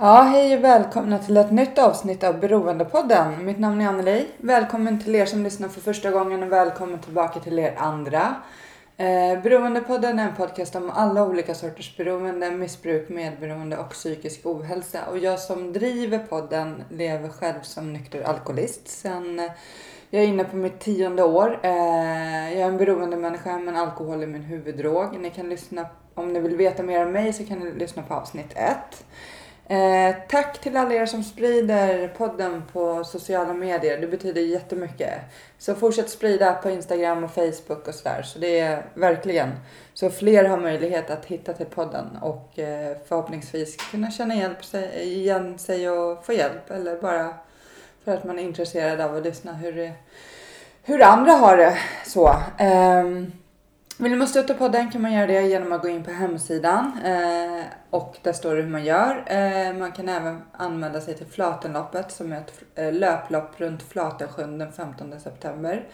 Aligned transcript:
Ja, 0.00 0.22
hej 0.22 0.56
och 0.56 0.64
välkomna 0.64 1.18
till 1.18 1.36
ett 1.36 1.50
nytt 1.50 1.78
avsnitt 1.78 2.24
av 2.24 2.40
Beroendepodden. 2.40 3.44
Mitt 3.44 3.58
namn 3.58 3.80
är 3.80 3.88
Anneli. 3.88 4.26
Välkommen 4.36 5.00
till 5.00 5.14
er 5.14 5.26
som 5.26 5.44
lyssnar 5.44 5.68
för 5.68 5.80
första 5.80 6.10
gången 6.10 6.42
och 6.42 6.52
välkommen 6.52 6.98
tillbaka 6.98 7.40
till 7.40 7.58
er 7.58 7.74
andra. 7.76 8.34
Eh, 8.96 9.42
Beroendepodden 9.42 10.18
är 10.18 10.28
en 10.28 10.36
podcast 10.36 10.76
om 10.76 10.90
alla 10.90 11.24
olika 11.24 11.54
sorters 11.54 11.96
beroende, 11.96 12.50
missbruk, 12.50 13.08
medberoende 13.08 13.76
och 13.76 13.90
psykisk 13.90 14.46
ohälsa. 14.46 14.98
Och 15.10 15.18
jag 15.18 15.38
som 15.38 15.72
driver 15.72 16.18
podden 16.18 16.84
lever 16.90 17.28
själv 17.28 17.60
som 17.62 17.92
nykter 17.92 18.22
alkoholist 18.22 18.88
sen 18.88 19.40
eh, 19.40 19.50
jag 20.10 20.22
är 20.22 20.26
inne 20.26 20.44
på 20.44 20.56
mitt 20.56 20.80
tionde 20.80 21.22
år. 21.22 21.60
Eh, 21.62 22.52
jag 22.52 22.62
är 22.62 22.68
en 22.68 22.76
beroendemänniska 22.76 23.58
men 23.58 23.76
alkohol 23.76 24.22
är 24.22 24.26
min 24.26 24.42
huvuddrog. 24.42 25.20
Ni 25.20 25.30
kan 25.30 25.48
lyssna, 25.48 25.86
om 26.14 26.32
ni 26.32 26.40
vill 26.40 26.56
veta 26.56 26.82
mer 26.82 27.06
om 27.06 27.12
mig 27.12 27.32
så 27.32 27.44
kan 27.44 27.58
ni 27.58 27.72
lyssna 27.72 28.02
på 28.02 28.14
avsnitt 28.14 28.52
ett. 28.54 29.04
Eh, 29.70 30.16
tack 30.28 30.60
till 30.60 30.76
alla 30.76 30.94
er 30.94 31.06
som 31.06 31.22
sprider 31.22 32.08
podden 32.08 32.62
på 32.72 33.04
sociala 33.04 33.54
medier. 33.54 34.00
Det 34.00 34.06
betyder 34.06 34.40
jättemycket. 34.40 35.12
Så 35.58 35.74
fortsätt 35.74 36.10
sprida 36.10 36.52
på 36.54 36.70
Instagram 36.70 37.24
och 37.24 37.30
Facebook 37.30 37.88
och 37.88 37.94
sådär. 37.94 38.22
Så 38.22 38.38
det 38.38 38.58
är 38.58 38.82
verkligen 38.94 39.50
så 39.94 40.10
fler 40.10 40.44
har 40.44 40.58
möjlighet 40.58 41.10
att 41.10 41.24
hitta 41.24 41.52
till 41.52 41.66
podden 41.66 42.18
och 42.22 42.58
eh, 42.58 42.96
förhoppningsvis 43.08 43.76
kunna 43.76 44.10
känna 44.10 44.34
hjälp 44.34 44.64
sig, 44.64 45.02
igen 45.02 45.58
sig 45.58 45.90
och 45.90 46.26
få 46.26 46.32
hjälp. 46.32 46.70
Eller 46.70 46.96
bara 47.00 47.34
för 48.04 48.14
att 48.14 48.24
man 48.24 48.38
är 48.38 48.42
intresserad 48.42 49.00
av 49.00 49.16
att 49.16 49.24
lyssna 49.24 49.52
hur, 49.52 49.92
hur 50.82 51.02
andra 51.02 51.32
har 51.32 51.56
det. 51.56 51.78
Så. 52.06 52.34
ehm, 52.58 53.32
vill 54.04 54.16
man 54.16 54.28
stötta 54.28 54.54
podden 54.54 54.90
kan 54.90 55.02
man 55.02 55.12
göra 55.12 55.26
det 55.26 55.42
genom 55.42 55.72
att 55.72 55.82
gå 55.82 55.88
in 55.88 56.04
på 56.04 56.10
hemsidan 56.10 56.92
eh, 57.04 57.64
och 57.90 58.16
där 58.22 58.32
står 58.32 58.54
det 58.54 58.62
hur 58.62 58.68
man 58.68 58.84
gör. 58.84 59.24
Eh, 59.26 59.72
man 59.78 59.92
kan 59.92 60.08
även 60.08 60.42
anmäla 60.52 61.00
sig 61.00 61.14
till 61.14 61.26
Flatenloppet 61.26 62.12
som 62.12 62.32
är 62.32 62.36
ett 62.36 62.52
eh, 62.74 62.92
löplopp 62.92 63.60
runt 63.60 63.82
Flatensjön 63.82 64.58
den 64.58 64.72
15 64.72 65.20
september. 65.20 65.86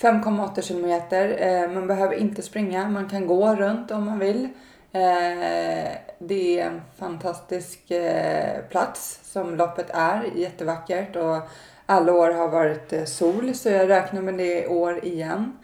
5,8 0.00 0.60
kilometer. 0.62 1.36
Eh, 1.38 1.70
man 1.70 1.86
behöver 1.86 2.14
inte 2.14 2.42
springa, 2.42 2.88
man 2.88 3.08
kan 3.08 3.26
gå 3.26 3.56
runt 3.56 3.90
om 3.90 4.04
man 4.04 4.18
vill. 4.18 4.48
Eh, 4.92 5.92
det 6.18 6.60
är 6.60 6.66
en 6.66 6.82
fantastisk 6.98 7.90
eh, 7.90 8.60
plats 8.68 9.20
som 9.22 9.56
loppet 9.56 9.90
är, 9.90 10.24
jättevackert 10.34 11.16
och 11.16 11.38
alla 11.86 12.12
år 12.12 12.30
har 12.30 12.48
varit 12.48 12.92
eh, 12.92 13.04
sol 13.04 13.54
så 13.54 13.68
jag 13.68 13.88
räknar 13.88 14.22
med 14.22 14.34
det 14.34 14.64
i 14.64 14.66
år 14.66 15.04
igen. 15.04 15.58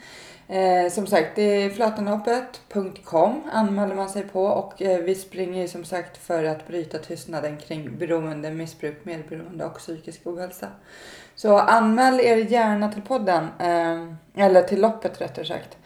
Eh, 0.48 0.90
som 0.90 1.06
sagt, 1.06 1.36
det 1.36 1.42
är 1.42 1.70
flatenloppet.com 1.70 3.42
anmäler 3.52 3.94
man 3.94 4.08
sig 4.08 4.22
på 4.22 4.44
och 4.44 4.82
eh, 4.82 4.98
vi 4.98 5.14
springer 5.14 5.62
ju 5.62 5.68
som 5.68 5.84
sagt 5.84 6.16
för 6.16 6.44
att 6.44 6.68
bryta 6.68 6.98
tystnaden 6.98 7.56
kring 7.56 7.98
beroende, 7.98 8.50
missbruk, 8.50 9.04
medberoende 9.04 9.64
och 9.64 9.78
psykisk 9.78 10.20
ohälsa. 10.24 10.68
Så 11.34 11.58
anmäl 11.58 12.20
er 12.20 12.36
gärna 12.36 12.92
till 12.92 13.02
podden, 13.02 13.48
eh, 13.58 14.44
eller 14.44 14.62
till 14.62 14.80
loppet 14.80 15.20
rättare 15.20 15.44
sagt. 15.44 15.76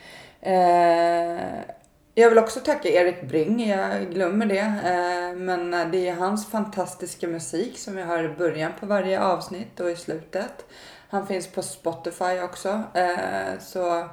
Eh, 0.41 1.71
jag 2.15 2.29
vill 2.29 2.39
också 2.39 2.61
tacka 2.61 2.89
Erik 2.89 3.29
Bring, 3.29 3.69
jag 3.69 4.11
glömmer 4.11 4.47
det. 4.47 4.59
Eh, 4.59 5.37
men 5.37 5.91
det 5.91 6.09
är 6.09 6.15
hans 6.15 6.51
fantastiska 6.51 7.29
musik 7.29 7.79
som 7.79 7.99
jag 7.99 8.07
har 8.07 8.25
i 8.25 8.29
början 8.29 8.73
på 8.81 8.87
varje 8.87 9.23
avsnitt 9.23 9.81
och 9.81 9.91
i 9.91 9.97
slutet. 9.97 10.65
Han 11.09 11.27
finns 11.27 11.47
på 11.47 11.63
Spotify 11.63 12.41
också. 12.43 12.83
Eh, 12.95 13.59
så 13.61 14.09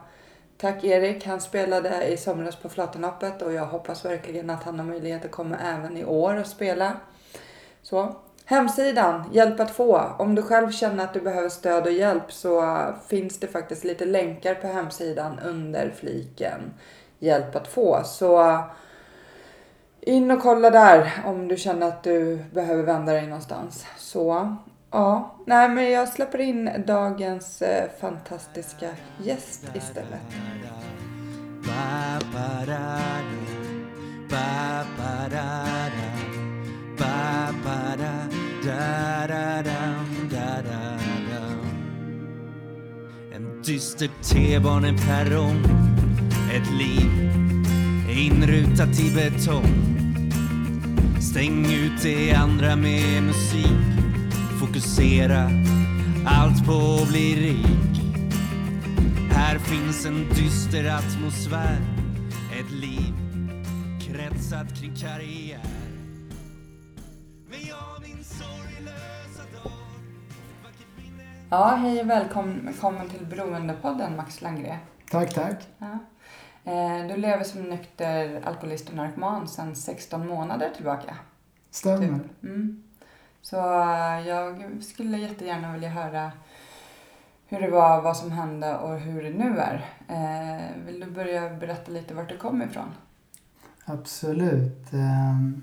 tack 0.57 0.83
Erik, 0.83 1.25
han 1.25 1.41
spelade 1.41 2.07
i 2.07 2.17
somras 2.17 2.55
på 2.55 2.69
Flatenloppet 2.69 3.41
och 3.41 3.53
jag 3.53 3.65
hoppas 3.65 4.05
verkligen 4.05 4.49
att 4.49 4.63
han 4.63 4.79
har 4.79 4.85
möjlighet 4.85 5.25
att 5.25 5.31
komma 5.31 5.57
även 5.57 5.97
i 5.97 6.05
år 6.05 6.39
och 6.39 6.47
spela. 6.47 6.93
Så. 7.81 8.15
Hemsidan, 8.45 9.23
hjälp 9.33 9.59
att 9.59 9.71
få. 9.71 10.01
Om 10.19 10.35
du 10.35 10.41
själv 10.41 10.71
känner 10.71 11.03
att 11.03 11.13
du 11.13 11.21
behöver 11.21 11.49
stöd 11.49 11.85
och 11.85 11.91
hjälp 11.91 12.31
så 12.31 12.79
finns 13.07 13.39
det 13.39 13.47
faktiskt 13.47 13.83
lite 13.83 14.05
länkar 14.05 14.55
på 14.55 14.67
hemsidan 14.67 15.39
under 15.39 15.89
fliken 15.89 16.73
hjälp 17.19 17.55
att 17.55 17.67
få. 17.67 18.01
Så 18.05 18.59
in 20.01 20.31
och 20.31 20.41
kolla 20.41 20.69
där 20.69 21.11
om 21.25 21.47
du 21.47 21.57
känner 21.57 21.87
att 21.87 22.03
du 22.03 22.43
behöver 22.53 22.83
vända 22.83 23.13
dig 23.13 23.27
någonstans. 23.27 23.85
Så 23.97 24.55
ja, 24.91 25.35
nej 25.45 25.69
men 25.69 25.91
jag 25.91 26.09
släpper 26.09 26.39
in 26.39 26.69
dagens 26.87 27.61
eh, 27.61 27.89
fantastiska 28.01 28.89
gäst 29.23 29.63
istället. 29.73 30.21
En 43.33 43.61
dyster 43.63 44.09
T-baneperrong, 44.23 45.63
ett 46.53 46.71
liv 46.79 47.27
inrutat 48.09 48.99
i 48.99 49.11
betong. 49.15 49.97
Stäng 51.21 51.65
ut 51.65 52.03
det 52.03 52.33
andra 52.33 52.75
med 52.75 53.23
musik, 53.23 54.06
fokusera 54.77 55.49
allt 56.25 56.65
på 56.65 57.01
att 57.01 57.09
bli 57.09 57.35
rik. 57.35 58.01
Här 59.31 59.59
finns 59.59 60.05
en 60.05 60.29
dyster 60.29 60.85
atmosfär, 60.85 61.77
ett 62.59 62.71
liv 62.71 63.13
kretsat 64.01 64.79
kring 64.79 64.95
karriär. 64.95 65.61
Ja, 71.49 71.77
hej 71.81 72.01
och 72.01 72.09
välkommen 72.09 73.09
till 73.09 73.25
Beroendepodden 73.25 74.15
Max 74.15 74.41
Langre. 74.41 74.79
Tack, 75.11 75.33
tack. 75.33 75.67
Ja. 75.77 75.99
Eh, 76.71 77.07
Du 77.07 77.17
lever 77.17 77.43
som 77.43 77.61
nykter 77.63 78.41
alkoholist 78.45 78.89
och 78.89 78.95
narkoman 78.95 79.47
sedan 79.47 79.75
16 79.75 80.27
månader 80.27 80.69
tillbaka. 80.75 81.15
Stämmer. 81.71 82.19
Typ. 82.19 82.43
Mm. 82.43 82.86
Så 83.49 83.57
eh, 83.57 84.27
jag 84.27 84.83
skulle 84.83 85.17
jättegärna 85.17 85.73
vilja 85.73 85.89
höra 85.89 86.31
hur 87.45 87.61
det 87.61 87.69
var, 87.69 88.01
vad 88.01 88.17
som 88.17 88.31
hände 88.31 88.77
och 88.77 88.99
hur 88.99 89.23
det 89.23 89.29
nu 89.29 89.59
är. 89.59 89.85
Eh, 90.07 90.85
vill 90.85 90.99
du 90.99 91.11
börja 91.11 91.55
berätta 91.55 91.91
lite 91.91 92.13
vart 92.13 92.29
du 92.29 92.37
kom 92.37 92.61
ifrån? 92.61 92.89
Absolut. 93.85 94.93
Ehm, 94.93 95.61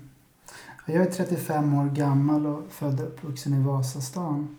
jag 0.85 1.05
är 1.05 1.11
35 1.11 1.73
år 1.73 1.85
gammal 1.85 2.45
och 2.45 2.71
född 2.71 2.99
och 2.99 3.07
uppvuxen 3.07 3.53
i 3.53 3.63
Vasastan. 3.63 4.57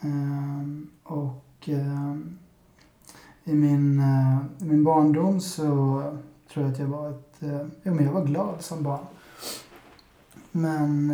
Ehm, 0.00 0.90
och 1.02 1.68
ehm, 1.68 2.38
i 3.44 3.54
min, 3.54 4.00
eh, 4.00 4.64
i 4.66 4.68
min 4.70 4.84
barndom 4.84 5.40
så 5.40 5.64
tror 6.52 6.64
jag 6.64 6.72
att 6.72 6.78
jag 6.78 6.86
var 6.86 7.10
ett... 7.10 7.36
Jo, 7.82 7.94
men 7.94 8.04
jag 8.04 8.12
var 8.12 8.24
glad 8.24 8.62
som 8.62 8.82
barn. 8.82 9.06
Men 10.50 11.12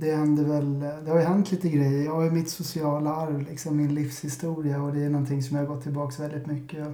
det 0.00 0.14
hände 0.14 0.44
väl... 0.44 0.80
Det 0.80 1.10
har 1.10 1.18
ju 1.18 1.24
hänt 1.24 1.52
lite 1.52 1.68
grejer. 1.68 2.04
Jag 2.04 2.14
har 2.14 2.24
ju 2.24 2.30
mitt 2.30 2.50
sociala 2.50 3.14
arv, 3.14 3.42
liksom 3.42 3.76
min 3.76 3.94
livshistoria 3.94 4.82
och 4.82 4.92
det 4.92 5.00
är 5.00 5.10
någonting 5.10 5.42
som 5.42 5.56
jag 5.56 5.66
har 5.66 5.74
gått 5.74 5.82
tillbaka 5.82 6.22
väldigt 6.22 6.46
mycket 6.46 6.86
och 6.86 6.92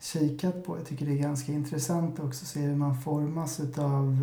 kikat 0.00 0.64
på. 0.64 0.76
Jag 0.76 0.86
tycker 0.86 1.06
det 1.06 1.12
är 1.12 1.22
ganska 1.22 1.52
intressant 1.52 2.20
också 2.20 2.44
att 2.44 2.48
se 2.48 2.60
hur 2.60 2.76
man 2.76 3.00
formas 3.00 3.60
utav 3.60 4.18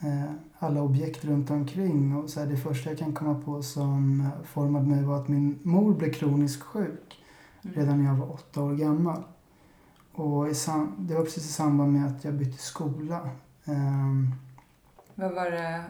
eh, 0.00 0.08
eh, 0.08 0.30
alla 0.58 0.82
objekt 0.82 1.24
runt 1.24 1.50
omkring. 1.50 2.16
Och 2.16 2.30
så 2.30 2.40
här, 2.40 2.46
det 2.46 2.56
första 2.56 2.90
jag 2.90 2.98
kan 2.98 3.12
komma 3.12 3.34
på 3.44 3.62
som 3.62 4.28
formade 4.44 4.86
mig 4.86 5.04
var 5.04 5.16
att 5.16 5.28
min 5.28 5.58
mor 5.62 5.94
blev 5.94 6.12
kroniskt 6.12 6.62
sjuk 6.62 7.24
redan 7.62 7.98
när 7.98 8.10
jag 8.10 8.16
var 8.16 8.32
åtta 8.32 8.62
år 8.62 8.74
gammal. 8.74 9.22
Och 10.12 10.48
i 10.48 10.54
det 10.98 11.14
var 11.14 11.24
precis 11.24 11.44
i 11.44 11.52
samband 11.52 11.92
med 11.92 12.06
att 12.06 12.24
jag 12.24 12.34
bytte 12.34 12.62
skola. 12.62 13.30
Ehm, 13.64 14.32
Vad 15.20 15.34
var 15.34 15.50
det? 15.50 15.84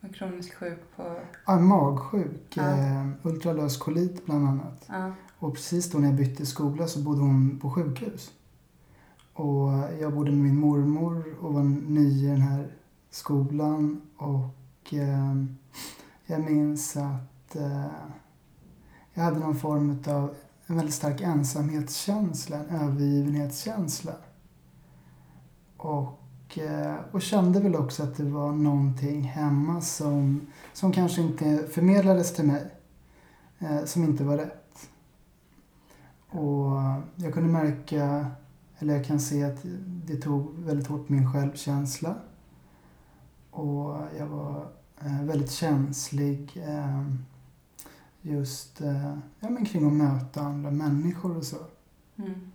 Var 0.00 0.10
Kroniskt 0.12 0.54
sjuk 0.54 0.78
på... 0.96 1.16
Ja, 1.46 1.58
magsjuk. 1.58 2.56
Ja. 2.56 2.62
Eh, 2.62 3.06
ultralös 3.22 3.76
kolit 3.76 4.26
bland 4.26 4.48
annat. 4.48 4.84
Ja. 4.88 5.12
Och 5.38 5.54
precis 5.54 5.90
då 5.90 5.98
när 5.98 6.08
jag 6.08 6.16
bytte 6.16 6.46
skola 6.46 6.86
så 6.86 6.98
bodde 7.02 7.20
hon 7.20 7.58
på 7.58 7.70
sjukhus. 7.70 8.32
Och 9.32 9.70
jag 10.00 10.14
bodde 10.14 10.30
med 10.30 10.40
min 10.40 10.60
mormor 10.60 11.34
och 11.40 11.54
var 11.54 11.62
ny 11.90 12.24
i 12.24 12.26
den 12.26 12.40
här 12.40 12.68
skolan. 13.10 14.00
Och 14.16 14.94
eh, 14.94 15.34
jag 16.26 16.40
minns 16.40 16.96
att 16.96 17.56
eh, 17.56 17.86
jag 19.14 19.22
hade 19.22 19.38
någon 19.38 19.56
form 19.56 19.98
av 20.06 20.34
en 20.66 20.76
väldigt 20.76 20.94
stark 20.94 21.20
ensamhetskänsla, 21.20 22.56
en 22.56 22.76
övergivenhetskänsla. 22.76 24.12
Och, 25.76 26.20
eh, 26.58 26.94
och 27.12 27.22
kände 27.22 27.60
väl 27.60 27.76
också 27.76 28.02
att 28.02 28.16
det 28.16 28.24
var 28.24 28.52
någonting 28.52 29.22
hemma 29.22 29.80
som, 29.80 30.46
som 30.72 30.92
kanske 30.92 31.22
inte 31.22 31.66
förmedlades 31.70 32.34
till 32.34 32.44
mig. 32.44 32.70
Eh, 33.58 33.84
som 33.84 34.04
inte 34.04 34.24
var 34.24 34.36
rätt. 34.36 34.88
Och 36.28 36.76
jag 37.16 37.34
kunde 37.34 37.52
märka, 37.52 38.26
eller 38.78 38.96
jag 38.96 39.04
kan 39.04 39.20
se 39.20 39.44
att 39.44 39.58
det 39.84 40.16
tog 40.16 40.54
väldigt 40.58 40.86
hårt 40.86 41.06
på 41.06 41.12
min 41.12 41.32
självkänsla. 41.32 42.14
Och 43.50 43.96
jag 44.18 44.26
var 44.26 44.68
eh, 45.00 45.22
väldigt 45.22 45.50
känslig 45.50 46.64
just 48.20 48.80
ja, 49.40 49.50
men 49.50 49.64
kring 49.64 49.86
att 49.86 49.92
möta 49.92 50.40
andra 50.40 50.70
människor 50.70 51.36
och 51.36 51.44
så. 51.44 51.56
Mm. 52.16 52.50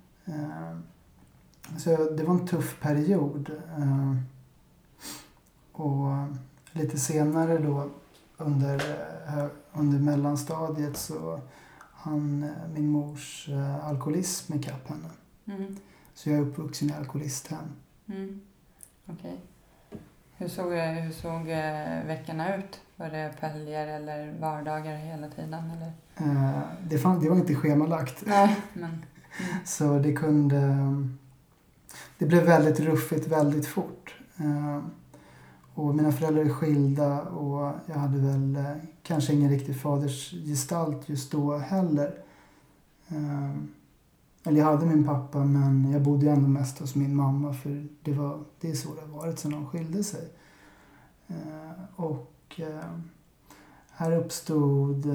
Så 1.77 2.09
det 2.17 2.23
var 2.23 2.33
en 2.33 2.47
tuff 2.47 2.79
period. 2.79 3.51
Eh, 3.77 4.15
och 5.71 6.07
lite 6.71 6.97
senare 6.97 7.57
då 7.57 7.89
under, 8.37 8.75
eh, 9.27 9.45
under 9.73 9.99
mellanstadiet 9.99 10.97
så 10.97 11.39
hann 11.93 12.43
eh, 12.43 12.73
min 12.73 12.87
mors 12.87 13.49
alkoholism 13.83 14.53
ikapp 14.53 14.89
henne. 14.89 15.09
Mm. 15.45 15.77
Så 16.13 16.29
jag 16.29 16.39
är 16.39 16.41
uppvuxen 16.41 16.89
i 16.89 16.93
alkoholisthem. 16.93 17.65
Mm. 18.07 18.41
Okej. 19.05 19.39
Hur 20.37 20.47
såg, 20.47 20.73
hur 20.73 21.11
såg 21.11 21.45
veckorna 22.07 22.55
ut? 22.55 22.81
Var 23.01 23.09
det 23.09 23.33
helger 23.39 23.87
eller 23.87 24.33
vardagar 24.39 24.95
hela 24.95 25.29
tiden? 25.29 25.53
Eller? 25.53 25.93
Eh, 26.15 26.59
det, 26.83 26.97
fann, 26.97 27.19
det 27.19 27.29
var 27.29 27.35
inte 27.35 27.55
schemalagt. 27.55 28.23
Nej, 28.25 28.55
men... 28.73 29.05
Så 29.65 29.99
det 29.99 30.13
kunde... 30.13 30.57
Det 32.21 32.27
blev 32.27 32.43
väldigt 32.43 32.79
ruffigt 32.79 33.27
väldigt 33.27 33.67
fort. 33.67 34.15
Eh, 34.37 34.79
och 35.73 35.95
mina 35.95 36.11
föräldrar 36.11 36.45
är 36.45 36.49
skilda 36.49 37.21
och 37.21 37.73
jag 37.85 37.95
hade 37.95 38.17
väl 38.17 38.55
eh, 38.55 38.75
kanske 39.03 39.33
ingen 39.33 39.49
riktig 39.49 39.81
fadersgestalt 39.81 41.09
just 41.09 41.31
då 41.31 41.57
heller. 41.57 42.23
Eh, 43.07 43.51
eller 44.43 44.59
jag 44.59 44.65
hade 44.65 44.85
min 44.85 45.03
pappa 45.03 45.45
men 45.45 45.91
jag 45.91 46.01
bodde 46.01 46.25
ju 46.25 46.31
ändå 46.31 46.47
mest 46.47 46.79
hos 46.79 46.95
min 46.95 47.15
mamma 47.15 47.53
för 47.53 47.87
det, 48.01 48.13
var, 48.13 48.39
det 48.59 48.69
är 48.69 48.75
så 48.75 48.95
det 48.95 49.01
har 49.01 49.19
varit 49.19 49.39
sedan 49.39 49.51
de 49.51 49.65
skilde 49.65 50.03
sig. 50.03 50.29
Och 51.95 52.61
här 53.91 54.11
uppstod 54.11 55.05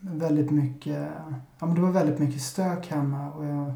väldigt 0.00 0.50
mycket, 0.50 1.08
ja 1.58 1.66
men 1.66 1.74
det 1.74 1.80
var 1.80 1.90
väldigt 1.90 2.18
mycket 2.18 2.42
stök 2.42 2.86
hemma 2.86 3.32
och 3.32 3.44
jag 3.44 3.74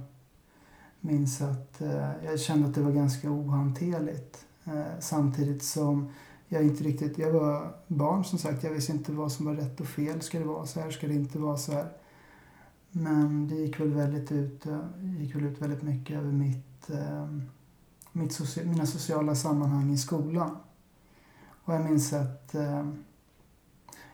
minns 1.04 1.40
att 1.40 1.80
eh, 1.80 2.10
jag 2.24 2.40
kände 2.40 2.68
att 2.68 2.74
det 2.74 2.82
var 2.82 2.92
ganska 2.92 3.30
ohanterligt. 3.30 4.46
Eh, 4.64 4.98
samtidigt 5.00 5.62
som 5.62 6.08
jag 6.48 6.62
inte 6.62 6.84
riktigt, 6.84 7.18
jag 7.18 7.32
var 7.32 7.74
barn 7.86 8.24
som 8.24 8.38
sagt, 8.38 8.64
jag 8.64 8.70
visste 8.70 8.92
inte 8.92 9.12
vad 9.12 9.32
som 9.32 9.46
var 9.46 9.54
rätt 9.54 9.80
och 9.80 9.86
fel. 9.86 10.20
Ska 10.20 10.38
det 10.38 10.44
vara 10.44 10.66
så 10.66 10.80
här? 10.80 10.90
Ska 10.90 11.06
det 11.06 11.14
inte 11.14 11.38
vara 11.38 11.56
så 11.56 11.72
här? 11.72 11.88
Men 12.90 13.48
det 13.48 13.54
gick 13.54 13.80
väl 13.80 13.92
väldigt 13.92 14.32
ut, 14.32 14.66
eh, 14.66 14.80
gick 15.18 15.34
väl 15.34 15.44
ut 15.44 15.62
väldigt 15.62 15.82
mycket 15.82 16.16
över 16.16 16.32
mitt, 16.32 16.90
eh, 16.90 17.28
mitt 18.12 18.30
soci- 18.32 18.66
mina 18.66 18.86
sociala 18.86 19.34
sammanhang 19.34 19.92
i 19.92 19.98
skolan. 19.98 20.56
Och 21.64 21.74
jag 21.74 21.84
minns 21.84 22.12
att 22.12 22.54
eh, 22.54 22.88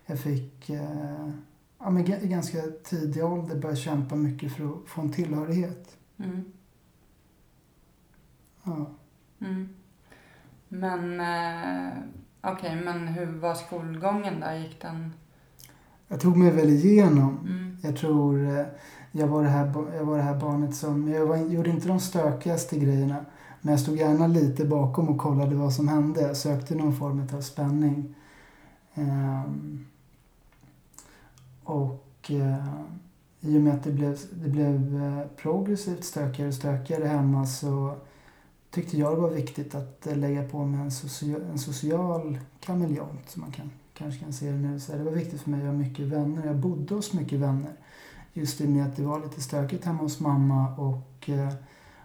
jag 0.07 0.19
fick 0.21 0.71
eh, 0.71 1.31
ja, 1.79 1.91
men 1.91 2.13
i 2.13 2.29
ganska 2.29 2.63
tidig 2.85 3.25
ålder 3.25 3.61
börja 3.61 3.77
kämpa 3.77 4.15
mycket 4.15 4.53
för 4.53 4.65
att 4.65 4.89
få 4.89 5.01
en 5.01 5.13
tillhörighet. 5.13 5.97
Mm. 6.17 6.45
Ja. 8.65 8.87
Mm. 9.41 9.69
Men 10.69 11.21
eh, 11.21 11.93
okej, 12.41 12.83
men 12.85 13.09
hur 13.09 13.27
var 13.27 13.55
skolgången 13.55 14.41
då? 14.41 14.53
Gick 14.53 14.83
den... 14.83 15.13
Jag 16.09 16.21
tog 16.21 16.37
mig 16.37 16.51
väl 16.51 16.69
igenom. 16.69 17.39
Mm. 17.39 17.77
Jag 17.83 17.97
tror 17.97 18.59
eh, 18.59 18.67
jag 19.13 19.27
var 19.27 19.43
det 19.43 19.49
här, 19.49 19.73
jag 19.97 20.05
var 20.05 20.17
det 20.17 20.23
här 20.23 20.41
barnet 20.41 20.75
som, 20.75 21.09
jag 21.09 21.27
var, 21.27 21.37
gjorde 21.37 21.71
inte 21.71 21.89
de 21.89 22.01
stökigaste 22.01 22.79
grejerna. 22.79 23.25
Men 23.61 23.71
jag 23.71 23.81
stod 23.81 23.97
gärna 23.97 24.27
lite 24.27 24.65
bakom 24.65 25.09
och 25.09 25.19
kollade 25.19 25.55
vad 25.55 25.73
som 25.73 25.89
hände. 25.89 26.21
Jag 26.21 26.37
sökte 26.37 26.75
någon 26.75 26.97
form 26.97 27.29
av 27.35 27.41
spänning. 27.41 28.15
Ehm, 28.95 29.87
och 31.65 32.31
eh, 32.31 32.65
i 33.41 33.59
och 33.59 33.63
med 33.63 33.75
att 33.75 33.85
det 33.85 33.93
blev, 33.93 34.19
det 34.33 34.49
blev 34.49 35.03
eh, 35.03 35.27
progressivt 35.37 36.05
stökigare 36.05 36.49
och 36.49 36.55
stökigare 36.55 37.05
hemma 37.05 37.47
så 37.47 37.95
tyckte 38.71 38.97
jag 38.99 39.17
det 39.17 39.21
var 39.21 39.31
viktigt 39.31 39.75
att 39.75 40.07
eh, 40.07 40.17
lägga 40.17 40.49
på 40.49 40.65
mig 40.65 40.81
en, 40.81 40.91
socia- 40.91 41.51
en 41.51 41.59
social 41.59 42.39
kameleont 42.61 43.31
som 43.31 43.43
man 43.43 43.53
kan, 43.53 43.71
kanske 43.95 44.21
kan 44.21 44.33
se 44.33 44.51
det 44.51 44.57
nu. 44.59 44.81
Så 44.81 44.93
det 44.93 45.05
var 45.05 45.13
viktigt 45.13 45.41
för 45.41 45.51
mig 45.51 45.61
att 45.61 45.67
ha 45.67 45.73
mycket 45.73 46.07
vänner. 46.07 46.47
Jag 46.47 46.57
bodde 46.57 46.95
hos 46.95 47.13
mycket 47.13 47.39
vänner. 47.39 47.73
Just 48.33 48.61
i 48.61 48.67
och 48.67 48.71
med 48.71 48.87
att 48.87 48.97
det 48.97 49.03
var 49.03 49.21
lite 49.21 49.41
stökigt 49.41 49.85
hemma 49.85 49.99
hos 49.99 50.21
mamma 50.21 50.75
och 50.77 51.29
eh, 51.29 51.53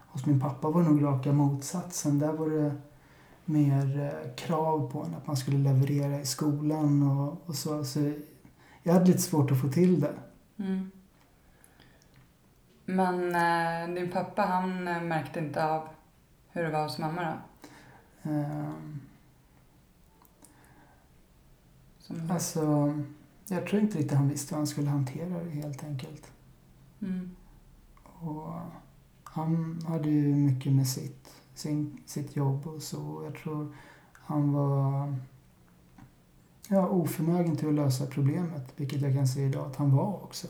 hos 0.06 0.26
min 0.26 0.40
pappa 0.40 0.70
var 0.70 0.82
det 0.82 0.88
nog 0.90 1.04
raka 1.04 1.32
motsatsen. 1.32 2.18
Där 2.18 2.32
var 2.32 2.50
det 2.50 2.74
mer 3.44 4.00
eh, 4.00 4.34
krav 4.34 4.90
på 4.92 5.02
en 5.02 5.14
att 5.14 5.26
man 5.26 5.36
skulle 5.36 5.58
leverera 5.58 6.20
i 6.20 6.26
skolan 6.26 7.02
och, 7.02 7.42
och 7.46 7.54
så. 7.54 7.84
så. 7.84 8.12
Jag 8.82 8.92
hade 8.92 9.06
lite 9.06 9.22
svårt 9.22 9.50
att 9.50 9.60
få 9.60 9.68
till 9.68 10.00
det. 10.00 10.14
Mm. 10.58 10.90
Men 12.84 13.34
eh, 13.34 13.94
din 13.94 14.10
pappa, 14.10 14.42
han 14.42 14.88
eh, 14.88 15.02
märkte 15.02 15.38
inte 15.40 15.64
av 15.64 15.88
hur 16.56 16.64
det 16.64 16.70
var 16.70 16.82
hos 16.82 16.98
mamma 16.98 17.22
då? 17.22 18.30
Som 21.98 22.30
Alltså, 22.30 22.94
jag 23.48 23.66
tror 23.66 23.82
inte 23.82 23.98
riktigt 23.98 24.18
han 24.18 24.28
visste 24.28 24.54
hur 24.54 24.56
han 24.56 24.66
skulle 24.66 24.90
hantera 24.90 25.44
det 25.44 25.50
helt 25.50 25.84
enkelt. 25.84 26.32
mm. 27.00 27.36
Och 28.02 28.52
han 29.24 29.82
hade 29.88 30.10
ju 30.10 30.34
mycket 30.34 30.72
med 30.72 30.88
sitt, 30.88 31.30
sin, 31.54 31.98
sitt 32.06 32.36
jobb 32.36 32.66
och 32.66 32.82
så. 32.82 33.20
Jag 33.24 33.34
tror 33.34 33.74
han 34.12 34.52
var 34.52 35.14
ja, 36.68 36.88
oförmögen 36.88 37.56
till 37.56 37.68
att 37.68 37.74
lösa 37.74 38.06
problemet, 38.06 38.72
vilket 38.76 39.00
jag 39.00 39.14
kan 39.14 39.28
se 39.28 39.40
idag 39.40 39.66
att 39.66 39.76
han 39.76 39.96
var 39.96 40.14
också. 40.24 40.48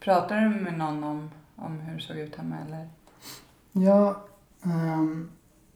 Pratade 0.00 0.40
du 0.40 0.48
med 0.48 0.78
någon 0.78 1.04
om, 1.04 1.30
om 1.56 1.80
hur 1.80 1.94
det 1.94 2.00
såg 2.00 2.16
ut 2.16 2.36
hemma 2.36 2.58
eller? 2.58 2.88
Ja, 3.72 4.24
ehm, 4.62 5.30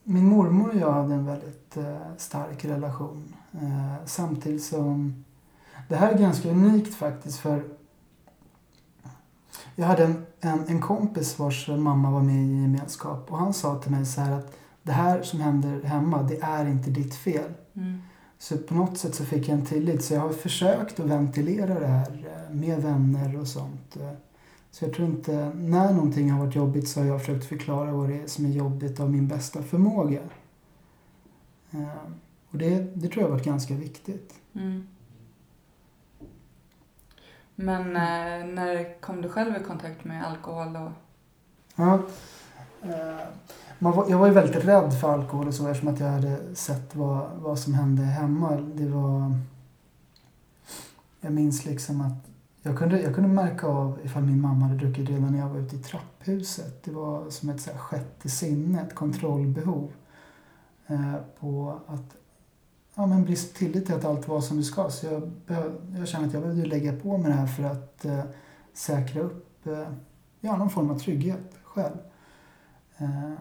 min 0.04 0.28
mormor 0.28 0.68
och 0.68 0.76
jag 0.76 0.92
hade 0.92 1.14
en 1.14 1.26
väldigt 1.26 1.76
eh, 1.76 2.16
stark 2.16 2.64
relation. 2.64 3.34
Eh, 3.52 4.06
samtidigt 4.06 4.64
som... 4.64 5.24
Det 5.88 5.96
här 5.96 6.12
är 6.12 6.18
ganska 6.18 6.50
unikt 6.50 6.94
faktiskt 6.94 7.38
för 7.38 7.64
jag 9.76 9.86
hade 9.86 10.04
en, 10.04 10.26
en, 10.40 10.68
en 10.68 10.80
kompis 10.80 11.38
vars 11.38 11.68
mamma 11.68 12.10
var 12.10 12.20
med 12.20 12.34
i 12.34 12.38
en 12.38 12.62
gemenskap 12.62 13.32
och 13.32 13.38
han 13.38 13.54
sa 13.54 13.78
till 13.78 13.90
mig 13.90 14.06
så 14.06 14.20
här 14.20 14.32
att 14.32 14.56
det 14.82 14.92
här 14.92 15.22
som 15.22 15.40
händer 15.40 15.82
hemma, 15.82 16.22
det 16.22 16.38
är 16.42 16.66
inte 16.66 16.90
ditt 16.90 17.14
fel. 17.14 17.52
Mm. 17.74 18.02
Så 18.38 18.58
på 18.58 18.74
något 18.74 18.98
sätt 18.98 19.14
så 19.14 19.24
fick 19.24 19.48
jag 19.48 19.58
en 19.58 19.66
tillit. 19.66 20.04
Så 20.04 20.14
jag 20.14 20.20
har 20.20 20.32
försökt 20.32 21.00
att 21.00 21.06
ventilera 21.06 21.80
det 21.80 21.86
här 21.86 22.26
eh, 22.48 22.54
med 22.54 22.82
vänner 22.82 23.40
och 23.40 23.48
sånt. 23.48 23.96
Så 24.75 24.85
jag 24.85 24.93
tror 24.93 25.09
inte, 25.09 25.52
när 25.54 25.93
någonting 25.93 26.31
har 26.31 26.45
varit 26.45 26.54
jobbigt 26.54 26.88
så 26.88 27.00
har 27.00 27.07
jag 27.07 27.21
försökt 27.21 27.45
förklara 27.45 27.93
vad 27.93 28.09
det 28.09 28.21
är 28.23 28.26
som 28.26 28.45
är 28.45 28.49
jobbigt 28.49 29.00
av 29.00 29.11
min 29.11 29.28
bästa 29.28 29.62
förmåga. 29.62 30.21
Eh, 31.71 31.88
Och 32.50 32.59
det, 32.59 32.81
det 32.95 33.09
tror 33.09 33.23
jag 33.23 33.28
har 33.31 33.37
varit 33.37 33.45
ganska 33.45 33.75
viktigt. 33.75 34.35
Mm. 34.52 34.87
Men 37.54 37.81
eh, 37.87 38.54
när 38.54 39.00
kom 39.00 39.23
du 39.23 39.28
själv 39.28 39.57
i 39.57 39.64
kontakt 39.64 40.04
med 40.04 40.26
alkohol 40.26 40.76
och... 40.76 40.90
Ja. 41.76 42.02
Eh, 42.83 43.26
var, 43.78 44.11
jag 44.11 44.19
var 44.19 44.26
ju 44.26 44.33
väldigt 44.33 44.64
rädd 44.64 45.00
för 45.00 45.12
alkohol 45.12 45.47
och 45.49 45.54
så 45.54 45.69
eftersom 45.69 45.95
att 45.95 46.00
jag 46.00 46.09
hade 46.09 46.54
sett 46.54 46.97
vad, 46.97 47.31
vad 47.37 47.59
som 47.59 47.75
hände 47.75 48.02
hemma. 48.02 48.57
Det 48.57 48.88
var... 48.88 49.38
Jag 51.21 51.33
minns 51.33 51.64
liksom 51.64 52.00
att 52.00 52.33
jag 52.66 52.78
kunde, 52.78 53.00
jag 53.00 53.14
kunde 53.14 53.28
märka 53.28 53.66
av 53.66 53.99
ifall 54.04 54.23
min 54.23 54.40
mamma 54.40 54.66
hade 54.66 54.78
druckit 54.78 55.09
redan 55.09 55.33
när 55.33 55.38
jag 55.38 55.49
var 55.49 55.59
ute 55.59 55.76
i 55.76 55.78
trapphuset. 55.78 56.83
Det 56.85 56.90
var 56.90 57.30
som 57.30 57.49
ett 57.49 57.61
så 57.61 57.71
här 57.71 57.78
sjätte 57.78 58.28
sinne, 58.28 58.83
ett 58.83 58.94
kontrollbehov. 58.94 59.92
Eh, 60.87 61.14
på 61.40 61.80
att 61.87 62.16
ja, 62.94 63.06
men 63.06 63.25
brist 63.25 63.56
tillit 63.56 63.87
till 63.87 63.94
att 63.94 64.04
allt 64.04 64.28
var 64.28 64.40
som 64.40 64.56
det 64.56 64.62
ska. 64.62 64.90
Så 64.90 65.06
jag, 65.06 65.30
jag 65.99 66.09
kände 66.09 66.26
att 66.26 66.33
jag 66.33 66.42
behövde 66.42 66.64
lägga 66.64 66.97
på 66.97 67.18
mig 67.18 67.30
det 67.30 67.37
här 67.37 67.47
för 67.47 67.62
att 67.62 68.04
eh, 68.04 68.25
säkra 68.73 69.23
upp 69.23 69.66
eh, 69.66 69.88
ja, 70.40 70.56
någon 70.56 70.71
form 70.71 70.90
av 70.90 70.99
trygghet 70.99 71.59
själv. 71.62 71.97
Eh, 72.99 73.33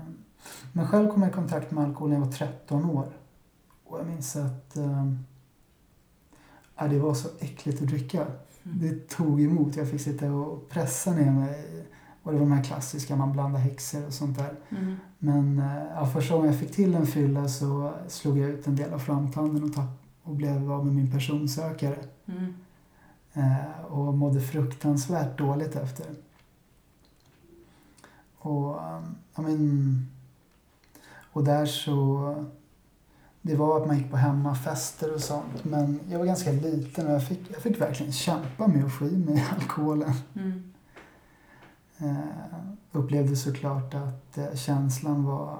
men 0.74 0.88
själv 0.88 1.12
kom 1.12 1.22
jag 1.22 1.32
i 1.32 1.34
kontakt 1.34 1.72
med 1.72 1.84
alkohol 1.84 2.10
när 2.10 2.16
jag 2.16 2.26
var 2.26 2.32
13 2.32 2.90
år. 2.90 3.06
Och 3.84 4.00
jag 4.00 4.08
minns 4.08 4.36
att 4.36 4.78
eh, 4.78 5.14
ja, 6.76 6.88
det 6.88 7.00
var 7.00 7.14
så 7.14 7.28
äckligt 7.40 7.82
att 7.82 7.88
dricka. 7.88 8.28
Det 8.64 9.10
tog 9.10 9.42
emot. 9.42 9.76
Jag 9.76 9.90
fick 9.90 10.02
sitta 10.02 10.32
och 10.32 10.70
pressa 10.70 11.12
ner 11.12 11.32
mig. 11.32 11.86
Och 12.24 12.32
det 12.32 12.38
var 12.38 12.46
de 12.46 12.52
här 12.52 12.64
klassiska, 12.64 13.16
man 13.16 13.32
blandar 13.32 13.60
häxor 13.60 14.06
och 14.06 14.14
sånt 14.14 14.38
där. 14.38 14.56
Mm. 14.70 14.96
Men 15.18 15.60
eh, 15.60 15.84
ja, 15.96 16.06
första 16.06 16.36
gången 16.36 16.52
jag 16.52 16.60
fick 16.60 16.72
till 16.72 16.96
en 16.96 17.08
fylla 17.08 17.48
så 17.48 17.94
slog 18.08 18.38
jag 18.38 18.50
ut 18.50 18.68
en 18.68 18.76
del 18.76 18.94
av 18.94 19.00
framtanden 19.00 19.64
och, 19.64 19.74
tapp, 19.74 20.04
och 20.24 20.36
blev 20.36 20.72
av 20.72 20.86
med 20.86 20.96
min 20.96 21.12
personsökare. 21.12 21.98
Mm. 22.26 22.54
Eh, 23.34 23.86
och 23.86 24.14
mådde 24.14 24.42
fruktansvärt 24.42 25.38
dåligt 25.38 25.76
efter. 25.76 26.06
Och, 28.38 28.82
eh, 28.82 29.02
ja, 29.36 29.42
men, 29.42 30.08
och 31.32 31.44
där 31.44 31.66
så... 31.66 32.36
Det 33.46 33.56
var 33.56 33.82
att 33.82 33.88
man 33.88 33.98
gick 33.98 34.12
på 34.12 34.18
hemmafester 34.18 35.14
och 35.14 35.22
sånt. 35.22 35.64
Men 35.64 36.00
jag 36.10 36.20
var 36.20 36.26
ganska 36.26 36.52
liten 36.52 37.08
och 37.08 37.14
jag 37.14 37.28
fick, 37.28 37.52
jag 37.52 37.62
fick 37.62 37.82
verkligen 37.82 38.12
kämpa 38.12 38.68
med 38.68 38.86
att 38.86 38.94
få 38.94 39.06
i 39.06 39.18
mig 39.18 39.46
alkoholen. 39.60 40.14
Mm. 40.36 40.74
Eh, 41.98 42.58
upplevde 42.92 43.36
såklart 43.36 43.94
att 43.94 44.38
eh, 44.38 44.56
känslan 44.56 45.24
var 45.24 45.60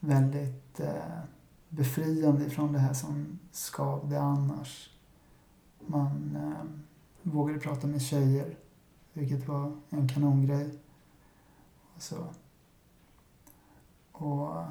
väldigt 0.00 0.80
eh, 0.80 1.18
befriande 1.68 2.50
från 2.50 2.72
det 2.72 2.78
här 2.78 2.94
som 2.94 3.38
skavde 3.52 4.20
annars. 4.20 4.90
Man 5.86 6.36
eh, 6.36 6.66
vågade 7.22 7.58
prata 7.58 7.86
med 7.86 8.02
tjejer, 8.02 8.56
vilket 9.12 9.48
var 9.48 9.72
en 9.88 10.08
kanongrej. 10.08 10.70
Och, 11.96 12.02
så. 12.02 12.26
och 14.12 14.64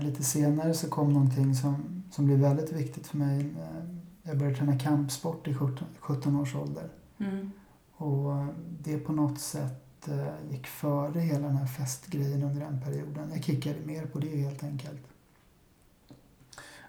lite 0.00 0.22
senare 0.22 0.74
så 0.74 0.90
kom 0.90 1.12
någonting 1.12 1.54
som, 1.54 2.02
som 2.10 2.26
blev 2.26 2.38
väldigt 2.38 2.72
viktigt 2.72 3.06
för 3.06 3.16
mig. 3.16 3.40
Eh, 3.40 3.84
Jag 4.22 4.38
började 4.38 4.56
träna 4.58 4.78
kampsport 4.78 5.48
i 5.48 5.54
17, 5.54 5.86
17 6.00 6.36
års 6.36 6.54
ålder. 6.54 6.88
Mm. 7.18 7.50
Och 7.96 8.46
det 8.82 8.98
på 8.98 9.12
något 9.12 9.40
sätt 9.40 10.08
eh, 10.08 10.50
gick 10.50 10.66
före 10.66 11.20
hela 11.20 11.46
den 11.46 11.56
här 11.56 11.66
festgrejen 11.66 12.42
under 12.42 12.60
den 12.60 12.80
perioden. 12.80 13.30
Jag 13.34 13.44
kickade 13.44 13.80
mer 13.86 14.06
på 14.06 14.18
det 14.18 14.36
helt 14.36 14.62
enkelt. 14.62 15.02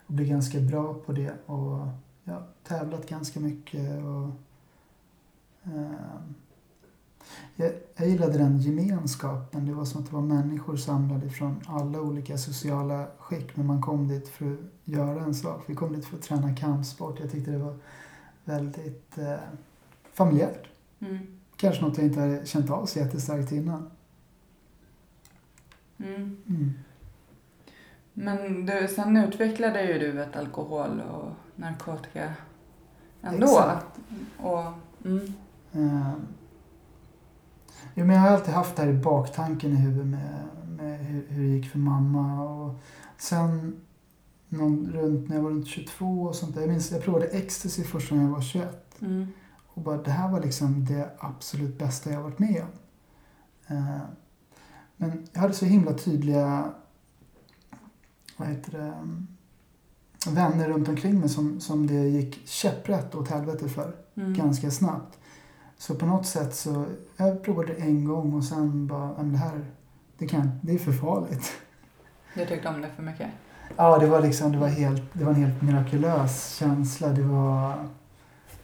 Och 0.08 0.14
blev 0.14 0.28
ganska 0.28 0.60
bra 0.60 0.94
på 0.94 1.12
det 1.12 1.34
och 1.46 1.88
ja, 2.24 2.48
tävlat 2.64 3.10
ganska 3.10 3.40
mycket. 3.40 4.04
Och, 4.04 4.30
eh, 5.74 5.92
jag, 7.56 7.72
jag 7.96 8.08
gillade 8.08 8.38
den 8.38 8.60
gemenskapen. 8.60 9.66
Det 9.66 9.74
var 9.74 9.86
som 9.86 10.02
att 10.02 10.10
det 10.10 10.16
var 10.16 10.22
människor 10.22 10.78
samlade 10.78 11.30
från 11.30 11.62
alla 11.68 12.02
olika 12.02 12.38
sociala 12.38 13.08
skick. 13.18 13.56
Men 13.56 13.66
man 13.68 13.82
kom 13.82 14.08
dit 14.08 14.28
för 14.28 14.54
att 14.54 14.60
göra 14.84 15.24
en 15.24 15.36
sak. 15.36 15.64
Vi 15.66 15.76
kom 15.76 15.94
dit 15.94 16.06
för 16.06 16.18
att 16.18 16.24
träna 16.24 16.56
kampsport. 16.56 17.20
Jag 17.20 17.32
tyckte 17.32 17.52
det 17.52 17.58
var 17.58 17.76
väldigt 18.44 19.18
eh, 19.18 19.36
familjärt. 20.14 20.68
Mm. 21.00 21.20
Kanske 21.56 21.82
något 21.82 21.98
jag 21.98 22.08
inte 22.08 22.20
hade 22.20 22.46
känt 22.46 22.70
av 22.70 22.86
så 22.86 23.00
jättestarkt 23.00 23.52
innan. 23.52 23.90
Mm. 25.98 26.38
Mm. 26.48 26.74
Men 28.14 28.66
du, 28.66 28.88
sen 28.88 29.18
utvecklade 29.18 29.84
ju 29.84 30.00
du 30.00 30.22
ett 30.22 30.36
alkohol 30.36 31.02
och 31.12 31.32
narkotika 31.56 32.34
ändå. 33.22 33.46
Exakt. 33.46 34.00
Och, 34.38 34.64
mm. 35.06 35.34
Jo, 37.94 38.06
men 38.06 38.16
jag 38.16 38.22
har 38.22 38.30
alltid 38.30 38.54
haft 38.54 38.76
det 38.76 38.82
här 38.82 38.90
i 38.90 38.94
baktanken 38.94 39.72
i 39.72 39.76
huvudet 39.76 40.08
med, 40.08 40.48
med 40.78 41.06
hur, 41.06 41.26
hur 41.30 41.44
det 41.44 41.50
gick 41.50 41.72
för 41.72 41.80
mamma. 41.80 42.44
Och 42.44 42.80
sen 43.18 43.82
någon, 44.50 44.92
runt, 44.94 45.30
när 45.30 45.36
jag 45.36 45.44
var 45.44 45.50
runt 45.50 45.68
22 45.68 46.22
och 46.22 46.36
sånt 46.36 46.56
där. 46.56 46.62
Jag 46.62 46.70
minns 46.70 46.92
jag 46.92 47.04
provade 47.04 47.26
ecstasy 47.26 47.84
första 47.84 48.16
gången 48.16 48.30
jag 48.30 48.36
var 48.36 48.42
21. 48.42 49.02
Mm. 49.02 49.28
Och 49.68 49.82
bara, 49.82 49.98
det 49.98 50.12
här 50.12 50.32
var 50.32 50.42
liksom 50.42 50.86
det 50.86 51.10
absolut 51.20 51.78
bästa 51.78 52.12
jag 52.12 52.22
varit 52.22 52.40
med 52.40 52.64
om. 52.64 52.70
Eh, 53.78 53.98
men 54.98 55.28
jag 55.34 55.42
hade 55.42 55.54
så 55.54 55.66
himla 55.66 55.94
tydliga 55.94 56.74
vad 58.38 58.48
heter 58.48 58.72
det, 58.72 58.94
vänner 60.32 60.70
runt 60.70 60.88
omkring 60.88 61.20
mig 61.20 61.30
som, 61.30 61.60
som 61.60 61.88
det 61.88 62.10
gick 62.10 62.48
käpprätt 62.48 63.16
åt 63.16 63.30
helvete 63.30 63.70
för 63.70 63.96
Mm. 64.16 64.34
ganska 64.34 64.72
snabbt. 64.72 65.20
Så 65.84 65.96
på 65.96 66.06
något 66.06 66.26
sätt 66.26 66.56
så, 66.56 66.86
jag 67.18 67.44
provade 67.44 67.74
en 67.74 68.06
gång 68.06 68.34
och 68.34 68.44
sen 68.44 68.88
bara, 68.88 69.08
"Ja, 69.18 69.24
men 69.24 69.32
det 69.32 69.38
här, 69.38 69.66
det, 70.18 70.28
kan, 70.28 70.52
det 70.62 70.74
är 70.74 70.78
för 70.78 70.92
farligt. 70.92 71.52
Du 72.36 72.46
tyckte 72.46 72.70
om 72.70 72.82
det 72.82 72.90
för 72.96 73.04
mycket? 73.04 73.30
Ja, 73.76 73.98
det 73.98 74.08
var 74.08 74.22
liksom, 74.22 74.52
det 74.52 74.58
var 74.58 74.68
helt, 74.68 75.02
det 75.14 75.24
var 75.24 75.32
en 75.34 75.44
helt 75.44 75.62
mirakulös 75.62 76.56
känsla. 76.56 77.10
Det 77.10 77.24
var, 77.24 77.72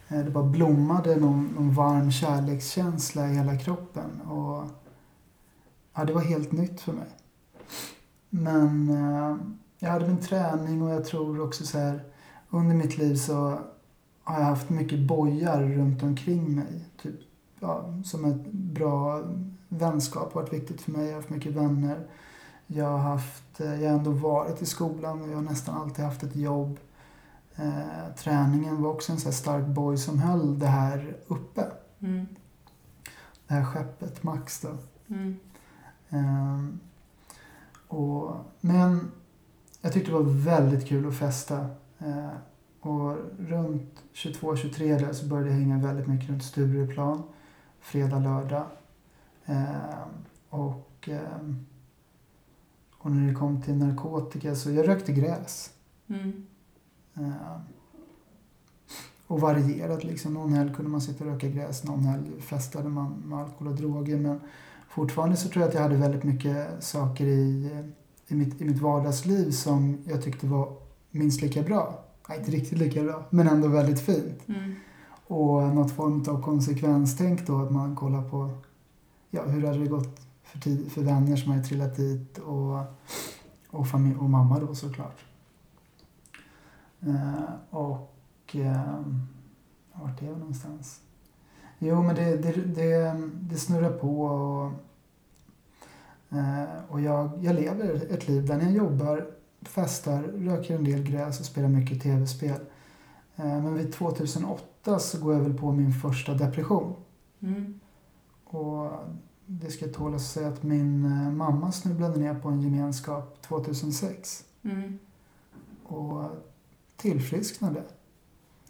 eh, 0.08 0.18
det 0.18 0.30
bara 0.30 0.44
blommade 0.44 1.16
någon, 1.16 1.44
någon 1.56 1.74
varm 1.74 2.10
kärlekskänsla 2.10 3.28
i 3.28 3.34
hela 3.34 3.58
kroppen 3.58 4.20
och 4.20 4.64
ja, 5.94 6.04
det 6.04 6.12
var 6.12 6.22
helt 6.22 6.52
nytt 6.52 6.80
för 6.80 6.92
mig. 6.92 7.08
Men 8.30 8.90
eh, 8.90 9.36
jag 9.78 9.90
hade 9.90 10.06
min 10.06 10.20
träning 10.20 10.82
och 10.82 10.90
jag 10.90 11.04
tror 11.04 11.40
också 11.40 11.66
så 11.66 11.78
här, 11.78 12.04
under 12.50 12.76
mitt 12.76 12.98
liv 12.98 13.14
så 13.14 13.58
har 14.30 14.40
jag 14.40 14.46
haft 14.46 14.70
mycket 14.70 14.98
bojar 14.98 15.62
runt 15.62 16.02
omkring 16.02 16.54
mig. 16.54 16.84
Typ, 17.02 17.20
ja, 17.60 17.94
som 18.04 18.24
ett 18.24 18.52
bra 18.52 19.22
vänskap 19.68 20.32
har 20.34 20.40
varit 20.42 20.52
viktigt 20.52 20.80
för 20.80 20.92
mig. 20.92 21.04
Jag 21.04 21.12
har 21.12 21.16
haft 21.16 21.30
mycket 21.30 21.52
vänner. 21.52 22.06
Jag 22.66 22.86
har, 22.86 22.98
haft, 22.98 23.60
eh, 23.60 23.82
jag 23.82 23.90
har 23.90 23.98
ändå 23.98 24.10
varit 24.10 24.62
i 24.62 24.66
skolan 24.66 25.22
och 25.22 25.28
jag 25.28 25.34
har 25.34 25.42
nästan 25.42 25.74
alltid 25.82 26.04
haft 26.04 26.22
ett 26.22 26.36
jobb. 26.36 26.78
Eh, 27.56 28.14
träningen 28.16 28.82
var 28.82 28.90
också 28.90 29.12
en 29.12 29.18
så 29.18 29.24
här 29.24 29.32
stark 29.32 29.66
boy 29.66 29.96
som 29.96 30.18
höll 30.18 30.58
det 30.58 30.66
här 30.66 31.16
uppe. 31.26 31.66
Mm. 32.00 32.26
Det 33.46 33.54
här 33.54 33.64
skeppet 33.64 34.22
Max 34.22 34.60
då. 34.60 34.68
Mm. 35.08 35.36
Ehm, 36.08 36.80
och, 37.88 38.36
men 38.60 39.10
jag 39.80 39.92
tyckte 39.92 40.10
det 40.10 40.16
var 40.16 40.44
väldigt 40.44 40.88
kul 40.88 41.08
att 41.08 41.18
festa. 41.18 41.66
Eh, 41.98 42.30
och 42.80 43.16
runt 43.38 44.02
22-23 44.12 44.98
där 44.98 45.12
så 45.12 45.26
började 45.26 45.50
jag 45.50 45.56
hänga 45.56 45.78
väldigt 45.78 46.06
mycket 46.06 46.28
runt 46.30 46.44
Stureplan. 46.44 47.22
Fredag, 47.80 48.18
lördag. 48.18 48.66
Ehm, 49.46 50.08
och, 50.48 51.08
ehm, 51.08 51.66
och 52.92 53.10
när 53.10 53.28
det 53.28 53.34
kom 53.34 53.62
till 53.62 53.76
narkotika 53.76 54.54
så 54.54 54.70
jag 54.70 54.88
rökte 54.88 55.12
gräs. 55.12 55.70
Mm. 56.08 56.46
Ehm, 57.14 57.60
och 59.26 59.40
varierat 59.40 60.04
liksom. 60.04 60.34
Någon 60.34 60.52
helg 60.52 60.74
kunde 60.74 60.90
man 60.90 61.00
sitta 61.00 61.24
och 61.24 61.30
röka 61.30 61.48
gräs, 61.48 61.84
någon 61.84 62.04
helg 62.04 62.40
festade 62.40 62.88
man 62.88 63.12
med 63.12 63.38
alkohol 63.38 63.68
och 63.68 63.74
droger. 63.74 64.16
Men 64.16 64.40
fortfarande 64.88 65.36
så 65.36 65.48
tror 65.48 65.62
jag 65.62 65.68
att 65.68 65.74
jag 65.74 65.82
hade 65.82 65.96
väldigt 65.96 66.24
mycket 66.24 66.84
saker 66.84 67.24
i, 67.24 67.70
i, 68.26 68.34
mitt, 68.34 68.60
i 68.60 68.64
mitt 68.64 68.78
vardagsliv 68.78 69.50
som 69.50 69.98
jag 70.04 70.22
tyckte 70.22 70.46
var 70.46 70.76
minst 71.10 71.42
lika 71.42 71.62
bra. 71.62 72.09
Inte 72.36 72.50
riktigt 72.50 72.78
lika 72.78 73.02
bra, 73.02 73.24
men 73.30 73.48
ändå 73.48 73.68
väldigt 73.68 74.00
fint. 74.00 74.48
Mm. 74.48 74.74
Och 75.26 75.62
något 75.62 75.90
form 75.90 76.24
av 76.28 76.42
konsekvenstänk 76.42 77.46
då, 77.46 77.62
att 77.62 77.70
man 77.70 77.96
kollar 77.96 78.22
på 78.22 78.50
ja, 79.30 79.44
hur 79.44 79.66
hade 79.66 79.78
det 79.78 79.86
gått 79.86 80.20
för, 80.42 80.58
tid, 80.58 80.92
för 80.92 81.02
vänner 81.02 81.36
som 81.36 81.52
hade 81.52 81.64
trillat 81.64 81.96
dit 81.96 82.38
och, 82.38 82.78
och, 83.70 83.88
familj, 83.88 84.16
och 84.16 84.30
mamma 84.30 84.60
då 84.60 84.74
såklart. 84.74 85.24
Eh, 87.00 87.44
och 87.70 88.56
eh, 88.56 89.00
vart 89.92 90.22
är 90.22 90.26
jag 90.26 90.38
någonstans? 90.38 91.00
Jo, 91.78 92.02
men 92.02 92.14
det, 92.14 92.36
det, 92.36 92.52
det, 92.52 93.20
det 93.40 93.56
snurrar 93.56 93.90
på 93.90 94.22
och, 94.22 94.72
eh, 96.38 96.64
och 96.88 97.00
jag, 97.00 97.30
jag 97.40 97.54
lever 97.54 98.12
ett 98.14 98.28
liv 98.28 98.46
där 98.46 98.60
jag 98.60 98.72
jobbar, 98.72 99.26
festar, 99.62 100.22
röker 100.22 100.74
en 100.74 100.84
del 100.84 101.02
gräs 101.02 101.40
och 101.40 101.46
spelar 101.46 101.68
mycket 101.68 102.02
tv-spel. 102.02 102.60
Eh, 103.36 103.44
men 103.62 103.74
vid 103.74 103.92
2008 103.92 104.98
så 104.98 105.18
går 105.20 105.34
jag 105.34 105.40
väl 105.40 105.58
på 105.58 105.72
min 105.72 105.92
första 105.92 106.34
depression. 106.34 106.94
Mm. 107.42 107.80
Och 108.44 108.90
det 109.46 109.70
ska 109.70 109.86
tåla 109.88 110.16
att 110.16 110.22
säga 110.22 110.48
att 110.48 110.62
min 110.62 111.04
eh, 111.04 111.30
mamma 111.32 111.72
snubblade 111.72 112.20
ner 112.20 112.34
på 112.34 112.48
en 112.48 112.60
gemenskap 112.62 113.42
2006 113.42 114.44
Mm. 114.62 114.98
och 115.84 116.24
tillfrisknade. 116.96 117.82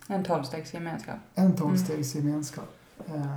En 0.09 0.25
tolvstegsgemenskap. 0.25 1.17
En 1.35 1.57
tolvstegsgemenskap. 1.57 2.77
Eh, 3.07 3.37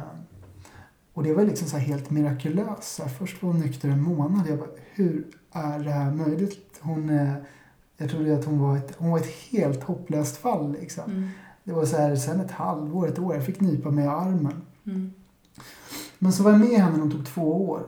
och 1.13 1.23
det 1.23 1.33
var 1.33 1.43
liksom 1.43 1.67
så 1.67 1.77
här 1.77 1.85
helt 1.85 2.09
mirakulöst. 2.09 2.95
Så 2.95 3.03
här, 3.03 3.09
först 3.09 3.43
var 3.43 3.51
hon 3.51 3.59
nykter 3.61 3.89
en 3.89 4.01
månad. 4.01 4.47
Jag 4.47 4.59
bara, 4.59 4.69
hur 4.93 5.27
är 5.51 5.79
det 5.79 5.91
här 5.91 6.11
möjligt? 6.11 6.79
Hon 6.81 7.09
jag 7.97 8.09
trodde 8.09 8.35
att 8.35 8.45
hon 8.45 8.59
var 8.59 8.77
ett, 8.77 8.95
hon 8.97 9.11
var 9.11 9.19
ett 9.19 9.33
helt 9.51 9.83
hopplöst 9.83 10.37
fall 10.37 10.71
liksom. 10.71 11.11
Mm. 11.11 11.29
Det 11.63 11.73
var 11.73 11.85
så 11.85 11.97
här, 11.97 12.15
sen 12.15 12.39
ett 12.39 12.51
halvår, 12.51 13.07
ett 13.07 13.19
år, 13.19 13.35
jag 13.35 13.45
fick 13.45 13.59
nypa 13.59 13.91
mig 13.91 14.05
i 14.05 14.07
armen. 14.07 14.61
Mm. 14.85 15.13
Men 16.19 16.33
så 16.33 16.43
var 16.43 16.51
jag 16.51 16.59
med 16.59 16.69
henne 16.69 16.91
när 16.91 16.99
hon 16.99 17.11
tog 17.11 17.25
två 17.25 17.69
år 17.69 17.87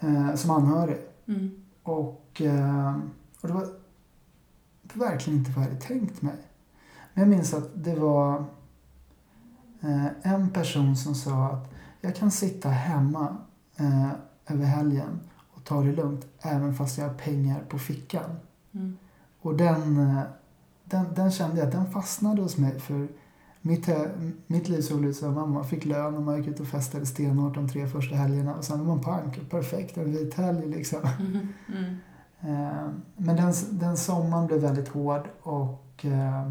eh, 0.00 0.34
som 0.34 0.50
anhörig. 0.50 0.98
Mm. 1.26 1.50
Och, 1.82 2.42
eh, 2.42 2.96
och 3.40 3.48
det 3.48 3.54
var 3.54 3.68
verkligen 4.92 5.38
inte 5.38 5.50
vad 5.50 5.64
jag 5.64 5.68
hade 5.68 5.80
tänkt 5.80 6.22
mig. 6.22 6.36
Men 7.14 7.22
jag 7.22 7.28
minns 7.28 7.54
att 7.54 7.70
det 7.74 7.94
var 7.94 8.44
eh, 9.80 10.32
en 10.32 10.50
person 10.50 10.96
som 10.96 11.14
sa 11.14 11.46
att 11.46 11.73
jag 12.04 12.16
kan 12.16 12.30
sitta 12.30 12.68
hemma 12.68 13.36
eh, 13.76 14.10
över 14.46 14.64
helgen 14.64 15.20
och 15.54 15.64
ta 15.64 15.82
det 15.82 15.92
lugnt 15.92 16.26
även 16.40 16.74
fast 16.74 16.98
jag 16.98 17.04
har 17.08 17.14
pengar 17.14 17.60
på 17.68 17.78
fickan. 17.78 18.30
Mm. 18.72 18.96
Och 19.40 19.56
den, 19.56 19.98
eh, 19.98 20.20
den, 20.84 21.04
den 21.14 21.30
kände 21.30 21.60
jag 21.60 21.70
den 21.70 21.90
fastnade 21.90 22.42
hos 22.42 22.56
mig. 22.56 22.80
För 22.80 23.08
mitt, 23.60 23.86
he- 23.86 24.32
mitt 24.46 24.68
liv 24.68 24.80
såg 24.80 25.04
ut 25.04 25.16
så 25.16 25.26
att 25.28 25.34
mamma 25.34 25.64
fick 25.64 25.84
lön 25.84 26.14
och 26.16 26.22
man 26.22 26.36
gick 26.36 26.46
ut 26.46 26.60
och 26.60 26.66
festade 26.66 27.06
stenhårt 27.06 27.54
de 27.54 27.68
tre 27.68 27.86
första 27.88 28.16
helgerna. 28.16 28.54
Och 28.54 28.64
sen 28.64 28.78
var 28.78 28.86
man 28.86 29.00
pank. 29.00 29.50
Perfekt, 29.50 29.96
en 29.96 30.12
vit 30.12 30.34
helg 30.34 30.66
liksom. 30.68 30.98
Mm. 31.18 31.38
Mm. 31.68 31.94
Eh, 32.40 32.88
Men 33.16 33.36
den, 33.36 33.52
den 33.70 33.96
sommaren 33.96 34.46
blev 34.46 34.60
väldigt 34.60 34.88
hård 34.88 35.28
och 35.42 36.04
eh, 36.04 36.50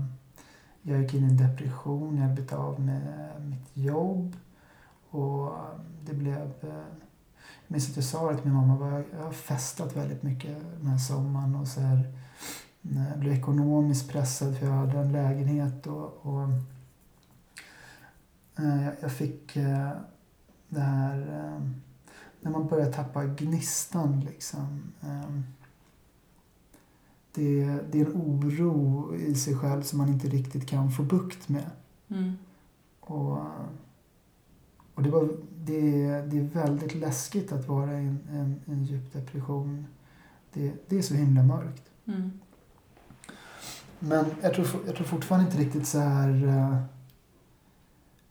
jag 0.81 1.01
gick 1.01 1.13
in 1.13 1.23
i 1.23 1.27
en 1.27 1.37
depression. 1.37 2.17
Jag 2.17 2.29
blev 2.35 2.53
av 2.59 2.79
med 2.81 3.01
mitt 3.49 3.69
jobb. 3.85 4.35
Och 5.13 5.51
det 6.05 6.13
blev... 6.13 6.41
eh, 6.61 6.83
Jag 7.67 7.71
minns 7.75 7.89
att 7.89 7.95
jag 7.95 8.05
sa 8.05 8.31
det 8.31 8.37
till 8.37 8.45
min 8.45 8.55
mamma. 8.55 8.77
bara, 8.77 9.03
Jag 9.17 9.23
har 9.23 9.31
festat 9.31 9.95
väldigt 9.97 10.23
mycket 10.23 10.57
den 10.77 10.87
här 10.87 10.97
sommaren. 10.97 11.55
Och 11.55 11.67
så 11.67 11.81
här, 11.81 12.13
eh, 12.91 13.09
jag 13.09 13.19
blev 13.19 13.33
ekonomiskt 13.33 14.09
pressad 14.09 14.57
för 14.57 14.65
jag 14.65 14.73
hade 14.73 14.97
en 14.99 15.11
lägenhet. 15.11 15.87
Och, 15.87 16.25
och 16.25 16.43
eh, 18.59 18.87
jag- 19.01 19.11
fick 19.11 19.55
eh, 19.55 19.89
det 20.69 20.79
här... 20.81 21.19
eh, 21.21 21.69
När 22.41 22.51
man 22.51 22.67
börjar 22.67 22.91
tappa 22.91 23.25
gnistan 23.25 24.19
liksom. 24.19 24.83
eh, 25.01 25.39
det, 27.35 27.65
det 27.91 28.01
är 28.01 28.05
en 28.05 28.11
oro 28.15 29.15
i 29.15 29.35
sig 29.35 29.55
själv 29.57 29.81
som 29.81 29.97
man 29.97 30.09
inte 30.09 30.27
riktigt 30.27 30.67
kan 30.69 30.91
få 30.91 31.03
bukt 31.03 31.49
med. 31.49 31.69
Mm. 32.07 32.33
Och, 32.99 33.37
och 34.95 35.03
det, 35.03 35.09
var, 35.09 35.29
det, 35.65 36.07
det 36.21 36.37
är 36.37 36.49
väldigt 36.53 36.95
läskigt 36.95 37.51
att 37.51 37.67
vara 37.67 37.91
i 38.01 38.05
en, 38.05 38.19
en, 38.31 38.61
en 38.65 38.83
djup 38.83 39.13
depression. 39.13 39.85
Det, 40.53 40.73
det 40.89 40.97
är 40.97 41.01
så 41.01 41.13
himla 41.13 41.43
mörkt. 41.43 41.83
Mm. 42.05 42.31
Men 43.99 44.25
jag 44.41 44.53
tror, 44.53 44.67
jag 44.85 44.95
tror 44.95 45.05
fortfarande 45.07 45.45
inte 45.45 45.57
riktigt 45.57 45.87
så 45.87 45.99
här... 45.99 46.47
eh, 46.47 46.77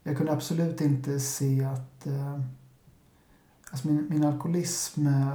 Jag 0.03 0.17
kunde 0.17 0.33
absolut 0.33 0.81
inte 0.81 1.21
se 1.21 1.65
att... 1.65 2.07
eh, 2.07 2.41
Alltså 3.71 3.89
min, 3.89 4.07
min 4.11 4.25
alkoholism 4.25 5.07
eh, 5.07 5.33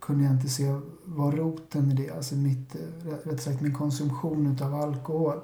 kunde 0.00 0.24
jag 0.24 0.32
inte 0.32 0.48
se 0.48 0.80
var 1.04 1.32
roten 1.32 1.90
i 1.90 1.94
det. 1.94 2.10
Alltså 2.10 2.34
mitt, 2.34 2.76
rätt- 3.24 3.42
sagt 3.42 3.60
min 3.60 3.74
konsumtion 3.74 4.46
utav 4.46 4.74
alkohol. 4.74 5.40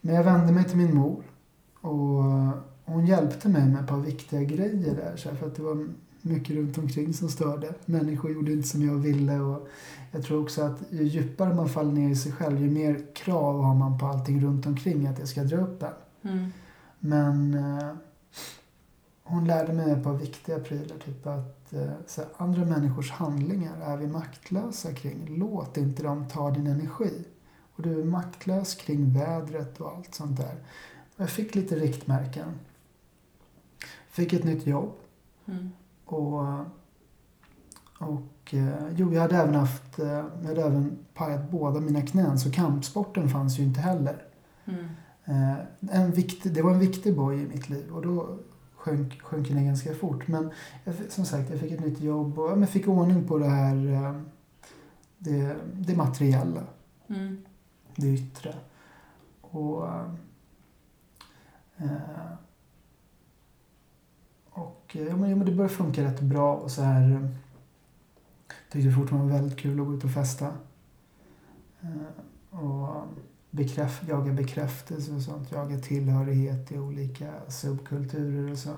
Men 0.00 0.14
jag 0.14 0.24
vände 0.24 0.52
mig 0.52 0.64
till 0.64 0.76
min 0.76 0.94
mor. 0.94 1.22
Och 1.80 2.24
hon 2.88 3.06
hjälpte 3.06 3.48
mig 3.48 3.68
med 3.68 3.80
ett 3.80 3.88
par 3.88 4.00
viktiga 4.00 4.42
grejer 4.42 4.94
där. 4.94 5.16
Så 5.16 5.28
här, 5.28 5.36
för 5.36 5.46
att 5.46 5.54
det 5.54 5.62
var 5.62 5.88
mycket 6.22 6.56
runt 6.56 6.78
omkring 6.78 7.14
som 7.14 7.28
störde. 7.28 7.74
Människor 7.84 8.32
gjorde 8.32 8.52
inte 8.52 8.68
som 8.68 8.86
jag 8.86 8.94
ville. 8.94 9.40
Och 9.40 9.68
jag 10.12 10.22
tror 10.22 10.42
också 10.42 10.62
att 10.62 10.78
ju 10.90 11.04
djupare 11.04 11.54
man 11.54 11.68
faller 11.68 11.92
ner 11.92 12.10
i 12.10 12.16
sig 12.16 12.32
själv, 12.32 12.60
ju 12.60 12.70
mer 12.70 13.06
krav 13.14 13.62
har 13.62 13.74
man 13.74 13.98
på 13.98 14.06
allting 14.06 14.40
runt 14.40 14.66
omkring 14.66 15.06
att 15.06 15.16
det 15.16 15.26
ska 15.26 15.44
dra 15.44 15.56
upp 15.56 15.82
en. 15.82 16.30
Mm. 16.30 16.50
Men 16.98 17.54
eh, 17.54 17.92
hon 19.22 19.46
lärde 19.46 19.72
mig 19.72 19.90
ett 19.90 20.04
par 20.04 20.14
viktiga 20.14 20.58
prylar. 20.58 20.96
Typ 21.04 21.26
att 21.26 21.72
eh, 21.72 21.90
så 22.06 22.20
här, 22.20 22.30
andra 22.36 22.64
människors 22.64 23.10
handlingar 23.10 23.80
är 23.80 23.96
vi 23.96 24.06
maktlösa 24.06 24.92
kring. 24.92 25.36
Låt 25.38 25.76
inte 25.76 26.02
dem 26.02 26.28
ta 26.28 26.50
din 26.50 26.66
energi. 26.66 27.24
Och 27.76 27.82
du 27.82 28.00
är 28.00 28.04
maktlös 28.04 28.74
kring 28.74 29.12
vädret 29.12 29.80
och 29.80 29.96
allt 29.96 30.14
sånt 30.14 30.36
där. 30.36 30.54
Och 31.16 31.22
jag 31.22 31.30
fick 31.30 31.54
lite 31.54 31.76
riktmärken. 31.76 32.48
Fick 34.18 34.32
ett 34.32 34.44
nytt 34.44 34.66
jobb. 34.66 34.92
Mm. 35.46 35.70
Och, 36.04 36.38
och 37.98 38.54
eh, 38.54 38.88
jo, 38.96 39.12
jag 39.12 39.22
hade 39.22 39.36
även 39.36 39.54
haft, 39.54 39.98
eh, 39.98 40.06
jag 40.42 40.48
hade 40.48 40.62
även 40.62 40.98
pajat 41.14 41.50
båda 41.50 41.80
mina 41.80 42.02
knän 42.02 42.38
så 42.38 42.50
kampsporten 42.52 43.28
fanns 43.28 43.58
ju 43.58 43.62
inte 43.62 43.80
heller. 43.80 44.22
Mm. 44.64 44.84
Eh, 45.24 45.56
en 45.90 46.12
viktig, 46.12 46.54
det 46.54 46.62
var 46.62 46.70
en 46.70 46.78
viktig 46.78 47.16
boj 47.16 47.42
i 47.42 47.46
mitt 47.46 47.68
liv 47.68 47.92
och 47.92 48.02
då 48.02 48.38
sjönk, 48.76 49.22
sjönk 49.22 49.48
den 49.48 49.66
ganska 49.66 49.94
fort. 49.94 50.28
Men 50.28 50.50
jag, 50.84 50.94
som 51.08 51.24
sagt, 51.24 51.50
jag 51.50 51.60
fick 51.60 51.72
ett 51.72 51.84
nytt 51.84 52.00
jobb 52.00 52.38
och 52.38 52.50
ja, 52.50 52.56
men 52.56 52.68
fick 52.68 52.88
ordning 52.88 53.28
på 53.28 53.38
det 53.38 53.48
här, 53.48 53.92
eh, 53.92 54.20
det, 55.18 55.56
det 55.74 55.96
materiella, 55.96 56.62
Mm. 57.08 57.42
det 57.96 58.08
yttre. 58.08 58.54
Och, 59.40 59.86
eh, 61.76 62.32
och 64.88 64.96
eh, 64.96 65.06
ja, 65.06 65.16
men, 65.16 65.30
ja, 65.30 65.36
men 65.36 65.46
det 65.46 65.52
började 65.52 65.74
funka 65.74 66.04
rätt 66.04 66.20
bra 66.20 66.54
och 66.54 66.70
så 66.70 66.82
här. 66.82 67.10
Eh, 67.10 67.28
tyckte 68.70 68.90
fortfarande 68.90 69.28
det 69.28 69.32
var 69.32 69.40
väldigt 69.40 69.58
kul 69.58 69.80
att 69.80 69.86
gå 69.86 69.94
ut 69.94 70.04
och 70.04 70.10
festa. 70.10 70.46
Eh, 71.80 72.58
och 72.58 73.04
bekräft, 73.50 74.08
jaga 74.08 74.32
bekräftelse 74.32 75.12
och 75.12 75.22
sånt. 75.22 75.52
Jaga 75.52 75.78
tillhörighet 75.78 76.72
i 76.72 76.78
olika 76.78 77.32
subkulturer 77.48 78.52
och 78.52 78.58
så. 78.58 78.74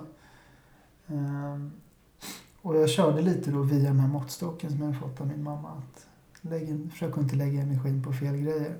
Och 2.61 2.75
jag 2.75 2.89
körde 2.89 3.21
lite 3.21 3.51
då 3.51 3.61
via 3.61 3.89
den 3.89 3.99
här 3.99 4.07
måttstocken 4.07 4.71
som 4.71 4.81
jag 4.81 4.99
fått 4.99 5.21
av 5.21 5.27
min 5.27 5.43
mamma. 5.43 5.69
Att 5.69 6.07
lägg 6.41 6.91
försök 6.91 7.11
att 7.11 7.23
inte 7.23 7.35
lägga 7.35 7.61
energin 7.61 8.03
på 8.03 8.13
fel 8.13 8.37
grejer. 8.37 8.77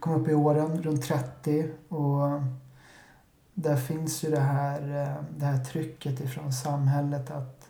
Kom 0.00 0.20
upp 0.20 0.28
i 0.28 0.34
åren, 0.34 0.82
runt 0.82 1.02
30 1.02 1.70
och 1.88 2.42
där 3.62 3.76
finns 3.76 4.24
ju 4.24 4.30
det 4.30 4.40
här, 4.40 4.82
eh, 4.82 5.24
det 5.38 5.46
här 5.46 5.64
trycket 5.64 6.20
ifrån 6.20 6.52
samhället 6.52 7.30
att 7.30 7.68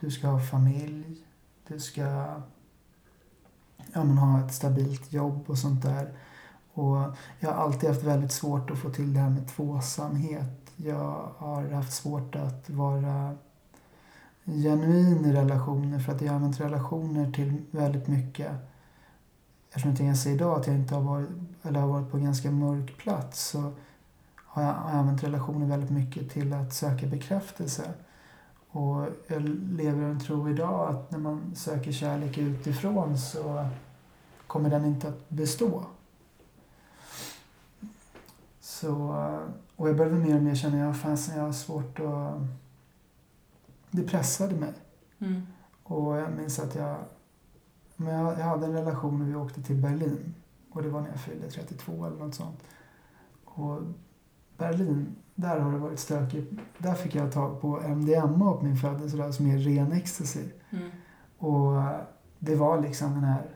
du 0.00 0.10
ska 0.10 0.28
ha 0.28 0.40
familj, 0.40 1.16
du 1.68 1.80
ska 1.80 2.02
ja, 3.92 4.04
men 4.04 4.18
ha 4.18 4.46
ett 4.46 4.54
stabilt 4.54 5.12
jobb 5.12 5.50
och 5.50 5.58
sånt 5.58 5.82
där. 5.82 6.12
Och 6.72 6.96
jag 7.40 7.50
har 7.50 7.64
alltid 7.64 7.88
haft 7.88 8.02
väldigt 8.02 8.32
svårt 8.32 8.70
att 8.70 8.78
få 8.78 8.90
till 8.90 9.14
det 9.14 9.20
här 9.20 9.30
med 9.30 9.48
tvåsamhet. 9.48 10.72
Jag 10.76 11.32
har 11.36 11.70
haft 11.70 11.92
svårt 11.92 12.34
att 12.36 12.70
vara 12.70 13.36
genuin 14.44 15.24
i 15.24 15.32
relationer 15.32 15.98
för 15.98 16.12
att 16.12 16.20
jag 16.20 16.28
har 16.28 16.36
använt 16.36 16.60
relationer 16.60 17.32
till 17.32 17.62
väldigt 17.70 18.08
mycket. 18.08 18.52
Eftersom 19.68 19.90
jag 19.90 19.98
kan 19.98 20.16
säga 20.16 20.34
idag 20.34 20.60
att 20.60 20.66
jag 20.66 20.76
inte 20.76 20.94
har 20.94 21.02
varit, 21.02 21.28
eller 21.62 21.80
har 21.80 21.88
varit 21.88 22.10
på 22.10 22.16
en 22.16 22.24
ganska 22.24 22.50
mörk 22.50 22.98
plats 22.98 23.48
så 23.48 23.72
har 24.52 24.62
jag, 24.62 24.74
jag 24.74 24.94
använt 24.94 25.22
relationer 25.22 25.66
väldigt 25.66 25.90
mycket 25.90 26.30
till 26.30 26.52
att 26.52 26.74
söka 26.74 27.06
bekräftelse. 27.06 27.92
Och 28.70 29.06
jag 29.26 29.42
lever 29.70 30.02
en 30.02 30.20
tro 30.20 30.50
idag 30.50 30.88
att 30.88 31.10
när 31.10 31.18
man 31.18 31.54
söker 31.56 31.92
kärlek 31.92 32.38
utifrån 32.38 33.18
så 33.18 33.68
kommer 34.46 34.70
den 34.70 34.84
inte 34.84 35.08
att 35.08 35.28
bestå. 35.28 35.84
Så, 38.60 38.94
och 39.76 39.88
jag 39.88 39.96
började 39.96 40.16
mer 40.16 40.36
och 40.36 40.42
mer 40.42 40.54
känna 40.54 40.90
att 40.90 40.96
fasen, 40.96 41.36
jag 41.36 41.44
har 41.44 41.52
svårt 41.52 42.00
att... 42.00 42.34
Det 43.90 44.02
pressade 44.02 44.54
mig. 44.54 44.72
Mm. 45.18 45.46
Och 45.82 46.16
jag 46.16 46.32
minns 46.32 46.58
att 46.58 46.74
jag, 46.74 46.96
men 47.96 48.14
jag, 48.14 48.38
jag 48.38 48.44
hade 48.44 48.66
en 48.66 48.72
relation 48.72 49.22
och 49.22 49.28
vi 49.28 49.34
åkte 49.34 49.62
till 49.62 49.76
Berlin. 49.76 50.34
Och 50.70 50.82
det 50.82 50.88
var 50.88 51.00
när 51.00 51.08
jag 51.08 51.20
fyllde 51.20 51.50
32 51.50 52.06
eller 52.06 52.16
något 52.16 52.34
sånt. 52.34 52.60
Och 53.44 53.82
Berlin, 54.58 55.16
där 55.34 55.60
har 55.60 55.72
det 55.72 55.78
varit 55.78 55.98
stökigt. 55.98 56.52
Där 56.78 56.94
fick 56.94 57.14
jag 57.14 57.32
tag 57.32 57.60
på 57.60 57.80
MDMA 57.80 58.52
på 58.52 58.64
min 58.64 58.76
födelsedag 58.76 59.34
som 59.34 59.46
är 59.46 59.58
ren 59.58 59.92
ecstasy. 59.92 60.44
Mm. 60.70 60.90
Och 61.38 61.82
det 62.38 62.54
var 62.54 62.80
liksom 62.80 63.14
den 63.14 63.24
här... 63.24 63.50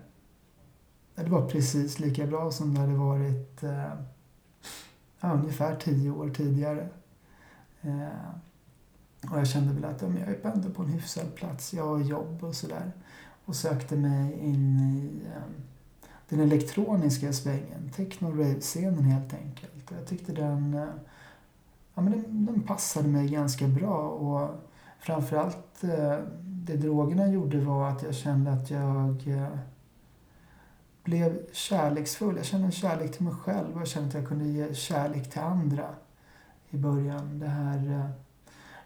Det 1.14 1.30
var 1.30 1.48
precis 1.48 1.98
lika 1.98 2.26
bra 2.26 2.50
som 2.50 2.74
det 2.74 2.80
hade 2.80 2.94
varit 2.94 3.62
eh, 3.62 3.92
ja, 5.20 5.32
ungefär 5.32 5.76
tio 5.76 6.10
år 6.10 6.30
tidigare. 6.30 6.88
Eh, 7.80 9.30
och 9.30 9.38
jag 9.38 9.46
kände 9.46 9.74
väl 9.74 9.84
att 9.84 10.02
ja, 10.02 10.08
jag 10.08 10.28
är 10.28 10.52
ändå 10.54 10.70
på 10.70 10.82
en 10.82 10.88
hyfsad 10.88 11.34
plats. 11.34 11.74
Jag 11.74 11.86
har 11.86 12.00
jobb 12.00 12.44
och 12.44 12.54
sådär. 12.54 12.92
Och 13.44 13.56
sökte 13.56 13.96
mig 13.96 14.32
in 14.32 14.78
i 14.78 15.26
eh, 15.26 15.42
den 16.28 16.40
elektroniska 16.40 17.32
svängen. 17.32 17.90
Techno 17.96 18.28
rave-scenen 18.30 19.04
helt 19.04 19.34
enkelt. 19.34 19.75
Och 19.90 19.96
jag 19.96 20.06
tyckte 20.06 20.32
den, 20.32 20.74
eh, 20.74 20.88
ja, 21.94 22.02
men 22.02 22.12
den, 22.12 22.46
den 22.46 22.62
passade 22.62 23.08
mig 23.08 23.28
ganska 23.28 23.68
bra. 23.68 24.08
Och 24.08 24.50
framförallt 24.98 25.84
eh, 25.84 26.18
det 26.42 26.76
drogerna 26.76 27.28
gjorde 27.28 27.60
var 27.60 27.88
att 27.88 28.02
jag 28.02 28.14
kände 28.14 28.52
att 28.52 28.70
jag 28.70 29.28
eh, 29.28 29.58
blev 31.04 31.52
kärleksfull. 31.52 32.36
Jag 32.36 32.46
kände 32.46 32.66
en 32.66 32.72
kärlek 32.72 33.12
till 33.12 33.24
mig 33.24 33.34
själv 33.34 33.74
och 33.74 33.80
jag 33.80 33.88
kände 33.88 34.08
att 34.08 34.14
jag 34.14 34.28
kunde 34.28 34.44
ge 34.44 34.74
kärlek 34.74 35.30
till 35.30 35.40
andra 35.40 35.88
i 36.70 36.76
början. 36.76 37.38
Det 37.38 37.48
här 37.48 38.10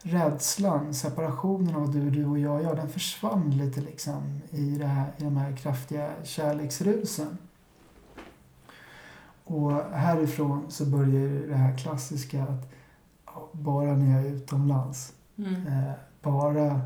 rädslan, 0.02 0.94
separationen 0.94 1.76
av 1.76 1.92
du, 1.92 2.10
du 2.10 2.26
och 2.26 2.38
jag, 2.38 2.62
ja 2.62 2.74
den 2.74 2.88
försvann 2.88 3.50
lite 3.50 3.80
liksom 3.80 4.40
i, 4.50 4.70
det 4.70 4.86
här, 4.86 5.12
i 5.16 5.24
de 5.24 5.36
här 5.36 5.56
kraftiga 5.56 6.10
kärleksrusen. 6.24 7.38
Och 9.50 9.72
härifrån 9.92 10.64
så 10.68 10.86
börjar 10.86 11.46
det 11.48 11.54
här 11.54 11.78
klassiska 11.78 12.42
att 12.42 12.68
bara 13.52 13.96
när 13.96 14.16
jag 14.16 14.26
är 14.26 14.30
utomlands, 14.30 15.12
Mm. 15.38 15.66
eh, 15.66 15.92
bara 16.22 16.80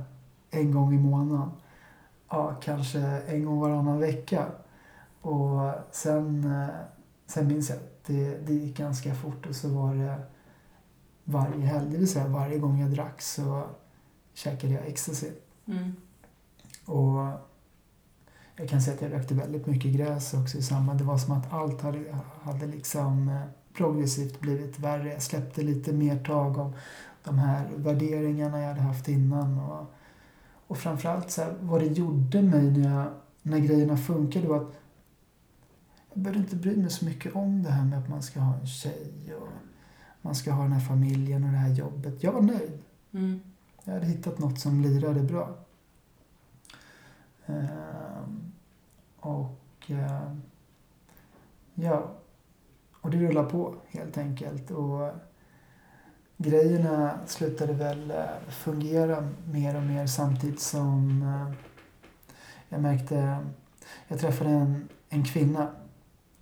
en 0.51 0.71
gång 0.73 0.95
i 0.95 0.99
månaden, 0.99 1.51
ja, 2.29 2.55
kanske 2.63 2.99
en 3.01 3.45
gång 3.45 3.61
varannan 3.61 3.99
vecka. 3.99 4.47
Och 5.21 5.73
sen, 5.91 6.53
eh, 6.53 6.69
sen 7.27 7.47
minns 7.47 7.69
jag 7.71 7.77
att 7.79 8.05
det, 8.07 8.47
det 8.47 8.55
gick 8.55 8.77
ganska 8.77 9.15
fort 9.15 9.47
och 9.47 9.57
så 9.57 9.69
var 9.69 9.95
det 9.95 10.17
varje 11.25 11.67
helg, 11.67 11.91
det 11.91 11.99
vill 11.99 12.09
säga 12.13 12.29
varje 12.29 12.59
gång 12.59 12.81
jag 12.81 12.91
drack 12.91 13.23
så 13.23 13.63
käkade 14.35 14.73
jag 14.73 14.87
ecstasy. 14.87 15.31
Mm. 15.67 15.97
Och 16.87 17.29
jag 18.57 18.69
kan 18.69 18.83
säga 18.83 18.95
att 18.95 19.03
jag 19.03 19.13
rökte 19.13 19.35
väldigt 19.35 19.67
mycket 19.67 19.93
gräs 19.93 20.35
också 20.35 20.59
i 20.59 20.63
samband. 20.63 20.99
Det 20.99 21.05
var 21.05 21.19
som 21.19 21.35
att 21.35 21.53
allt 21.53 21.81
hade, 21.81 22.17
hade 22.43 22.67
liksom 22.67 23.29
eh, 23.29 23.43
progressivt 23.73 24.41
blivit 24.41 24.79
värre. 24.79 25.13
Jag 25.13 25.23
släppte 25.23 25.63
lite 25.63 25.93
mer 25.93 26.25
tag 26.25 26.59
om 26.59 26.73
de 27.25 27.39
här 27.39 27.69
värderingarna 27.77 28.61
jag 28.61 28.69
hade 28.69 28.81
haft 28.81 29.09
innan. 29.09 29.59
Och, 29.59 29.95
och 30.67 30.79
framförallt 30.79 31.31
så 31.31 31.43
här, 31.43 31.55
vad 31.61 31.81
det 31.81 31.87
gjorde 31.87 32.43
mig 32.43 32.71
när, 32.71 32.95
jag, 32.95 33.07
när 33.43 33.59
grejerna 33.59 33.97
funkade 33.97 34.49
var 34.49 34.57
att 34.57 34.75
jag 36.13 36.23
behövde 36.23 36.41
inte 36.41 36.57
bry 36.57 36.77
mig 36.77 36.91
så 36.91 37.05
mycket 37.05 37.35
om 37.35 37.63
det 37.63 37.71
här 37.71 37.85
med 37.85 37.99
att 37.99 38.09
man 38.09 38.23
ska 38.23 38.41
ha 38.41 38.55
en 38.61 38.67
tjej 38.67 39.35
och 39.41 39.49
man 40.23 40.35
ska 40.35 40.53
ha 40.53 40.63
den 40.63 40.73
här 40.73 40.89
familjen 40.89 41.45
och 41.45 41.51
det 41.51 41.57
här 41.57 41.75
jobbet. 41.75 42.23
Jag 42.23 42.33
var 42.33 42.43
nöjd. 42.43 42.83
Mm. 43.13 43.41
Jag 43.85 43.95
hade 43.95 44.07
hittat 44.07 44.39
något 44.39 44.61
som 44.61 44.81
lirade 44.81 45.23
bra. 45.23 45.57
Ehm, 47.47 48.44
och 49.25 49.91
eh, 49.91 50.33
ja, 51.75 52.11
och 53.01 53.11
det 53.11 53.19
rullar 53.19 53.45
på 53.45 53.75
helt 53.89 54.19
enkelt. 54.19 54.71
Och 54.71 55.11
grejerna 56.37 57.19
slutade 57.27 57.73
väl 57.73 58.11
eh, 58.11 58.25
fungera 58.49 59.29
mer 59.53 59.77
och 59.77 59.83
mer 59.83 60.07
samtidigt 60.07 60.61
som 60.61 61.23
eh, 61.23 61.55
jag 62.69 62.81
märkte, 62.81 63.39
jag 64.09 64.21
träffade 64.21 64.51
en, 64.51 64.89
en 65.09 65.25
kvinna 65.25 65.69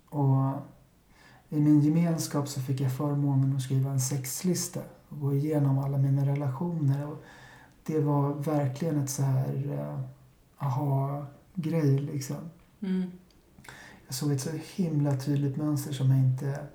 och 0.09 0.53
i 1.49 1.59
min 1.59 1.79
gemenskap 1.79 2.47
så 2.47 2.61
fick 2.61 2.81
jag 2.81 2.97
förmånen 2.97 3.55
att 3.55 3.61
skriva 3.61 3.89
en 3.91 4.01
sexlista 4.01 4.79
och 5.09 5.19
gå 5.19 5.33
igenom 5.33 5.79
alla 5.79 5.97
mina 5.97 6.25
relationer. 6.25 7.07
Och 7.07 7.23
det 7.83 7.99
var 7.99 8.33
verkligen 8.33 9.03
ett 9.03 9.09
så 9.09 9.21
här 9.21 9.71
eh, 9.71 9.99
aha-grej 10.57 11.99
liksom. 11.99 12.49
Mm. 12.83 13.11
Jag 14.07 14.15
såg 14.15 14.31
ett 14.31 14.41
så 14.41 14.49
himla 14.75 15.17
tydligt 15.17 15.57
mönster 15.57 15.93
som 15.93 16.09
jag 16.09 16.19
inte 16.19 16.67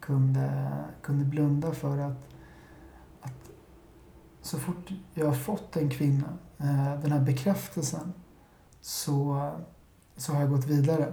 kunde, 0.00 0.70
kunde 1.02 1.24
blunda 1.24 1.72
för. 1.72 1.98
Att, 1.98 2.28
att 3.20 3.50
så 4.42 4.58
fort 4.58 4.90
jag 5.14 5.26
har 5.26 5.34
fått 5.34 5.76
en 5.76 5.90
kvinna, 5.90 6.38
eh, 6.58 7.00
den 7.00 7.12
här 7.12 7.20
bekräftelsen, 7.20 8.12
så, 8.80 9.50
så 10.16 10.32
har 10.32 10.40
jag 10.40 10.50
gått 10.50 10.66
vidare 10.66 11.12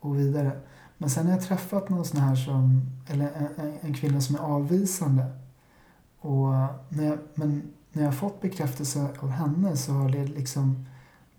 och 0.00 0.18
vidare. 0.18 0.60
Men 0.98 1.10
sen 1.10 1.26
har 1.26 1.32
jag 1.32 1.42
träffat 1.42 1.88
någon 1.88 2.04
sån 2.04 2.20
här 2.20 2.36
som, 2.36 2.90
eller 3.08 3.32
en, 3.32 3.48
en, 3.66 3.78
en 3.80 3.94
kvinna 3.94 4.20
som 4.20 4.34
är 4.34 4.40
avvisande. 4.40 5.24
Och 6.18 6.48
när 6.88 7.04
jag, 7.04 7.18
men 7.34 7.62
när 7.92 8.02
jag 8.02 8.10
har 8.10 8.16
fått 8.16 8.40
bekräftelse 8.40 9.08
av 9.18 9.28
henne 9.30 9.76
så 9.76 9.92
har 9.92 10.08
det 10.08 10.26
liksom 10.26 10.86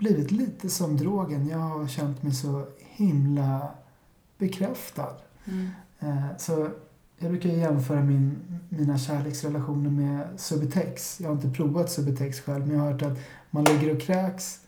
blivit 0.04 0.32
lite 0.32 0.70
som 0.70 0.98
drogen. 0.98 1.48
Jag 1.48 1.58
har 1.58 1.88
känt 1.88 2.24
mig 2.24 2.34
så 2.34 2.66
himla 2.80 3.72
bekräftad. 4.38 5.16
Mm. 5.46 5.70
Eh, 6.00 6.38
Så 6.38 6.68
jag 7.18 7.32
brukar 7.32 7.50
jämföra 7.50 8.02
min, 8.04 8.38
mina 8.70 8.98
kärleksrelationer 8.98 9.90
med 9.90 10.28
Subutex. 10.38 11.22
Jag 11.22 11.30
har 11.30 11.36
inte 11.36 11.50
provat 11.50 11.92
Subutex 11.92 12.40
själv 12.40 12.68
men 12.68 12.76
jag 12.78 12.84
har 12.84 12.92
hört 12.92 13.02
att 13.02 13.18
man 13.52 13.64
ligger 13.64 13.96
och 13.96 14.02
kräks 14.02 14.60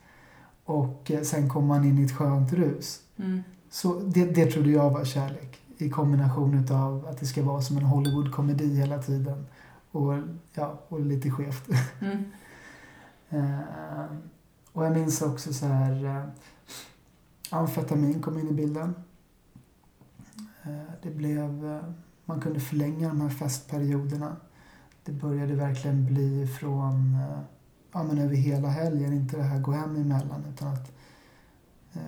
och 0.65 1.11
eh, 1.11 1.21
sen 1.21 1.49
kommer 1.49 1.67
man 1.67 1.85
in 1.85 1.99
i 1.99 2.03
ett 2.03 2.11
skönt 2.11 2.53
rus. 2.53 2.99
Mm. 3.17 3.43
Så 3.69 3.99
det, 3.99 4.25
det 4.25 4.45
trodde 4.45 4.69
jag 4.71 4.89
var 4.89 5.05
kärlek 5.05 5.61
i 5.77 5.89
kombination 5.89 6.63
utav 6.63 7.07
att 7.07 7.19
det 7.19 7.25
ska 7.25 7.43
vara 7.43 7.61
som 7.61 7.77
en 7.77 7.83
Hollywood-komedi 7.83 8.75
hela 8.75 9.03
tiden. 9.03 9.45
Och, 9.91 10.13
ja, 10.53 10.79
och 10.89 10.99
lite 10.99 11.31
skevt. 11.31 11.69
Mm. 12.01 12.23
Eh, 14.75 14.79
och 14.79 14.85
jag 14.85 14.93
minns 14.93 15.21
också 15.21 15.53
så 15.53 15.65
här 15.65 16.05
eh, 16.05 16.23
amfetamin 17.49 18.21
kom 18.21 18.39
in 18.39 18.49
i 18.49 18.53
bilden. 18.53 18.95
Eh, 20.63 20.91
det 21.03 21.09
blev, 21.09 21.65
eh, 21.65 21.81
man 22.25 22.41
kunde 22.41 22.59
förlänga 22.59 23.07
de 23.07 23.21
här 23.21 23.29
festperioderna. 23.29 24.35
Det 25.03 25.11
började 25.11 25.55
verkligen 25.55 26.05
bli 26.05 26.47
från, 26.59 27.15
eh, 27.15 27.39
ja 27.91 28.03
men 28.03 28.17
över 28.17 28.35
hela 28.35 28.67
helgen, 28.67 29.13
inte 29.13 29.37
det 29.37 29.43
här 29.43 29.59
gå 29.59 29.71
hem 29.71 29.95
emellan 29.95 30.45
utan 30.53 30.67
att 30.67 30.91
eh, 31.93 32.01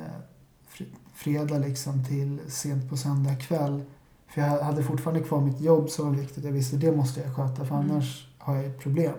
fr- 0.70 0.96
fredag 1.14 1.58
liksom 1.58 2.06
till 2.06 2.40
sent 2.48 2.90
på 2.90 2.98
söndag 2.98 3.36
kväll. 3.36 3.84
För 4.28 4.42
jag 4.42 4.64
hade 4.64 4.84
fortfarande 4.84 5.24
kvar 5.24 5.42
mitt 5.42 5.62
jobb 5.62 5.90
som 5.90 6.06
var 6.08 6.14
viktigt. 6.16 6.44
Jag 6.44 6.52
visste 6.52 6.78
det 6.78 6.96
måste 6.96 7.22
jag 7.22 7.36
sköta 7.36 7.66
för 7.66 7.76
Mm. 7.76 7.92
annars 7.92 8.28
har 8.38 8.56
jag 8.56 8.66
ett 8.66 8.80
problem. 8.80 9.14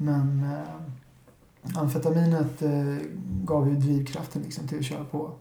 Men 0.00 0.44
eh, 0.44 1.78
amfetaminet 1.80 2.62
eh, 2.62 2.96
gav 3.44 3.68
ju 3.68 3.76
drivkraften 3.76 4.42
liksom 4.42 4.68
till 4.68 4.78
att 4.78 4.84
köra 4.84 5.04
på. 5.04 5.32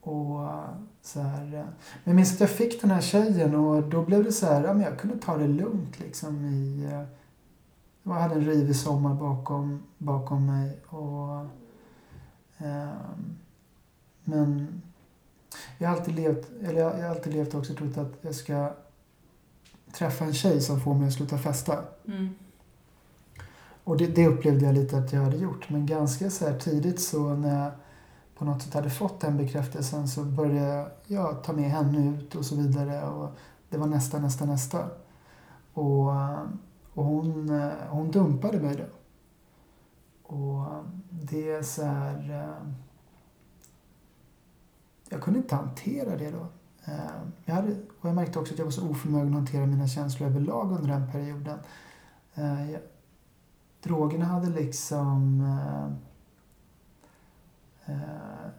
Och 0.00 0.42
eh, 0.42 0.68
så 1.02 1.20
här, 1.20 1.44
eh, 1.44 1.50
men 1.50 1.64
jag 2.04 2.14
minns 2.14 2.34
att 2.34 2.40
jag 2.40 2.50
fick 2.50 2.80
den 2.80 2.90
här 2.90 3.00
tjejen 3.00 3.54
och 3.54 3.82
då 3.82 4.02
blev 4.02 4.24
det 4.24 4.32
så 4.32 4.46
här, 4.46 4.64
ja, 4.64 4.72
men 4.74 4.82
jag 4.82 4.98
kunde 4.98 5.18
ta 5.18 5.36
det 5.36 5.48
lugnt 5.48 6.00
liksom 6.00 6.44
i... 6.44 6.84
eh, 6.92 7.02
Jag 8.02 8.12
hade 8.12 8.34
en 8.34 8.44
rivig 8.44 8.76
sommar 8.76 9.14
bakom, 9.14 9.82
bakom 9.98 10.46
mig 10.46 10.78
och... 10.88 11.46
ehm, 12.58 13.36
men 14.24 14.82
jag 15.78 15.88
har 15.88 15.96
alltid 15.96 16.14
levt, 16.14 16.50
eller 16.62 16.80
jag 16.80 16.98
jag 16.98 17.02
har 17.02 17.10
alltid 17.16 17.32
levt 17.32 17.54
också 17.54 17.74
trott 17.74 17.98
att 17.98 18.12
jag 18.20 18.34
ska 18.34 18.72
träffa 19.92 20.24
en 20.24 20.34
tjej 20.34 20.60
som 20.60 20.80
får 20.80 20.94
mig 20.94 21.08
att 21.08 21.14
sluta 21.14 21.38
festa. 21.38 21.84
Mm. 22.06 22.28
Och 23.84 23.96
det, 23.96 24.06
det 24.06 24.26
upplevde 24.26 24.64
jag 24.64 24.74
lite 24.74 24.98
att 24.98 25.12
jag 25.12 25.20
hade 25.20 25.36
gjort. 25.36 25.70
Men 25.70 25.86
ganska 25.86 26.30
så 26.30 26.48
här 26.48 26.58
tidigt 26.58 27.00
så 27.00 27.34
när 27.34 27.64
jag 27.64 27.72
på 28.38 28.44
något 28.44 28.62
sätt 28.62 28.74
hade 28.74 28.90
fått 28.90 29.20
den 29.20 29.36
bekräftelsen 29.36 30.08
så 30.08 30.24
började 30.24 30.90
jag 31.06 31.44
ta 31.44 31.52
med 31.52 31.70
henne 31.70 32.16
ut 32.16 32.34
och 32.34 32.44
så 32.44 32.56
vidare. 32.56 33.08
Och 33.08 33.30
det 33.68 33.78
var 33.78 33.86
nästa, 33.86 34.18
nästa, 34.18 34.44
nästa. 34.44 34.88
Och, 35.72 36.08
och 36.92 37.04
hon, 37.04 37.60
hon 37.88 38.10
dumpade 38.10 38.60
mig 38.60 38.76
då. 38.76 38.84
Och 40.36 40.66
det 41.10 41.50
är 41.50 41.62
så 41.62 41.84
här... 41.84 42.30
Eh, 42.30 42.68
jag 45.08 45.22
kunde 45.22 45.38
inte 45.38 45.54
hantera 45.54 46.16
det 46.16 46.30
då. 46.30 46.46
Eh, 46.84 47.22
jag 47.44 47.54
hade, 47.54 47.76
och 48.00 48.08
jag 48.08 48.14
märkte 48.14 48.38
också 48.38 48.52
att 48.52 48.58
jag 48.58 48.66
var 48.66 48.72
så 48.72 48.88
oförmögen 48.88 49.28
att 49.28 49.34
hantera 49.34 49.66
mina 49.66 49.88
känslor 49.88 50.28
överlag 50.28 50.72
under 50.72 50.88
den 50.88 51.12
perioden. 51.12 51.58
Eh, 52.34 52.70
Drogerna 53.82 54.24
hade 54.24 54.50
liksom... 54.50 55.40
Eh, 55.40 55.94
eh, 57.94 58.50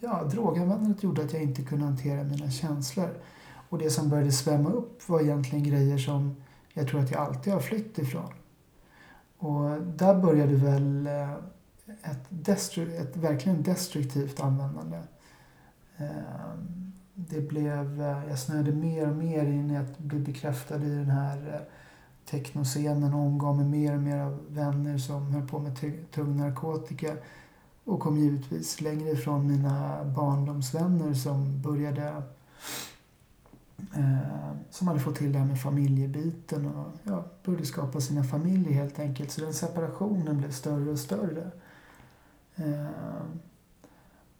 ja, 0.00 0.24
droganvändandet 0.24 1.02
gjorde 1.02 1.22
att 1.22 1.32
jag 1.32 1.42
inte 1.42 1.62
kunde 1.62 1.84
hantera 1.84 2.24
mina 2.24 2.50
känslor. 2.50 3.10
Och 3.68 3.78
det 3.78 3.90
som 3.90 4.08
började 4.08 4.32
svämma 4.32 4.70
upp 4.70 5.08
var 5.08 5.20
egentligen 5.20 5.64
grejer 5.64 5.98
som 5.98 6.36
jag 6.72 6.88
tror 6.88 7.00
att 7.00 7.10
jag 7.10 7.20
alltid 7.20 7.52
har 7.52 7.60
flytt 7.60 7.98
ifrån. 7.98 8.32
Och 9.38 9.82
där 9.82 10.14
började 10.14 10.54
väl 10.54 11.06
eh, 11.06 11.32
ett, 12.02 12.26
destru- 12.28 13.00
ett 13.00 13.16
verkligen 13.16 13.62
destruktivt 13.62 14.40
användande. 14.40 15.02
Ehm, 15.96 16.92
det 17.14 17.40
blev, 17.40 18.02
eh, 18.02 18.28
jag 18.28 18.38
snöade 18.38 18.72
mer 18.72 19.08
och 19.08 19.16
mer 19.16 19.44
in 19.44 19.70
i 19.70 19.76
att 19.76 19.98
bli 19.98 20.18
bekräftad 20.18 20.76
i 20.76 20.94
den 20.94 21.10
här 21.10 21.54
eh, 21.54 21.60
technoscenen 22.30 23.14
och 23.14 23.20
omgav 23.20 23.56
mig 23.56 23.66
mer 23.66 23.94
och 23.94 24.02
mer 24.02 24.18
av 24.18 24.38
vänner 24.48 24.98
som 24.98 25.32
höll 25.32 25.48
på 25.48 25.58
med 25.58 25.76
tung 26.10 26.36
narkotika. 26.36 27.16
Och 27.84 28.00
kom 28.00 28.18
givetvis 28.18 28.80
längre 28.80 29.10
ifrån 29.10 29.46
mina 29.46 30.04
barndomsvänner 30.04 31.14
som 31.14 31.62
började 31.62 32.22
eh, 33.94 34.52
som 34.70 34.88
hade 34.88 35.00
fått 35.00 35.16
till 35.16 35.32
det 35.32 35.38
här 35.38 35.46
med 35.46 35.60
familjebiten 35.60 36.66
och 36.66 36.86
ja, 37.02 37.24
började 37.44 37.66
skapa 37.66 38.00
sina 38.00 38.24
familjer 38.24 38.72
helt 38.72 38.98
enkelt. 38.98 39.30
Så 39.30 39.40
den 39.40 39.54
separationen 39.54 40.38
blev 40.38 40.50
större 40.50 40.90
och 40.90 40.98
större. 40.98 41.50
Eh, 42.56 42.86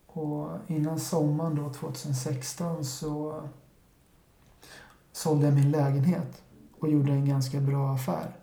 och 0.06 0.58
innan 0.66 1.00
sommaren 1.00 1.54
då, 1.54 1.72
2016 1.72 2.84
så 2.84 3.42
sålde 5.12 5.46
jag 5.46 5.54
min 5.54 5.70
lägenhet 5.70 6.42
och 6.80 6.90
gjorde 6.90 7.12
en 7.12 7.28
ganska 7.28 7.60
bra 7.60 7.94
affär. 7.94 8.36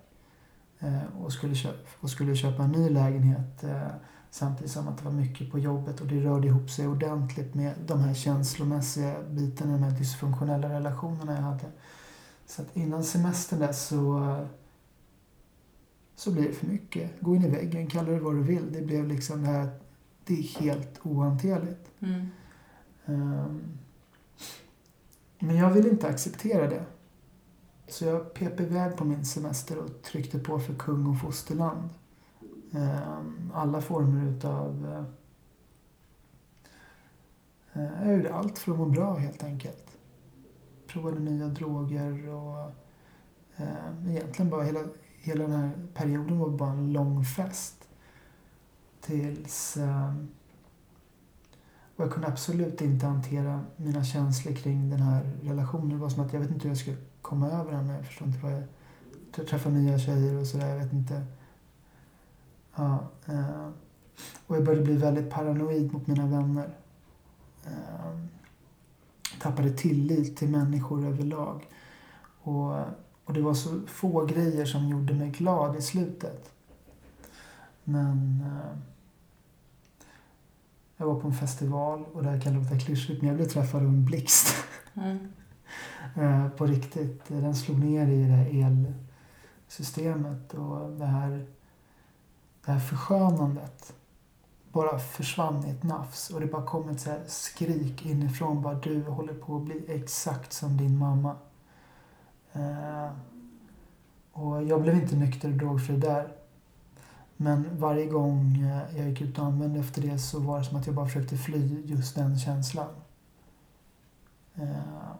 Eh, 0.79 1.21
och, 1.21 1.33
skulle 1.33 1.55
köpa, 1.55 1.77
och 1.99 2.09
skulle 2.09 2.35
köpa 2.35 2.63
en 2.63 2.71
ny 2.71 2.89
lägenhet 2.89 3.63
eh, 3.63 3.87
samtidigt 4.29 4.71
som 4.71 4.87
att 4.87 4.97
det 4.97 5.05
var 5.05 5.11
mycket 5.11 5.51
på 5.51 5.59
jobbet 5.59 6.01
och 6.01 6.07
det 6.07 6.23
rörde 6.23 6.47
ihop 6.47 6.69
sig 6.69 6.87
ordentligt 6.87 7.55
med 7.55 7.73
de 7.87 7.99
här 7.99 8.13
känslomässiga 8.13 9.15
bitarna, 9.29 9.71
de 9.71 9.83
här 9.83 9.99
dysfunktionella 9.99 10.69
relationerna 10.69 11.35
jag 11.35 11.41
hade. 11.41 11.71
Så 12.45 12.61
att 12.61 12.77
innan 12.77 13.03
semestern 13.03 13.59
där 13.59 13.71
så, 13.71 14.37
så 16.15 16.31
blir 16.31 16.47
det 16.47 16.53
för 16.53 16.67
mycket. 16.67 17.21
Gå 17.21 17.35
in 17.35 17.45
i 17.45 17.49
väggen, 17.49 17.87
kalla 17.87 18.11
det 18.11 18.19
vad 18.19 18.35
du 18.35 18.43
vill. 18.43 18.71
Det 18.71 18.81
blev 18.81 19.07
liksom 19.07 19.41
det 19.41 19.47
här, 19.47 19.69
det 20.25 20.33
är 20.33 20.43
helt 20.43 20.99
ohanterligt. 21.03 21.91
Mm. 21.99 22.27
Um, 23.05 23.61
men 25.39 25.55
jag 25.55 25.71
vill 25.71 25.87
inte 25.87 26.07
acceptera 26.07 26.69
det. 26.69 26.85
Så 27.87 28.05
jag 28.05 28.33
pep 28.33 28.59
iväg 28.59 28.97
på 28.97 29.05
min 29.05 29.25
semester 29.25 29.77
och 29.77 30.01
tryckte 30.01 30.39
på 30.39 30.59
för 30.59 30.73
kung 30.73 31.07
och 31.07 31.19
fosterland. 31.19 31.89
Ehm, 32.71 33.51
alla 33.53 33.81
former 33.81 34.29
utav... 34.29 35.05
Eh, 37.73 37.83
eh, 37.83 38.07
jag 38.07 38.17
gjorde 38.17 38.33
allt 38.33 38.59
för 38.59 38.71
att 38.71 38.77
må 38.77 38.85
bra 38.85 39.15
helt 39.15 39.43
enkelt. 39.43 39.97
Provade 40.87 41.19
nya 41.19 41.47
droger 41.47 42.29
och 42.29 42.71
eh, 43.55 44.09
egentligen 44.09 44.49
bara 44.49 44.63
hela, 44.63 44.79
hela 45.17 45.43
den 45.47 45.51
här 45.51 45.71
perioden 45.93 46.39
var 46.39 46.49
bara 46.49 46.71
en 46.71 46.93
lång 46.93 47.25
fest. 47.25 47.89
Tills... 49.01 49.77
Ehm, 49.77 50.27
och 51.95 52.03
jag 52.03 52.11
kunde 52.11 52.27
absolut 52.27 52.81
inte 52.81 53.05
hantera 53.05 53.65
mina 53.75 54.03
känslor 54.03 54.53
kring 54.53 54.89
den 54.89 54.99
här 54.99 55.31
relationen. 55.43 55.89
Det 55.89 55.95
var 55.95 56.09
som 56.09 56.25
att 56.25 56.33
jag 56.33 56.39
vet 56.39 56.51
inte 56.51 56.63
hur 56.63 56.69
jag 56.69 56.77
skulle 56.77 56.97
komma 57.25 57.49
över 57.49 57.71
henne. 57.71 57.95
Jag 57.95 58.05
förstår 58.05 58.27
inte 58.27 58.39
vad 58.39 58.51
jag... 58.51 58.63
Jag 59.37 59.73
nya 59.73 59.99
tjejer 59.99 60.39
och 60.39 60.47
sådär. 60.47 60.67
Jag 60.67 60.77
vet 60.77 60.93
inte. 60.93 61.25
Ja, 62.75 63.07
eh, 63.25 63.69
och 64.47 64.55
jag 64.55 64.65
började 64.65 64.85
bli 64.85 64.97
väldigt 64.97 65.29
paranoid 65.29 65.93
mot 65.93 66.07
mina 66.07 66.25
vänner. 66.27 66.69
Eh, 67.65 68.19
tappade 69.41 69.69
tillit 69.69 70.37
till 70.37 70.49
människor 70.49 71.05
överlag. 71.05 71.69
Och, 72.41 72.73
och 73.25 73.33
det 73.33 73.41
var 73.41 73.53
så 73.53 73.81
få 73.87 74.25
grejer 74.25 74.65
som 74.65 74.89
gjorde 74.89 75.13
mig 75.13 75.29
glad 75.29 75.75
i 75.75 75.81
slutet. 75.81 76.51
Men... 77.83 78.43
Eh, 78.45 78.77
jag 80.97 81.05
var 81.05 81.19
på 81.19 81.27
en 81.27 81.33
festival 81.33 82.05
och 82.13 82.23
det 82.23 82.29
här 82.29 82.41
kan 82.41 82.53
låta 82.53 82.79
klyschigt 82.79 83.21
men 83.21 83.27
jag 83.27 83.37
blev 83.37 83.47
träffad 83.47 83.81
av 83.81 83.87
en 83.87 84.05
blixt. 84.05 84.55
Mm. 84.93 85.27
Eh, 86.15 86.49
på 86.49 86.65
riktigt. 86.65 87.23
Den 87.27 87.55
slog 87.55 87.79
ner 87.79 88.07
i 88.07 88.23
det 88.23 88.33
här 88.33 88.79
elsystemet 89.67 90.53
och 90.53 90.91
det 90.91 91.05
här, 91.05 91.45
det 92.65 92.71
här 92.71 92.79
förskönandet 92.79 93.93
bara 94.71 94.99
försvann 94.99 95.65
i 95.65 95.69
ett 95.69 95.83
nafs 95.83 96.29
och 96.29 96.39
det 96.39 96.47
bara 96.47 96.65
kom 96.65 96.89
ett 96.89 96.99
så 96.99 97.09
här 97.09 97.21
skrik 97.27 98.05
inifrån 98.05 98.61
bara 98.61 98.73
du 98.73 99.03
håller 99.03 99.33
på 99.33 99.55
att 99.55 99.63
bli 99.63 99.85
exakt 99.87 100.53
som 100.53 100.77
din 100.77 100.97
mamma. 100.97 101.35
Eh, 102.53 103.09
och 104.31 104.63
jag 104.63 104.81
blev 104.81 104.95
inte 104.95 105.15
nykter 105.15 105.49
och 105.49 105.55
drogfri 105.55 105.97
där. 105.97 106.27
Men 107.37 107.69
varje 107.71 108.05
gång 108.05 108.57
eh, 108.57 108.97
jag 108.97 109.09
gick 109.09 109.21
ut 109.21 109.39
och 109.39 109.45
använde 109.45 109.79
efter 109.79 110.01
det 110.01 110.19
så 110.19 110.39
var 110.39 110.59
det 110.59 110.65
som 110.65 110.77
att 110.77 110.85
jag 110.85 110.95
bara 110.95 111.05
försökte 111.05 111.37
fly 111.37 111.81
just 111.85 112.15
den 112.15 112.39
känslan. 112.39 112.89
Eh, 114.55 115.15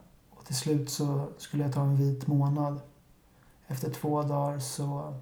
till 0.45 0.55
slut 0.55 0.89
så 0.89 1.29
skulle 1.37 1.63
jag 1.63 1.73
ta 1.73 1.81
en 1.81 1.95
vit 1.95 2.27
månad. 2.27 2.81
Efter 3.67 3.91
två 3.91 4.21
dagar 4.21 4.59
så, 4.59 5.17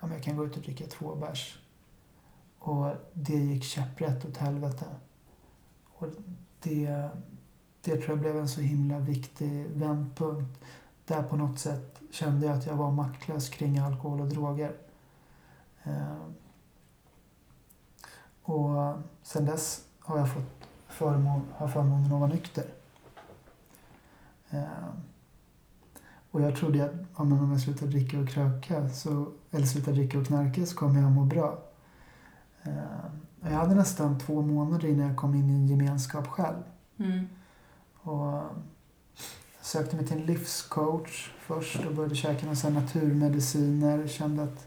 ja 0.00 0.06
men 0.06 0.12
jag 0.12 0.22
kan 0.22 0.36
gå 0.36 0.46
ut 0.46 0.56
och 0.56 0.62
dricka 0.62 0.86
två 0.86 1.14
bärs. 1.14 1.58
Och 2.58 2.90
det 3.12 3.36
gick 3.36 3.64
käpprätt 3.64 4.24
åt 4.24 4.36
helvete. 4.36 4.86
Och 5.94 6.06
det, 6.62 7.08
det 7.80 7.96
tror 7.96 8.08
jag 8.08 8.18
blev 8.18 8.36
en 8.36 8.48
så 8.48 8.60
himla 8.60 8.98
viktig 8.98 9.66
vändpunkt. 9.66 10.60
Där 11.06 11.22
på 11.22 11.36
något 11.36 11.58
sätt 11.58 12.00
kände 12.10 12.46
jag 12.46 12.58
att 12.58 12.66
jag 12.66 12.76
var 12.76 12.90
maktlös 12.90 13.48
kring 13.48 13.78
alkohol 13.78 14.20
och 14.20 14.28
droger. 14.28 14.76
Ehm. 15.82 16.34
Och 18.42 18.98
sen 19.22 19.44
dess 19.44 19.84
har 19.98 20.18
jag 20.18 20.32
fått 20.32 20.68
förmån, 20.88 21.42
har 21.56 21.68
förmånen 21.68 22.04
att 22.04 22.20
vara 22.20 22.26
nykter. 22.26 22.64
Eh, 24.50 24.88
och 26.30 26.40
jag 26.40 26.56
trodde 26.56 26.84
att 26.84 26.92
om 27.14 27.50
jag 27.50 27.60
slutar 27.60 27.86
dricka 27.86 28.20
och 28.20 28.28
kröka, 28.28 28.88
så, 28.88 29.28
eller 29.50 29.66
slutar 29.66 29.92
dricka 29.92 30.18
och 30.18 30.26
knarka, 30.26 30.66
så 30.66 30.76
kommer 30.76 31.00
jag 31.00 31.12
må 31.12 31.24
bra. 31.24 31.62
Eh, 32.62 32.72
jag 33.40 33.50
hade 33.50 33.74
nästan 33.74 34.18
två 34.18 34.42
månader 34.42 34.88
innan 34.88 35.06
jag 35.08 35.16
kom 35.16 35.34
in 35.34 35.50
i 35.50 35.52
en 35.52 35.66
gemenskap 35.66 36.26
själv. 36.26 36.62
Mm. 36.96 37.26
Och 37.94 38.42
sökte 39.60 39.96
mig 39.96 40.06
till 40.06 40.16
en 40.16 40.26
livscoach 40.26 41.32
först 41.40 41.84
och 41.84 41.94
började 41.94 42.14
käka 42.14 42.46
några 42.46 42.80
naturmediciner. 42.80 44.06
Kände 44.08 44.42
att 44.42 44.66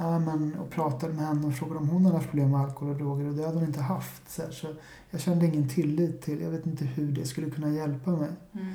Ja, 0.00 0.18
men, 0.18 0.54
och 0.58 0.70
pratade 0.70 1.12
med 1.12 1.26
henne 1.26 1.46
och 1.46 1.54
frågade 1.54 1.78
om 1.78 1.88
hon 1.88 2.04
hade 2.04 2.16
haft 2.16 2.28
problem 2.28 2.50
med 2.50 2.60
alkohol 2.60 2.94
och 2.94 2.98
droger 2.98 3.28
och 3.28 3.34
det 3.34 3.44
hade 3.44 3.58
hon 3.58 3.66
inte 3.66 3.80
haft. 3.80 4.30
Så, 4.30 4.42
så 4.52 4.66
jag 5.10 5.20
kände 5.20 5.46
ingen 5.46 5.68
tillit 5.68 6.22
till, 6.22 6.40
jag 6.40 6.50
vet 6.50 6.66
inte 6.66 6.84
hur 6.84 7.12
det 7.12 7.24
skulle 7.24 7.50
kunna 7.50 7.70
hjälpa 7.70 8.10
mig. 8.10 8.30
Mm. 8.52 8.74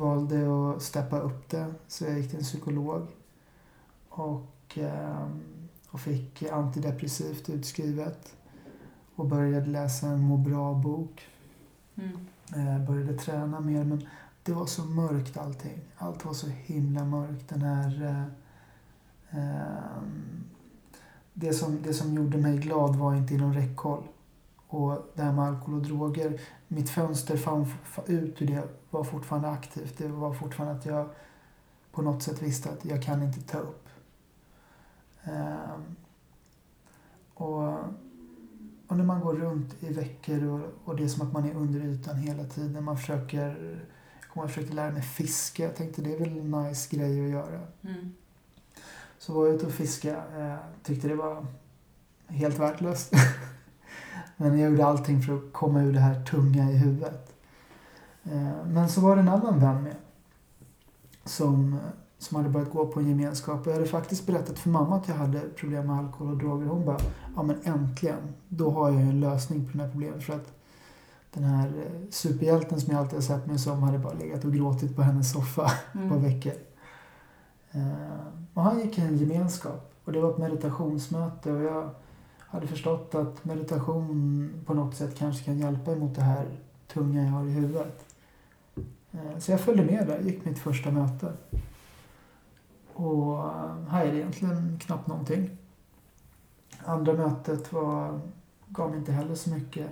Valde 0.00 0.70
att 0.70 0.82
steppa 0.82 1.18
upp 1.18 1.50
det 1.50 1.74
så 1.88 2.04
jag 2.04 2.18
gick 2.18 2.28
till 2.28 2.38
en 2.38 2.44
psykolog. 2.44 3.06
Och, 4.08 4.78
eh, 4.78 5.28
och 5.90 6.00
fick 6.00 6.42
antidepressivt 6.42 7.48
utskrivet. 7.48 8.36
Och 9.14 9.26
började 9.26 9.66
läsa 9.66 10.06
en 10.06 10.20
må 10.20 10.36
bra-bok. 10.36 11.26
Mm. 11.94 12.26
Eh, 12.56 12.86
började 12.86 13.14
träna 13.14 13.60
mer 13.60 13.84
men 13.84 14.08
det 14.42 14.52
var 14.52 14.66
så 14.66 14.84
mörkt 14.84 15.36
allting. 15.36 15.80
Allt 15.96 16.24
var 16.24 16.32
så 16.32 16.46
himla 16.46 17.04
mörkt. 17.04 17.48
Den 17.48 17.62
här 17.62 18.02
eh, 18.02 19.38
eh 19.38 20.02
det 21.34 21.52
som, 21.52 21.82
det 21.82 21.94
som 21.94 22.14
gjorde 22.14 22.38
mig 22.38 22.58
glad 22.58 22.96
var 22.96 23.14
inte 23.14 23.34
inom 23.34 23.54
räckhåll. 23.54 24.02
Och 24.66 25.10
det 25.14 25.22
här 25.22 25.32
med 25.32 25.44
alkohol 25.44 25.74
och 25.74 25.86
droger, 25.86 26.40
mitt 26.68 26.90
fönster 26.90 27.36
fann 27.36 27.66
ut 28.06 28.42
ur 28.42 28.46
det 28.46 28.79
var 28.90 29.04
fortfarande 29.04 29.48
aktivt. 29.48 29.98
Det 29.98 30.08
var 30.08 30.34
fortfarande 30.34 30.78
att 30.78 30.86
jag 30.86 31.08
på 31.92 32.02
något 32.02 32.22
sätt 32.22 32.42
visste 32.42 32.70
att 32.70 32.84
jag 32.84 33.02
kan 33.02 33.22
inte 33.22 33.40
ta 33.40 33.58
upp. 33.58 33.88
Um, 35.24 35.96
och, 37.34 37.68
och 38.86 38.96
när 38.96 39.04
man 39.04 39.20
går 39.20 39.34
runt 39.34 39.82
i 39.82 39.92
veckor 39.92 40.44
och, 40.44 40.60
och 40.84 40.96
det 40.96 41.04
är 41.04 41.08
som 41.08 41.26
att 41.26 41.32
man 41.32 41.44
är 41.50 41.54
under 41.54 41.80
ytan 41.80 42.16
hela 42.16 42.44
tiden. 42.44 42.84
Man 42.84 42.98
försöker, 42.98 43.80
jag 44.34 44.48
försökte 44.48 44.74
lära 44.74 44.90
mig 44.90 45.02
fiska. 45.02 45.62
Jag 45.62 45.76
tänkte 45.76 46.02
det 46.02 46.14
är 46.14 46.18
väl 46.18 46.38
en 46.38 46.50
nice 46.50 46.96
grej 46.96 47.24
att 47.24 47.30
göra. 47.30 47.60
Mm. 47.82 48.12
Så 49.18 49.32
var 49.32 49.46
jag 49.46 49.54
ute 49.54 49.66
och 49.66 49.72
fiskade. 49.72 50.16
Eh, 50.16 50.56
tyckte 50.82 51.08
det 51.08 51.14
var 51.14 51.46
helt 52.26 52.58
värdelöst. 52.58 53.12
Men 54.36 54.58
jag 54.58 54.70
gjorde 54.70 54.86
allting 54.86 55.22
för 55.22 55.36
att 55.36 55.52
komma 55.52 55.82
ur 55.82 55.92
det 55.92 56.00
här 56.00 56.24
tunga 56.24 56.70
i 56.70 56.76
huvudet. 56.76 57.29
Eh, 58.24 58.66
men 58.66 58.88
så 58.88 59.00
var 59.00 59.16
det 59.16 59.22
en 59.22 59.28
annan 59.28 59.60
vän 59.60 59.82
med. 59.82 59.96
Som, 61.24 61.78
som 62.18 62.36
hade 62.36 62.48
börjat 62.48 62.70
gå 62.70 62.86
på 62.86 63.00
en 63.00 63.08
gemenskap. 63.08 63.60
Och 63.60 63.66
jag 63.66 63.72
hade 63.72 63.86
faktiskt 63.86 64.26
berättat 64.26 64.58
för 64.58 64.70
mamma 64.70 64.96
att 64.96 65.08
jag 65.08 65.14
hade 65.14 65.40
problem 65.40 65.86
med 65.86 65.96
alkohol 65.98 66.32
och 66.32 66.38
droger. 66.38 66.66
Hon 66.66 66.84
bara, 66.84 66.98
ja 67.36 67.42
men 67.42 67.56
äntligen. 67.64 68.34
Då 68.48 68.70
har 68.70 68.90
jag 68.90 69.00
en 69.00 69.20
lösning 69.20 69.66
på 69.66 69.78
det 69.78 69.84
här 69.84 69.90
problemet. 69.90 70.22
För 70.22 70.34
att 70.34 70.52
den 71.32 71.44
här 71.44 71.66
eh, 71.66 72.08
superhjälten 72.10 72.80
som 72.80 72.92
jag 72.92 73.00
alltid 73.00 73.14
har 73.14 73.22
sett 73.22 73.46
mig 73.46 73.58
som 73.58 73.82
hade 73.82 73.98
bara 73.98 74.12
legat 74.12 74.44
och 74.44 74.52
gråtit 74.52 74.96
på 74.96 75.02
hennes 75.02 75.32
soffa 75.32 75.70
mm. 75.94 76.08
på 76.08 76.16
veckor. 76.16 76.52
Eh, 77.70 78.20
och 78.54 78.62
han 78.62 78.80
gick 78.80 78.98
i 78.98 79.00
en 79.00 79.16
gemenskap 79.16 79.92
och 80.04 80.12
det 80.12 80.20
var 80.20 80.30
ett 80.30 80.38
meditationsmöte 80.38 81.52
och 81.52 81.62
jag 81.62 81.90
hade 82.38 82.66
förstått 82.66 83.14
att 83.14 83.44
meditation 83.44 84.52
på 84.66 84.74
något 84.74 84.94
sätt 84.94 85.18
kanske 85.18 85.44
kan 85.44 85.58
hjälpa 85.58 85.92
emot 85.92 86.14
det 86.14 86.22
här 86.22 86.46
tunga 86.92 87.24
jag 87.24 87.30
har 87.30 87.46
i 87.46 87.50
huvudet. 87.50 88.04
Eh, 89.12 89.38
så 89.38 89.50
jag 89.50 89.60
följde 89.60 89.84
med 89.84 90.06
där, 90.06 90.20
gick 90.20 90.44
mitt 90.44 90.58
första 90.58 90.90
möte. 90.90 91.32
Och 92.92 93.36
hajade 93.88 94.16
egentligen 94.16 94.78
knappt 94.78 95.06
någonting. 95.06 95.50
Andra 96.84 97.12
mötet 97.12 97.72
var, 97.72 98.20
gav 98.68 98.90
mig 98.90 98.98
inte 98.98 99.12
heller 99.12 99.34
så 99.34 99.50
mycket. 99.50 99.90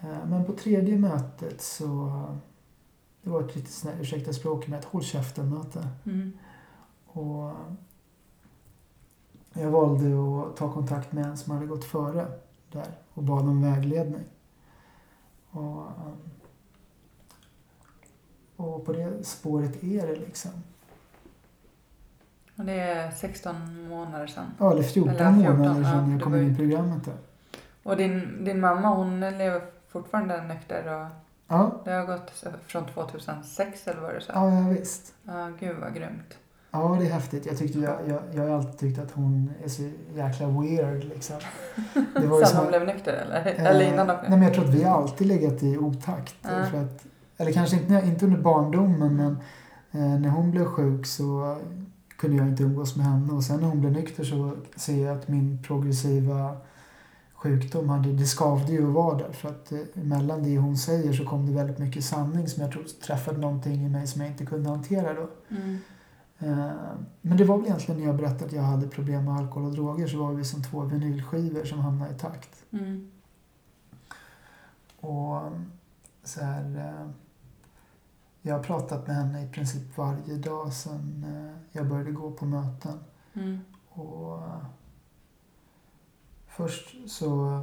Eh, 0.00 0.26
men 0.26 0.44
på 0.44 0.52
tredje 0.52 0.98
mötet 0.98 1.60
så 1.60 2.12
det 3.22 3.30
var 3.30 3.42
ett 3.42 3.56
lite 3.56 3.72
sånt 3.72 3.94
ursäkta 4.00 4.32
språket, 4.32 4.68
men 4.68 4.78
ett 4.78 4.84
håll 4.84 5.02
käften-möte. 5.02 5.88
Mm. 6.04 6.32
Och 7.06 7.52
jag 9.52 9.70
valde 9.70 10.06
att 10.42 10.56
ta 10.56 10.72
kontakt 10.72 11.12
med 11.12 11.26
en 11.26 11.36
som 11.36 11.54
hade 11.54 11.66
gått 11.66 11.84
före 11.84 12.26
där 12.72 12.98
och 13.14 13.22
bad 13.22 13.42
om 13.42 13.62
vägledning. 13.62 14.24
Och, 15.50 15.82
och 18.56 18.86
på 18.86 18.92
det 18.92 19.26
spåret 19.26 19.84
är 19.84 20.06
det 20.06 20.16
liksom. 20.16 20.50
Och 22.56 22.64
det 22.64 22.80
är 22.80 23.10
16 23.10 23.88
månader 23.88 24.26
sedan. 24.26 24.46
Ja, 24.58 24.72
eller 24.72 24.82
14, 24.82 25.14
Eller 25.14 25.32
14, 25.32 25.58
månader 25.58 25.80
ja, 25.80 25.90
sedan 25.90 26.10
jag 26.10 26.18
det 26.18 26.24
kom 26.24 26.34
in 26.34 26.52
i 26.52 26.56
programmet 26.56 27.04
där. 27.04 27.14
Och 27.82 27.96
din, 27.96 28.44
din 28.44 28.60
mamma 28.60 28.88
hon 28.88 29.20
lever 29.20 29.62
fortfarande 29.88 30.42
nykter 30.42 30.94
och 30.94 31.06
Ja, 31.48 31.80
det 31.84 31.90
har 31.90 32.06
gått 32.06 32.44
från 32.66 32.86
2006 32.86 33.88
eller 33.88 34.00
vad 34.00 34.14
du 34.14 34.20
sa? 34.20 34.32
ja, 34.34 34.54
ja 34.54 34.68
visst. 34.68 35.14
Ja, 35.24 35.48
gud 35.60 35.76
vad 35.80 35.94
grymt. 35.94 36.38
Ja, 36.70 36.96
det 37.00 37.06
är 37.06 37.10
häftigt. 37.10 37.46
Jag, 37.46 37.58
tyckte, 37.58 37.78
jag, 37.78 37.98
jag, 38.08 38.22
jag 38.32 38.42
har 38.42 38.56
alltid 38.56 38.78
tyckt 38.78 38.98
att 38.98 39.10
hon 39.10 39.52
är 39.64 39.68
så 39.68 39.90
jäkla 40.14 40.46
weird 40.46 41.04
liksom. 41.04 41.36
Det 42.20 42.26
var 42.26 42.44
Sen 42.44 42.56
hon 42.56 42.66
blev 42.68 42.86
nykter 42.86 43.12
eller? 43.12 43.46
Eh, 43.46 43.66
eller 43.66 43.92
innan? 43.92 44.06
Nej, 44.06 44.16
men 44.28 44.42
jag 44.42 44.54
tror 44.54 44.64
att 44.64 44.74
vi 44.74 44.84
alltid 44.84 45.26
legat 45.26 45.62
i 45.62 45.78
otakt. 45.78 46.34
Ja. 46.42 46.66
För 46.70 46.82
att, 46.82 47.06
eller 47.36 47.52
kanske 47.52 47.76
inte, 47.76 48.02
inte 48.06 48.24
under 48.24 48.38
barndomen, 48.38 49.16
men 49.16 49.36
eh, 49.92 50.20
när 50.20 50.28
hon 50.28 50.50
blev 50.50 50.64
sjuk 50.64 51.06
så 51.06 51.58
kunde 52.16 52.36
jag 52.36 52.48
inte 52.48 52.62
umgås 52.62 52.96
med 52.96 53.06
henne. 53.06 53.32
Och 53.32 53.44
sen 53.44 53.60
när 53.60 53.68
hon 53.68 53.80
blev 53.80 53.92
nykter 53.92 54.24
så 54.24 54.56
ser 54.76 55.06
jag 55.06 55.18
att 55.18 55.28
min 55.28 55.62
progressiva 55.62 56.56
sjukdom, 57.34 57.88
hade, 57.88 58.12
det 58.12 58.24
skavde 58.24 58.72
ju 58.72 58.88
att 58.88 58.94
vara 58.94 59.18
där. 59.18 59.32
För 59.32 59.48
att 59.48 59.72
eh, 59.72 59.78
mellan 59.94 60.42
det 60.42 60.58
hon 60.58 60.76
säger 60.76 61.12
så 61.12 61.24
kom 61.24 61.46
det 61.46 61.52
väldigt 61.52 61.78
mycket 61.78 62.04
sanning 62.04 62.48
som 62.48 62.62
jag 62.62 62.72
tror 62.72 62.84
träffade 62.84 63.38
någonting 63.38 63.86
i 63.86 63.88
mig 63.88 64.06
som 64.06 64.20
jag 64.20 64.30
inte 64.30 64.46
kunde 64.46 64.70
hantera 64.70 65.14
då. 65.14 65.28
Mm. 65.48 65.78
Eh, 66.38 66.70
Men 67.20 67.36
det 67.36 67.44
var 67.44 67.56
väl 67.56 67.66
egentligen 67.66 68.00
när 68.00 68.06
jag 68.06 68.16
berättade 68.16 68.44
att 68.44 68.52
jag 68.52 68.62
hade 68.62 68.88
problem 68.88 69.24
med 69.24 69.34
alkohol 69.34 69.64
och 69.64 69.74
droger 69.74 70.06
så 70.06 70.18
var 70.18 70.32
vi 70.32 70.44
som 70.44 70.62
två 70.62 70.80
vinylskivor 70.80 71.64
som 71.64 71.78
hamnade 71.78 72.14
i 72.14 72.18
takt. 72.18 72.64
Mm. 72.70 73.10
Och 75.00 75.40
så 76.24 76.40
här, 76.44 76.76
eh, 76.76 77.10
jag 78.42 78.54
har 78.54 78.62
pratat 78.62 79.06
med 79.06 79.16
henne 79.16 79.44
i 79.44 79.48
princip 79.48 79.98
varje 79.98 80.36
dag 80.36 80.72
sedan 80.72 81.24
eh, 81.28 81.76
jag 81.78 81.88
började 81.88 82.12
gå 82.12 82.30
på 82.30 82.44
möten. 82.44 82.98
Mm. 83.34 83.60
Och 83.88 84.44
eh, 84.44 84.64
först 86.46 86.96
så 87.10 87.62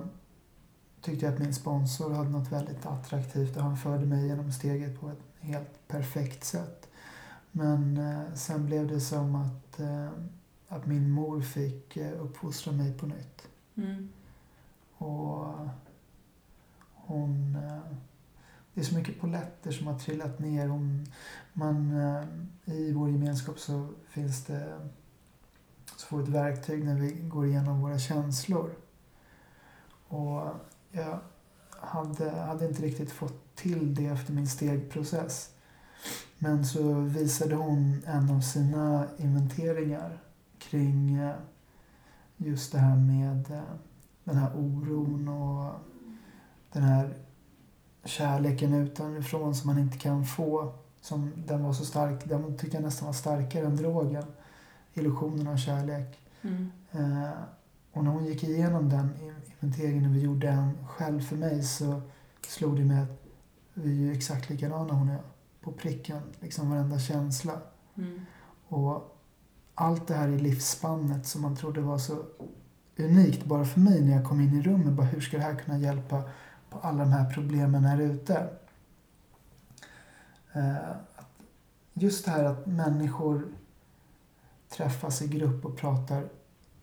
tyckte 1.02 1.26
jag 1.26 1.34
att 1.34 1.40
min 1.40 1.54
sponsor 1.54 2.14
hade 2.14 2.30
något 2.30 2.52
väldigt 2.52 2.86
attraktivt 2.86 3.58
och 3.58 3.64
han 3.64 3.78
förde 3.78 4.06
mig 4.06 4.28
genom 4.28 4.52
steget 4.52 5.00
på 5.00 5.10
ett 5.10 5.24
helt 5.40 5.88
perfekt 5.88 6.44
sätt. 6.44 6.90
Men 7.52 8.00
sen 8.36 8.66
blev 8.66 8.88
det 8.88 9.02
som 9.02 9.36
att, 9.36 9.80
att 10.68 10.86
min 10.86 11.10
mor 11.10 11.42
fick 11.42 11.98
eh, 11.98 12.22
uppfostra 12.22 12.74
mig 12.74 12.98
på 12.98 13.06
nytt. 13.06 13.48
Mm. 13.76 14.10
Och 14.98 15.54
hon... 16.94 17.58
Det 18.80 18.84
är 18.84 18.86
så 18.86 18.96
mycket 18.96 19.20
poletter 19.20 19.72
som 19.72 19.88
har 19.88 20.00
trillat 20.00 20.40
ner. 20.40 20.68
Hon, 20.68 21.06
man, 21.54 21.92
eh, 21.92 22.24
I 22.76 22.92
vår 22.92 23.10
gemenskap 23.10 23.60
så 23.60 23.88
finns 24.10 24.46
det 24.46 24.80
så 25.96 26.08
får 26.08 26.18
vi 26.18 26.24
ett 26.24 26.30
verktyg 26.30 26.86
när 26.86 27.00
vi 27.00 27.12
går 27.12 27.46
igenom 27.48 27.82
våra 27.82 28.00
känslor. 28.00 28.72
Och 30.08 30.42
jag 30.92 31.20
hade, 31.70 32.32
hade 32.32 32.68
inte 32.68 32.82
riktigt 32.82 33.12
fått 33.12 33.56
till 33.56 33.96
det 33.96 34.06
efter 34.06 34.34
min 34.34 34.48
stegprocess. 34.48 35.54
Men 36.38 36.66
så 36.66 36.94
visade 36.94 37.56
hon 37.56 38.04
en 38.06 38.30
av 38.30 38.42
sina 38.42 39.08
inventeringar 39.18 40.24
kring 40.60 41.16
eh, 41.16 41.36
just 42.38 42.72
det 42.72 42.80
här 42.80 42.96
med 42.96 43.52
eh, 43.52 43.76
den 44.24 44.38
här 44.38 44.52
oron 44.56 45.28
och 45.28 45.74
den 46.72 46.84
här 46.84 47.16
kärleken 48.04 48.74
utanifrån 48.74 49.56
som 49.56 49.68
man 49.68 49.80
inte 49.80 49.98
kan 49.98 50.26
få. 50.26 50.74
Som 51.02 51.32
den 51.48 51.64
var 51.64 51.74
så 51.74 51.86
stark, 51.86 52.26
den 52.26 52.58
tyckte 52.58 52.78
jag 52.78 52.84
nästan 52.84 53.06
var 53.06 53.14
starkare 53.14 53.66
än 53.66 53.76
drogen. 53.76 54.26
Illusionen 54.94 55.48
av 55.48 55.58
kärlek. 55.58 56.20
Mm. 56.42 56.72
Eh, 56.92 57.30
och 57.92 58.04
när 58.04 58.12
hon 58.12 58.26
gick 58.26 58.44
igenom 58.44 58.90
den 58.90 59.10
inventeringen 59.62 60.10
och 60.10 60.16
vi 60.16 60.20
gjorde 60.20 60.50
en 60.50 60.88
själv 60.88 61.22
för 61.22 61.36
mig 61.36 61.64
så 61.64 62.02
slog 62.48 62.78
det 62.78 62.86
mig 62.86 63.02
att 63.02 63.24
vi 63.74 63.90
är 63.90 63.96
ju 63.96 64.14
exakt 64.14 64.50
likadana 64.50 64.94
hon 64.94 65.10
och 65.10 65.16
jag. 65.16 65.24
På 65.62 65.72
pricken, 65.72 66.22
liksom 66.40 66.70
varenda 66.70 67.00
känsla. 67.00 67.54
Mm. 67.98 68.26
Och 68.68 69.18
allt 69.76 70.08
det 70.08 70.14
här 70.14 70.28
i 70.28 70.40
livsspannet 70.40 71.26
som 71.26 71.42
man 71.42 71.56
trodde 71.56 71.82
var 71.82 71.98
så 71.98 72.26
unikt 72.98 73.46
bara 73.46 73.66
för 73.66 73.80
mig 73.80 74.02
när 74.02 74.16
jag 74.16 74.26
kom 74.26 74.42
in 74.42 74.60
i 74.60 74.62
rummet. 74.62 74.94
Bara, 74.94 75.08
hur 75.08 75.22
ska 75.22 75.38
det 75.38 75.44
här 75.44 75.56
kunna 75.56 75.78
hjälpa 75.78 76.24
på 76.70 76.80
alla 76.82 76.98
de 76.98 77.12
här 77.12 77.34
problemen 77.34 77.86
här 77.86 78.02
ute? 78.02 78.48
Eh, 80.54 80.76
just 81.94 82.26
det 82.26 82.32
här 82.32 82.44
att 82.44 82.66
människor 82.66 83.48
träffas 84.70 85.22
i 85.22 85.28
grupp 85.28 85.66
och 85.66 85.78
pratar 85.78 86.24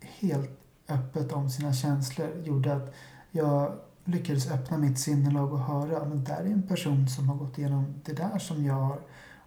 helt 0.00 0.60
öppet 0.88 1.32
om 1.32 1.50
sina 1.50 1.72
känslor 1.72 2.28
gjorde 2.44 2.76
att 2.76 2.94
jag 3.30 3.72
lyckades 4.04 4.50
öppna 4.50 4.78
mitt 4.78 4.98
sinnelag 4.98 5.52
och 5.52 5.60
höra 5.60 6.04
men 6.04 6.24
där 6.24 6.36
är 6.36 6.44
en 6.44 6.62
person 6.62 7.08
som 7.08 7.28
har 7.28 7.36
gått 7.36 7.58
igenom 7.58 7.94
det 8.04 8.12
där 8.12 8.38
som 8.38 8.64
jag 8.64 8.74
har 8.74 9.00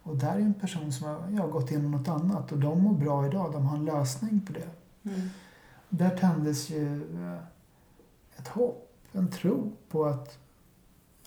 och 0.03 0.17
där 0.17 0.35
är 0.35 0.39
en 0.39 0.53
person 0.53 0.91
som 0.91 1.07
har, 1.07 1.15
har 1.41 1.47
gått 1.47 1.71
igenom 1.71 1.91
något 1.91 2.07
annat 2.07 2.51
och 2.51 2.57
de 2.57 2.81
mår 2.81 2.93
bra 2.93 3.27
idag. 3.27 3.51
De 3.51 3.65
har 3.65 3.77
en 3.77 3.85
lösning 3.85 4.41
på 4.41 4.53
det. 4.53 4.69
Mm. 5.09 5.29
Där 5.89 6.17
tändes 6.17 6.69
ju 6.69 7.03
eh, 7.23 7.37
ett 8.37 8.47
hopp, 8.47 8.88
en 9.11 9.31
tro 9.31 9.71
på 9.89 10.05
att 10.05 10.37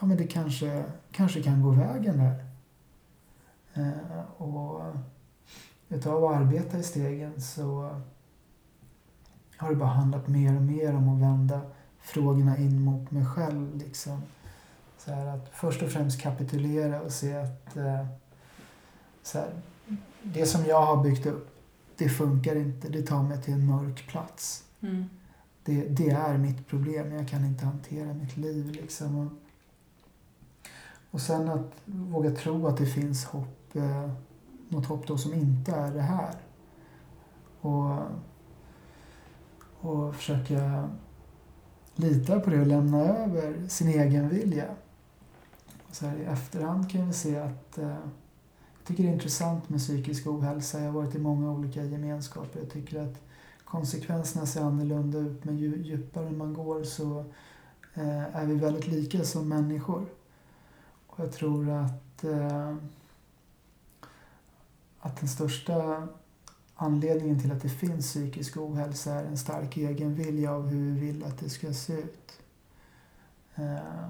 ja, 0.00 0.06
men 0.06 0.16
det 0.16 0.26
kanske, 0.26 0.84
kanske 1.12 1.42
kan 1.42 1.62
gå 1.62 1.70
vägen 1.70 2.18
där. 2.18 2.44
Eh, 3.74 4.42
och 4.42 4.80
utav 5.88 6.24
att 6.24 6.36
arbeta 6.36 6.78
i 6.78 6.82
stegen 6.82 7.40
så 7.40 8.00
har 9.56 9.70
det 9.70 9.76
bara 9.76 9.88
handlat 9.88 10.28
mer 10.28 10.56
och 10.56 10.62
mer 10.62 10.94
om 10.94 11.08
att 11.08 11.20
vända 11.20 11.60
frågorna 12.00 12.58
in 12.58 12.84
mot 12.84 13.10
mig 13.10 13.26
själv. 13.26 13.76
Liksom. 13.76 14.22
Så 14.98 15.12
här 15.12 15.26
att 15.26 15.50
först 15.52 15.82
och 15.82 15.90
främst 15.90 16.20
kapitulera 16.20 17.00
och 17.00 17.12
se 17.12 17.36
att 17.36 17.76
eh, 17.76 18.06
så 19.22 19.38
här, 19.38 19.50
det 20.22 20.46
som 20.46 20.64
jag 20.64 20.82
har 20.82 21.02
byggt 21.02 21.26
upp, 21.26 21.48
det 21.96 22.08
funkar 22.08 22.56
inte. 22.56 22.88
Det 22.88 23.02
tar 23.02 23.22
mig 23.22 23.42
till 23.42 23.54
en 23.54 23.66
mörk 23.66 24.06
plats. 24.08 24.64
Mm. 24.80 25.08
Det, 25.64 25.88
det 25.88 26.10
är 26.10 26.38
mitt 26.38 26.66
problem. 26.66 27.12
Jag 27.12 27.28
kan 27.28 27.44
inte 27.44 27.64
hantera 27.64 28.14
mitt 28.14 28.36
liv. 28.36 28.70
Liksom. 28.70 29.18
Och, 29.18 29.32
och 31.10 31.20
sen 31.20 31.48
att 31.48 31.72
våga 31.84 32.30
tro 32.30 32.66
att 32.66 32.76
det 32.76 32.86
finns 32.86 33.24
hopp. 33.24 33.76
Eh, 33.76 34.10
något 34.68 34.86
hopp 34.86 35.06
då 35.06 35.18
som 35.18 35.34
inte 35.34 35.72
är 35.72 35.94
det 35.94 36.00
här. 36.00 36.34
Och, 37.60 37.98
och 39.80 40.14
försöka 40.14 40.90
lita 41.94 42.40
på 42.40 42.50
det 42.50 42.60
och 42.60 42.66
lämna 42.66 43.00
över 43.00 43.68
sin 43.68 43.88
egen 43.88 44.28
vilja. 44.28 44.74
Så 45.90 46.06
här, 46.06 46.16
I 46.16 46.24
efterhand 46.24 46.90
kan 46.90 47.06
vi 47.06 47.12
se 47.12 47.38
att 47.38 47.78
eh, 47.78 47.88
jag 48.78 48.86
tycker 48.86 49.02
det 49.02 49.08
är 49.08 49.12
intressant 49.12 49.68
med 49.68 49.80
psykisk 49.80 50.26
ohälsa. 50.26 50.78
Jag 50.78 50.86
har 50.86 50.92
varit 50.92 51.14
i 51.14 51.18
många 51.18 51.50
olika 51.50 51.84
gemenskaper. 51.84 52.60
Jag 52.60 52.70
tycker 52.70 53.00
att 53.00 53.22
konsekvenserna 53.72 54.46
ser 54.46 54.60
annorlunda 54.60 55.18
ut 55.18 55.44
men 55.44 55.58
ju 55.58 55.82
djupare 55.82 56.30
man 56.30 56.54
går 56.54 56.84
så 56.84 57.24
eh, 57.94 58.36
är 58.36 58.46
vi 58.46 58.54
väldigt 58.54 58.86
lika 58.86 59.24
som 59.24 59.48
människor. 59.48 60.06
Och 61.06 61.20
jag 61.20 61.32
tror 61.32 61.70
att, 61.70 62.24
eh, 62.24 62.76
att 65.00 65.20
den 65.20 65.28
största 65.28 66.08
anledningen 66.74 67.40
till 67.40 67.52
att 67.52 67.62
det 67.62 67.68
finns 67.68 68.06
psykisk 68.06 68.56
ohälsa 68.56 69.12
är 69.12 69.24
en 69.24 69.38
stark 69.38 69.76
egen 69.76 70.14
vilja 70.14 70.52
av 70.52 70.66
hur 70.66 70.92
vi 70.92 71.00
vill 71.00 71.24
att 71.24 71.38
det 71.38 71.50
ska 71.50 71.72
se 71.72 71.92
ut. 71.92 72.40
Eh, 73.54 74.08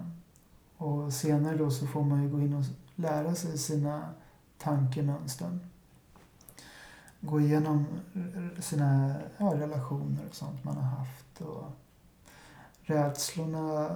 och 0.76 1.12
senare 1.12 1.56
då 1.56 1.70
så 1.70 1.86
får 1.86 2.02
man 2.02 2.22
ju 2.22 2.30
gå 2.30 2.40
in 2.40 2.54
och 2.54 2.64
lära 2.94 3.34
sig 3.34 3.58
sina 3.58 4.08
tankemönster 4.58 5.58
gå 7.22 7.40
igenom 7.40 7.86
sina 8.60 9.14
ja, 9.38 9.54
relationer 9.54 10.26
och 10.28 10.34
sånt 10.34 10.64
man 10.64 10.76
har 10.76 10.82
haft. 10.98 11.40
Och 11.40 11.64
rädslorna 12.82 13.88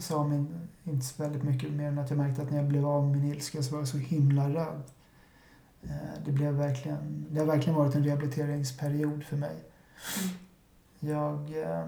sa 0.00 0.24
mig 0.24 0.44
inte 0.84 1.06
så 1.06 1.22
väldigt 1.22 1.42
mycket 1.42 1.72
mer 1.72 1.88
än 1.88 1.98
att 1.98 2.10
jag 2.10 2.16
märkte 2.16 2.42
att 2.42 2.50
när 2.50 2.58
jag 2.58 2.68
blev 2.68 2.86
av 2.86 3.06
med 3.08 3.18
min 3.20 3.34
ilska 3.34 3.62
så 3.62 3.72
var 3.72 3.78
jag 3.78 3.88
så 3.88 3.98
himla 3.98 4.48
rädd. 4.48 4.82
Eh, 5.82 6.22
Det, 6.24 6.32
blev 6.32 6.54
verkligen, 6.54 7.26
det 7.30 7.38
har 7.40 7.46
verkligen 7.46 7.78
varit 7.78 7.94
en 7.94 8.04
rehabiliteringsperiod 8.04 9.24
för 9.24 9.36
mig. 9.36 9.56
Jag, 11.00 11.62
eh, 11.62 11.84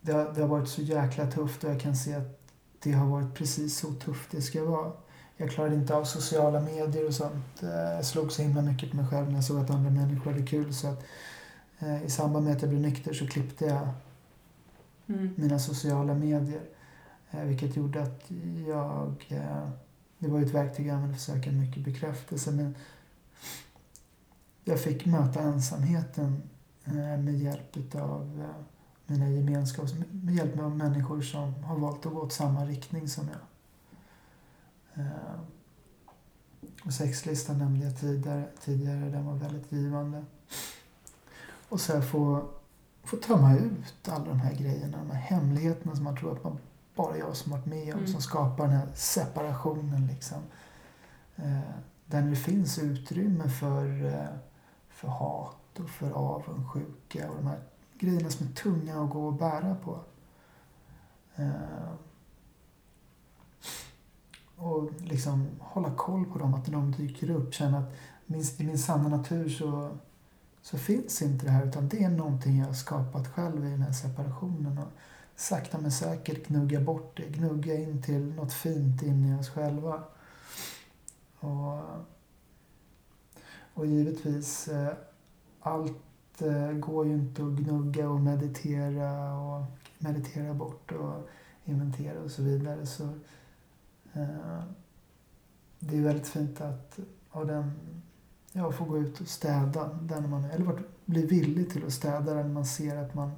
det, 0.00 0.12
har, 0.12 0.32
det 0.34 0.40
har 0.40 0.48
varit 0.48 0.68
så 0.68 0.82
jäkla 0.82 1.26
tufft 1.30 1.64
och 1.64 1.70
jag 1.70 1.80
kan 1.80 1.96
se 1.96 2.14
att 2.14 2.38
det 2.82 2.92
har 2.92 3.06
varit 3.06 3.34
precis 3.34 3.78
så 3.78 3.92
tufft 3.92 4.30
det 4.30 4.42
ska 4.42 4.64
vara. 4.64 4.92
Jag 5.36 5.50
klarade 5.50 5.74
inte 5.74 5.94
av 5.94 6.04
sociala 6.04 6.60
medier 6.60 7.06
och 7.06 7.14
sånt. 7.14 7.62
Eh, 7.62 7.68
jag 7.68 8.04
slog 8.04 8.32
så 8.32 8.42
himla 8.42 8.62
mycket 8.62 8.90
på 8.90 8.96
mig 8.96 9.06
själv 9.06 9.26
när 9.28 9.34
jag 9.34 9.44
såg 9.44 9.58
att 9.58 9.70
andra 9.70 9.90
människor 9.90 10.32
hade 10.32 10.46
kul. 10.46 10.74
Så 10.74 10.86
att, 10.88 11.04
eh, 11.78 12.04
I 12.04 12.10
samband 12.10 12.44
med 12.44 12.56
att 12.56 12.62
jag 12.62 12.68
blev 12.70 12.82
nykter 12.82 13.12
så 13.12 13.26
klippte 13.26 13.64
jag 13.64 13.88
Mm. 15.06 15.34
mina 15.36 15.58
sociala 15.58 16.14
medier. 16.14 16.60
Eh, 17.30 17.44
vilket 17.44 17.76
gjorde 17.76 18.02
att 18.02 18.30
jag... 18.68 19.26
Eh, 19.28 19.68
det 20.18 20.28
var 20.28 20.40
ett 20.40 20.50
verktyg 20.54 20.86
jag 20.86 20.94
använde 20.94 21.16
för 21.18 21.32
att 21.32 21.38
söka 21.38 21.52
mycket 21.52 21.84
bekräftelse. 21.84 22.50
Men 22.50 22.74
jag 24.64 24.80
fick 24.80 25.06
möta 25.06 25.40
ensamheten 25.40 26.42
eh, 26.84 27.18
med 27.18 27.38
hjälp 27.38 27.94
av 27.94 28.40
eh, 28.40 28.64
mina 29.06 29.28
gemenskaps... 29.30 29.94
Med 30.10 30.34
hjälp 30.34 30.58
av 30.60 30.76
människor 30.76 31.20
som 31.22 31.54
har 31.64 31.76
valt 31.76 32.06
att 32.06 32.12
gå 32.12 32.20
åt 32.20 32.32
samma 32.32 32.64
riktning 32.66 33.08
som 33.08 33.28
jag. 33.28 33.40
Eh, 34.94 35.40
och 36.86 36.92
sexlistan 36.94 37.58
nämnde 37.58 37.84
jag 37.86 37.96
tidigare. 38.00 38.44
tidigare 38.60 39.10
den 39.10 39.26
var 39.26 39.34
väldigt 39.34 39.72
givande. 39.72 40.24
Och 41.68 41.80
så 41.80 42.02
få, 42.02 42.48
få 43.04 43.16
tömma 43.16 43.56
ut 43.56 44.08
alla 44.08 44.24
de 44.24 44.40
här 44.40 44.54
grejerna, 44.54 44.98
de 44.98 45.10
här 45.10 45.20
hemligheterna 45.20 45.94
som 45.94 46.04
man 46.04 46.16
tror 46.16 46.32
att 46.32 46.44
man 46.44 46.58
bara 46.94 47.16
jag 47.18 47.36
som 47.36 47.52
varit 47.52 47.66
med 47.66 47.94
om, 47.94 47.98
Mm. 48.00 48.12
som 48.12 48.20
skapar 48.22 48.66
den 48.66 48.76
här 48.76 48.88
separationen. 48.94 50.06
Liksom. 50.06 50.38
Eh, 51.36 51.60
där 52.06 52.22
det 52.22 52.36
finns 52.36 52.78
utrymme 52.78 53.48
för, 53.48 54.04
eh, 54.04 54.36
för 54.90 55.08
hat 55.08 55.80
och 55.80 55.90
för 55.90 56.10
avundsjuka 56.10 57.30
och 57.30 57.36
de 57.36 57.46
här 57.46 57.60
grejerna 57.98 58.30
som 58.30 58.46
är 58.46 58.52
tunga 58.52 59.02
att 59.04 59.10
gå 59.10 59.26
och 59.26 59.32
bära 59.34 59.74
på. 59.84 60.00
Eh, 61.36 61.92
och 64.62 64.90
liksom 64.98 65.48
hålla 65.60 65.94
koll 65.94 66.24
på 66.24 66.38
dem, 66.38 66.54
att 66.54 66.66
när 66.66 66.74
de 66.74 66.92
dyker 66.92 67.30
upp 67.30 67.54
känna 67.54 67.78
att 67.78 67.92
min, 68.26 68.44
i 68.58 68.64
min 68.64 68.78
sanna 68.78 69.08
natur 69.08 69.48
så, 69.48 69.98
så 70.62 70.78
finns 70.78 71.22
inte 71.22 71.46
det 71.46 71.50
här 71.50 71.66
utan 71.66 71.88
det 71.88 72.04
är 72.04 72.10
någonting 72.10 72.58
jag 72.58 72.66
har 72.66 72.74
skapat 72.74 73.28
själv 73.28 73.66
i 73.66 73.70
den 73.70 73.82
här 73.82 73.92
separationen. 73.92 74.78
Och 74.78 74.88
sakta 75.36 75.78
men 75.78 75.92
säkert 75.92 76.46
gnugga 76.46 76.80
bort 76.80 77.16
det, 77.16 77.38
gnugga 77.38 77.74
in 77.74 78.02
till 78.02 78.34
något 78.34 78.52
fint 78.52 79.02
in 79.02 79.24
i 79.24 79.40
oss 79.40 79.48
själva. 79.48 80.02
Och, 81.40 81.78
och 83.74 83.86
givetvis, 83.86 84.68
eh, 84.68 84.92
allt 85.60 86.42
eh, 86.42 86.72
går 86.72 87.06
ju 87.06 87.12
inte 87.12 87.42
att 87.42 87.52
gnugga 87.52 88.08
och 88.08 88.20
meditera 88.20 89.34
och 89.34 89.64
meditera 89.98 90.54
bort 90.54 90.92
och 90.92 91.28
inventera 91.64 92.20
och 92.20 92.30
så 92.30 92.42
vidare. 92.42 92.86
Så 92.86 93.08
det 95.78 95.96
är 95.96 96.02
väldigt 96.02 96.28
fint 96.28 96.60
att 96.60 96.98
av 97.30 97.46
den, 97.46 97.72
ja, 98.52 98.72
få 98.72 98.84
gå 98.84 98.98
ut 98.98 99.20
och 99.20 99.28
städa 99.28 99.92
där 100.02 100.20
man, 100.20 100.44
eller 100.44 100.82
bli 101.04 101.26
villig 101.26 101.70
till 101.70 101.86
att 101.86 101.92
städa 101.92 102.34
där 102.34 102.48
man 102.48 102.66
ser 102.66 102.96
att 102.96 103.14
man 103.14 103.30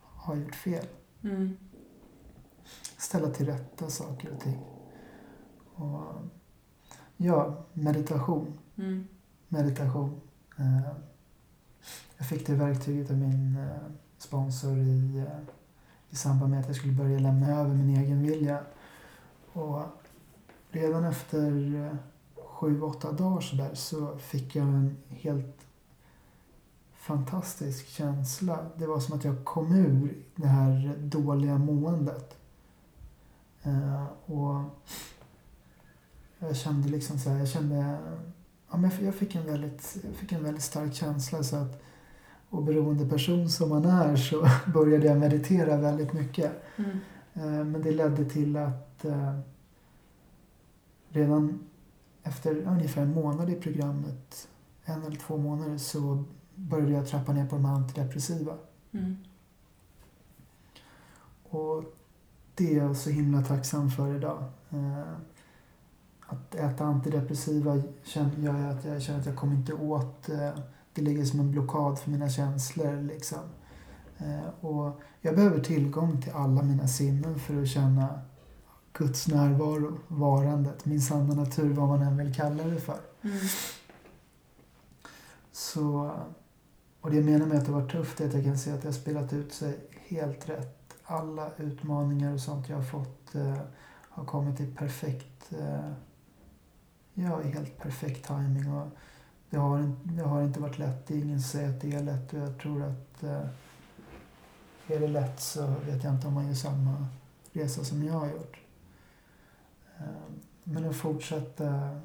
har 0.00 0.36
gjort 0.36 0.54
fel. 0.54 0.86
Mm. 1.22 1.56
Ställa 2.96 3.28
till 3.28 3.46
rätta 3.46 3.90
saker 3.90 4.32
och 4.32 4.40
ting. 4.40 4.58
Och, 5.74 6.14
ja, 7.16 7.64
meditation. 7.72 8.58
Mm. 8.76 9.08
Meditation. 9.48 10.20
Eh, 10.58 10.92
jag 12.18 12.28
fick 12.28 12.46
det 12.46 12.54
verktyget 12.54 13.10
av 13.10 13.16
min 13.16 13.56
eh, 13.56 13.90
sponsor 14.18 14.78
i, 14.78 15.18
eh, 15.18 15.40
i 16.10 16.16
samband 16.16 16.50
med 16.50 16.60
att 16.60 16.66
jag 16.66 16.76
skulle 16.76 16.92
börja 16.92 17.18
lämna 17.18 17.60
över 17.60 17.74
min 17.74 17.96
egen 17.96 18.22
vilja. 18.22 18.60
Och 19.54 19.82
redan 20.70 21.04
efter 21.04 21.74
eh, 21.74 21.96
sju, 22.44 22.82
åtta 22.82 23.12
dagar 23.12 23.40
så, 23.40 23.56
där, 23.56 23.74
så 23.74 24.18
fick 24.18 24.56
jag 24.56 24.66
en 24.66 24.96
helt 25.08 25.66
fantastisk 26.92 27.88
känsla. 27.88 28.66
Det 28.76 28.86
var 28.86 29.00
som 29.00 29.16
att 29.16 29.24
jag 29.24 29.44
kom 29.44 29.74
ur 29.74 30.16
det 30.36 30.46
här 30.46 30.94
dåliga 30.98 31.58
måendet. 31.58 32.36
Eh, 33.62 34.04
och 34.26 34.60
jag 36.38 36.56
kände 36.56 36.88
liksom 36.88 37.18
så 37.18 37.30
här, 37.30 37.38
jag 37.38 37.48
kände, 37.48 37.98
ja, 38.70 38.76
men 38.76 38.90
jag 39.04 39.14
fick 39.14 39.34
en 39.34 39.46
väldigt, 39.46 39.96
jag 40.04 40.14
fick 40.14 40.32
en 40.32 40.44
väldigt 40.44 40.62
stark 40.62 40.94
känsla 40.94 41.42
så 41.42 41.56
att 41.56 41.82
oberoende 42.50 43.08
person 43.08 43.48
som 43.48 43.68
man 43.68 43.84
är 43.84 44.16
så 44.16 44.48
började 44.72 45.06
jag 45.06 45.18
meditera 45.18 45.76
väldigt 45.76 46.12
mycket. 46.12 46.52
Mm. 46.76 46.98
Eh, 47.34 47.64
Men 47.64 47.82
det 47.82 47.90
ledde 47.90 48.24
till 48.24 48.56
att 48.56 49.04
eh, 49.04 49.38
redan 51.08 51.58
efter 52.22 52.56
ungefär 52.56 53.02
en 53.02 53.14
månad 53.14 53.50
i 53.50 53.54
programmet, 53.54 54.48
en 54.84 55.02
eller 55.02 55.16
två 55.16 55.36
månader, 55.36 55.78
så 55.78 56.24
började 56.54 56.92
jag 56.92 57.06
trappa 57.08 57.32
ner 57.32 57.46
på 57.46 57.56
de 57.56 57.64
här 57.64 57.74
antidepressiva. 57.74 58.56
Mm. 58.92 59.16
Och 61.42 61.84
det 62.54 62.74
är 62.74 62.78
jag 62.84 62.96
så 62.96 63.10
himla 63.10 63.42
tacksam 63.42 63.90
för 63.90 64.14
idag. 64.16 64.44
Eh, 64.70 65.12
Att 66.26 66.54
äta 66.54 66.84
antidepressiva 66.84 67.82
gör 68.36 68.70
att 68.70 68.84
jag 68.84 69.02
känner 69.02 69.20
att 69.20 69.26
jag 69.26 69.36
kommer 69.36 69.54
inte 69.54 69.72
åt, 69.74 70.26
det 70.94 71.02
ligger 71.02 71.24
som 71.24 71.40
en 71.40 71.50
blockad 71.50 71.98
för 71.98 72.10
mina 72.10 72.28
känslor 72.28 73.02
liksom. 73.02 73.38
Eh, 74.18 74.64
Och 74.66 75.00
jag 75.20 75.34
behöver 75.36 75.60
tillgång 75.60 76.22
till 76.22 76.32
alla 76.32 76.62
mina 76.62 76.88
sinnen 76.88 77.38
för 77.38 77.62
att 77.62 77.68
känna 77.68 78.20
Guds 78.92 79.28
närvaro, 79.28 79.98
varandet, 80.08 80.84
min 80.84 81.02
sanna 81.02 81.34
natur, 81.34 81.72
vad 81.72 81.88
man 81.88 82.02
än 82.02 82.16
vill 82.16 82.34
kalla 82.34 82.64
det 82.64 82.80
för. 82.80 82.98
Mm. 83.22 83.36
Så, 85.52 86.10
och 87.00 87.10
det 87.10 87.16
jag 87.16 87.24
menar 87.24 87.46
med 87.46 87.58
att 87.58 87.66
det 87.66 87.72
var 87.72 87.88
tufft 87.88 88.20
är 88.20 88.26
att 88.28 88.34
jag 88.34 88.44
kan 88.44 88.58
se 88.58 88.70
att 88.72 88.82
det 88.82 88.88
har 88.88 88.92
spelat 88.92 89.32
ut 89.32 89.52
sig 89.52 89.78
helt 90.08 90.48
rätt. 90.48 90.94
Alla 91.04 91.50
utmaningar 91.56 92.32
och 92.34 92.40
sånt 92.40 92.68
jag 92.68 92.76
har 92.76 92.82
fått 92.84 93.34
eh, 93.34 93.56
har 94.08 94.24
kommit 94.24 94.60
i 94.60 94.66
perfekt, 94.66 95.52
eh, 95.58 95.90
ja, 97.14 97.42
i 97.42 97.48
helt 97.50 97.78
perfekt 97.78 98.26
timing 98.26 98.72
och 98.72 98.88
det 99.50 99.56
har, 99.56 99.92
det 100.02 100.22
har 100.22 100.42
inte 100.42 100.60
varit 100.60 100.78
lätt. 100.78 101.06
Det 101.06 101.14
är 101.14 101.18
ingen 101.18 101.40
som 101.40 101.48
säger 101.48 101.70
att 101.70 101.80
det 101.80 101.92
är 101.94 102.02
lätt 102.02 102.32
och 102.32 102.38
jag 102.38 102.58
tror 102.58 102.82
att 102.82 103.22
eh, 103.22 103.46
är 104.86 105.00
det 105.00 105.08
lätt 105.08 105.40
så 105.40 105.66
vet 105.66 106.04
jag 106.04 106.14
inte 106.14 106.26
om 106.26 106.34
man 106.34 106.46
gör 106.46 106.54
samma 106.54 107.06
resa 107.52 107.84
som 107.84 108.04
jag 108.04 108.14
har 108.14 108.26
gjort. 108.26 108.56
Ehm, 109.98 110.40
men 110.64 110.88
att 110.88 110.96
fortsätta 110.96 112.00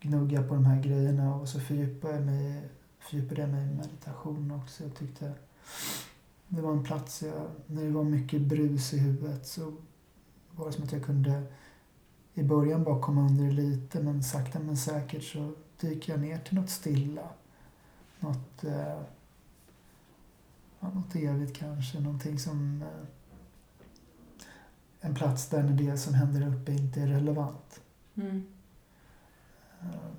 gnugga 0.00 0.42
på 0.42 0.54
de 0.54 0.64
här 0.64 0.82
grejerna 0.82 1.34
och 1.34 1.48
så 1.48 1.60
fördjupade 1.60 2.14
jag 2.14 2.22
mig, 2.22 2.68
fördjupade 2.98 3.40
jag 3.40 3.50
mig 3.50 3.70
i 3.70 3.74
meditation 3.74 4.50
också. 4.50 4.82
Jag 4.82 4.94
tyckte 4.94 5.32
det 6.48 6.60
var 6.60 6.72
en 6.72 6.84
plats, 6.84 7.22
jag, 7.22 7.50
när 7.66 7.84
det 7.84 7.90
var 7.90 8.04
mycket 8.04 8.40
brus 8.40 8.94
i 8.94 8.98
huvudet 8.98 9.46
så 9.46 9.72
var 10.50 10.66
det 10.66 10.72
som 10.72 10.84
att 10.84 10.92
jag 10.92 11.04
kunde 11.04 11.42
i 12.34 12.42
början 12.42 12.84
bara 12.84 13.02
komma 13.02 13.20
under 13.20 13.44
det 13.44 13.50
lite 13.50 14.02
men 14.02 14.22
sakta 14.22 14.58
men 14.58 14.76
säkert 14.76 15.22
så 15.22 15.52
dyker 15.80 16.12
jag 16.12 16.20
ner 16.20 16.38
till 16.38 16.54
något 16.54 16.70
stilla. 16.70 17.28
Något, 18.20 18.64
eh, 18.64 19.00
ja, 20.80 20.88
något 20.88 21.14
evigt 21.14 21.56
kanske, 21.56 22.00
någonting 22.00 22.38
som 22.38 22.82
eh, 22.82 23.06
en 25.00 25.14
plats 25.14 25.48
där 25.48 25.62
det 25.62 25.98
som 25.98 26.14
händer 26.14 26.46
uppe 26.46 26.72
inte 26.72 27.00
är 27.00 27.06
relevant. 27.06 27.80
Mm. 28.14 28.46
Eh, 29.80 30.10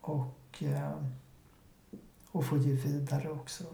Och, 0.00 0.62
eh, 0.62 0.98
och 2.32 2.44
få 2.44 2.56
ge 2.56 2.72
vidare 2.72 3.30
också. 3.30 3.64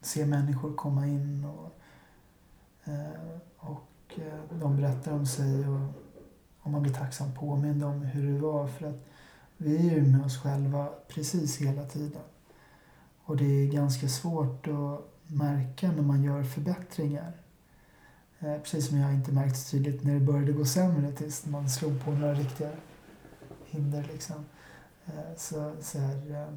Se 0.00 0.26
människor 0.26 0.74
komma 0.74 1.06
in 1.06 1.44
och, 1.44 1.72
och 3.56 4.18
de 4.50 4.76
berättar 4.76 5.12
om 5.12 5.26
sig 5.26 5.68
och 5.68 5.80
om 6.60 6.72
man 6.72 6.82
blir 6.82 6.92
tacksam 6.94 7.34
påmind 7.34 7.84
om 7.84 8.02
hur 8.02 8.32
det 8.32 8.38
var. 8.38 8.68
För 8.68 8.86
att 8.86 9.06
vi 9.56 9.88
är 9.88 9.94
ju 9.94 10.02
med 10.02 10.24
oss 10.24 10.42
själva 10.42 10.88
precis 11.08 11.56
hela 11.58 11.84
tiden. 11.84 12.22
Och 13.24 13.36
det 13.36 13.44
är 13.44 13.66
ganska 13.66 14.08
svårt 14.08 14.66
att 14.66 15.14
märka 15.26 15.92
när 15.92 16.02
man 16.02 16.22
gör 16.22 16.42
förbättringar. 16.42 17.32
Eh, 18.38 18.58
precis 18.58 18.88
som 18.88 18.98
jag 18.98 19.14
inte 19.14 19.32
märkt 19.32 19.56
så 19.56 19.70
tydligt 19.70 20.04
när 20.04 20.14
det 20.14 20.20
började 20.20 20.52
gå 20.52 20.64
sämre 20.64 21.12
tills 21.12 21.46
man 21.46 21.70
slog 21.70 22.04
på 22.04 22.10
några 22.10 22.34
riktiga 22.34 22.70
hinder. 23.64 24.08
Liksom. 24.12 24.44
Eh, 25.06 25.36
så, 25.36 25.72
så 25.80 25.98
här, 25.98 26.30
eh, 26.30 26.54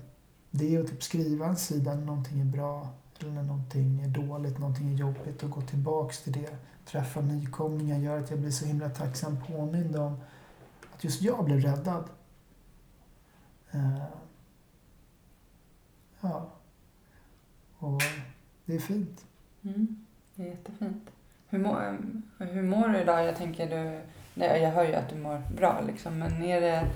det 0.52 0.76
är 0.76 0.80
att 0.80 0.88
typ 0.88 1.04
skriva 1.04 1.48
en 1.48 1.56
sida 1.56 1.96
när 1.96 2.06
någonting 2.06 2.42
är 2.42 2.46
bra 2.46 2.90
eller 3.20 3.32
när 3.32 3.44
någonting 3.44 4.02
är 4.02 4.08
dåligt, 4.08 4.60
någonting 4.60 4.94
är 4.94 4.98
jobbigt 4.98 5.44
och 5.44 5.50
gå 5.50 5.62
tillbaks 5.62 6.24
till 6.24 6.34
det. 6.34 6.58
Träffa 6.86 7.22
nykomlingar 7.22 8.00
gör 8.00 8.20
att 8.20 8.30
jag 8.30 8.40
blir 8.40 8.52
så 8.52 8.66
himla 8.66 8.90
tacksam 8.90 9.44
påmind 9.48 9.96
om 9.96 10.20
att 10.94 11.04
just 11.04 11.22
jag 11.22 11.46
blev 11.46 11.60
räddad. 11.60 12.10
Ja. 16.22 16.57
Och 17.80 18.02
det 18.66 18.76
är 18.76 18.80
fint. 18.80 19.26
Mm. 19.64 20.06
Det 20.36 20.44
är 20.44 20.48
jättefint. 20.48 21.10
Hur, 21.50 21.60
mår, 21.60 21.98
hur 22.38 22.64
mår 22.64 22.88
du 22.88 23.00
idag? 23.00 23.26
Jag 23.26 23.36
tänker 23.36 23.70
du, 23.70 24.02
nej, 24.34 24.62
jag 24.62 24.72
hör 24.72 24.84
ju 24.84 24.94
att 24.94 25.10
du 25.10 25.16
mår 25.16 25.42
bra 25.56 25.82
liksom, 25.88 26.20
men 26.20 26.44
är 26.44 26.62
det, 26.62 26.88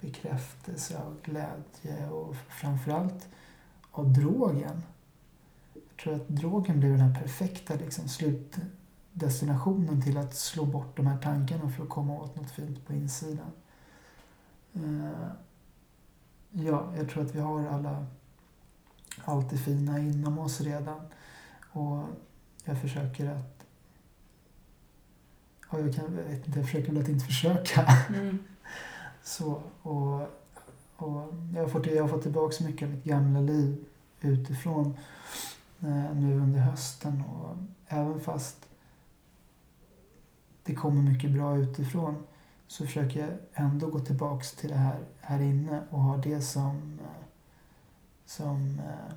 bekräftelse, 0.00 0.98
av 0.98 1.16
glädje 1.22 2.08
och 2.10 2.36
framförallt 2.36 3.28
av 3.90 4.12
drogen. 4.12 4.82
Jag 5.74 5.96
tror 6.02 6.14
att 6.14 6.28
drogen 6.28 6.80
blir 6.80 6.90
den 6.90 7.00
här 7.00 7.22
perfekta 7.22 7.74
liksom, 7.74 8.08
slutdestinationen 8.08 10.02
till 10.02 10.18
att 10.18 10.34
slå 10.34 10.64
bort 10.64 10.96
de 10.96 11.06
här 11.06 11.18
tankarna 11.18 11.70
för 11.70 11.82
att 11.82 11.88
komma 11.88 12.20
åt 12.20 12.36
något 12.36 12.50
fint 12.50 12.86
på 12.86 12.92
insidan. 12.92 13.52
Eh, 14.74 15.28
ja, 16.50 16.92
jag 16.96 17.08
tror 17.10 17.24
att 17.24 17.34
vi 17.34 17.40
har 17.40 17.66
alla 17.66 18.06
allt 19.26 19.50
det 19.50 19.58
fina 19.58 19.98
inom 19.98 20.38
oss 20.38 20.60
redan. 20.60 21.00
Och 21.72 22.04
jag 22.64 22.80
försöker 22.80 23.30
att... 23.30 23.66
Ja, 25.72 25.78
jag, 25.78 25.94
kan, 25.94 26.04
jag 26.16 26.22
vet 26.22 26.46
inte, 26.46 26.58
jag 26.58 26.66
försöker 26.68 26.92
väl 26.92 27.02
att 27.02 27.08
inte 27.08 27.24
försöka. 27.24 27.86
mm, 28.08 28.38
Så, 29.22 29.62
och, 29.82 30.20
och 30.96 31.34
jag, 31.54 31.62
har 31.62 31.68
fått, 31.68 31.86
jag 31.86 32.02
har 32.02 32.08
fått 32.08 32.22
tillbaka 32.22 32.64
mycket 32.64 32.86
av 32.86 32.94
mitt 32.94 33.04
gamla 33.04 33.40
liv 33.40 33.84
utifrån 34.20 34.96
eh, 35.80 36.14
nu 36.14 36.40
under 36.40 36.60
hösten. 36.60 37.22
Och 37.22 37.56
även 37.88 38.20
fast 38.20 38.68
det 40.62 40.74
kommer 40.74 41.02
mycket 41.02 41.30
bra 41.30 41.56
utifrån 41.56 42.26
så 42.66 42.86
försöker 42.86 43.20
jag 43.20 43.30
ändå 43.52 43.86
gå 43.86 44.00
tillbaks 44.00 44.52
till 44.52 44.68
det 44.68 44.76
här, 44.76 44.98
här 45.20 45.40
inne 45.40 45.82
och 45.90 46.00
ha 46.00 46.16
det 46.16 46.40
som, 46.40 46.98
eh, 47.02 47.25
som 48.26 48.78
eh, 48.78 49.14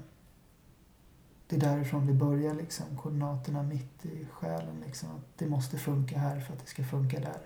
det 1.48 1.56
är 1.56 1.60
därifrån 1.60 2.08
det 2.08 2.14
börjar 2.14 2.54
liksom. 2.56 2.86
Koordinaterna 2.98 3.64
mitt 3.64 4.06
i 4.06 4.26
själen 4.32 4.84
liksom. 4.86 5.10
Att 5.10 5.38
det 5.38 5.48
måste 5.48 5.78
funka 5.78 6.20
här 6.20 6.40
för 6.40 6.54
att 6.54 6.60
det 6.60 6.66
ska 6.68 6.84
funka 6.84 7.20
där. 7.20 7.42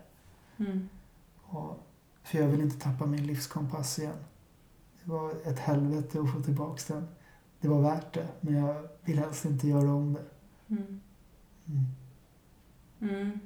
mm, 0.58 0.90
Och, 1.44 1.80
för 2.24 2.38
jag 2.40 2.48
vill 2.48 2.62
inte 2.62 2.80
tappa 2.80 3.06
min 3.06 3.28
livskompass 3.28 4.00
igen. 4.00 4.18
Det 5.04 5.12
var 5.12 5.32
ett 5.46 5.60
helvete 5.60 6.22
att 6.22 6.32
få 6.34 6.42
tillbaka 6.44 6.94
den. 6.94 7.08
Det 7.60 7.68
var 7.68 7.82
värt 7.82 8.14
det, 8.14 8.28
men 8.42 8.54
jag 8.54 8.88
vill 9.02 9.20
helst 9.20 9.46
inte 9.46 9.68
göra 9.68 9.94
om 9.94 10.14
det. 10.14 10.24
mm, 10.76 11.02
Mm. 11.68 11.86
mm. 13.00 13.40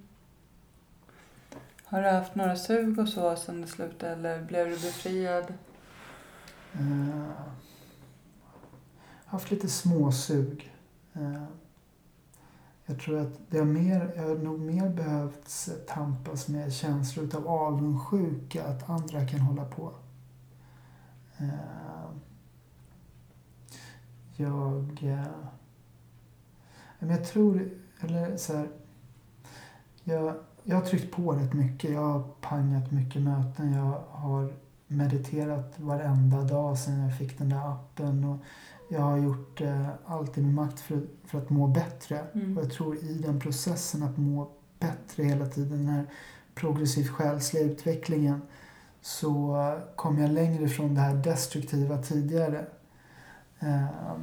Har 1.84 2.02
du 2.02 2.10
haft 2.10 2.36
några 2.36 2.56
sug 2.56 3.00
och 3.00 3.10
så 3.10 3.36
sen 3.36 3.62
det 3.62 3.68
slutade 3.68 4.14
eller 4.14 4.46
blev 4.46 4.66
du 4.70 4.76
befriad? 4.76 5.54
Uh, 6.80 7.32
haft 9.28 9.52
lite 9.52 9.68
småsug. 9.68 10.74
Eh, 11.14 11.44
jag 12.86 13.00
tror 13.00 13.20
att 13.20 13.40
det 13.50 13.58
har 13.58 13.66
mer, 13.66 14.14
jag 14.16 14.24
har 14.24 14.36
nog 14.36 14.60
mer 14.60 14.90
behövt 14.90 15.70
tampas 15.88 16.48
med 16.48 16.74
känslor 16.74 17.26
utav 17.26 17.48
avundsjuka 17.48 18.68
att 18.68 18.90
andra 18.90 19.28
kan 19.28 19.40
hålla 19.40 19.66
på. 19.66 19.94
Eh, 21.38 22.10
jag... 24.36 25.04
Eh, 25.04 25.48
men 27.00 27.10
jag 27.10 27.26
tror, 27.26 27.70
eller 28.00 28.38
så 28.38 28.58
här, 28.58 28.70
jag, 30.04 30.36
jag 30.64 30.76
har 30.76 30.86
tryckt 30.86 31.16
på 31.16 31.32
rätt 31.32 31.54
mycket. 31.54 31.92
Jag 31.92 32.02
har 32.02 32.24
pangat 32.42 32.92
mycket 32.92 33.22
möten. 33.22 33.74
Jag 33.74 34.04
har 34.10 34.54
mediterat 34.88 35.80
varenda 35.80 36.42
dag 36.42 36.78
sedan 36.78 37.00
jag 37.00 37.18
fick 37.18 37.38
den 37.38 37.50
där 37.50 37.72
appen. 37.72 38.24
Och 38.24 38.38
jag 38.88 39.02
har 39.02 39.18
gjort 39.18 39.62
eh, 39.62 39.90
allt 40.06 40.38
i 40.38 40.42
min 40.42 40.54
makt 40.54 40.80
för, 40.80 41.02
för 41.26 41.38
att 41.38 41.50
må 41.50 41.68
bättre. 41.68 42.28
Mm. 42.34 42.58
Och 42.58 42.64
jag 42.64 42.72
tror 42.72 42.98
i 42.98 43.14
den 43.14 43.40
processen 43.40 44.04
att 44.04 44.18
må 44.18 44.52
bättre 44.80 45.24
hela 45.24 45.46
tiden, 45.46 45.78
den 45.78 45.88
här 45.88 46.06
progressivt 46.56 47.10
själsliga 47.10 47.64
utvecklingen, 47.64 48.42
så 49.02 49.58
kom 49.96 50.18
jag 50.18 50.32
längre 50.32 50.68
från 50.70 50.96
det 50.96 51.02
här 51.02 51.16
destruktiva 51.16 51.98
tidigare. 51.98 52.66
Eh, 53.60 54.18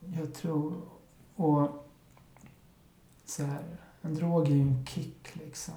jag 0.00 0.34
tror, 0.34 0.74
och 1.36 1.88
så 3.24 3.44
här, 3.44 3.62
en 4.02 4.14
drog 4.14 4.48
är 4.48 4.54
ju 4.54 4.62
en 4.62 4.86
kick 4.86 5.36
liksom. 5.36 5.74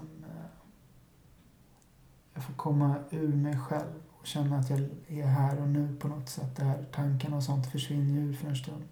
Jag 2.33 2.43
får 2.43 2.53
komma 2.53 2.95
ur 3.09 3.35
mig 3.35 3.57
själv 3.57 4.01
och 4.21 4.27
känna 4.27 4.57
att 4.59 4.69
jag 4.69 4.79
är 5.07 5.25
här 5.25 5.61
och 5.61 5.67
nu 5.67 5.95
på 5.99 6.07
något 6.07 6.29
sätt. 6.29 6.55
Det 6.55 6.63
här 6.63 6.85
tankarna 6.91 7.37
och 7.37 7.43
sånt 7.43 7.71
försvinner 7.71 8.13
ju 8.13 8.29
ur 8.29 8.33
för 8.33 8.47
en 8.47 8.55
stund. 8.55 8.83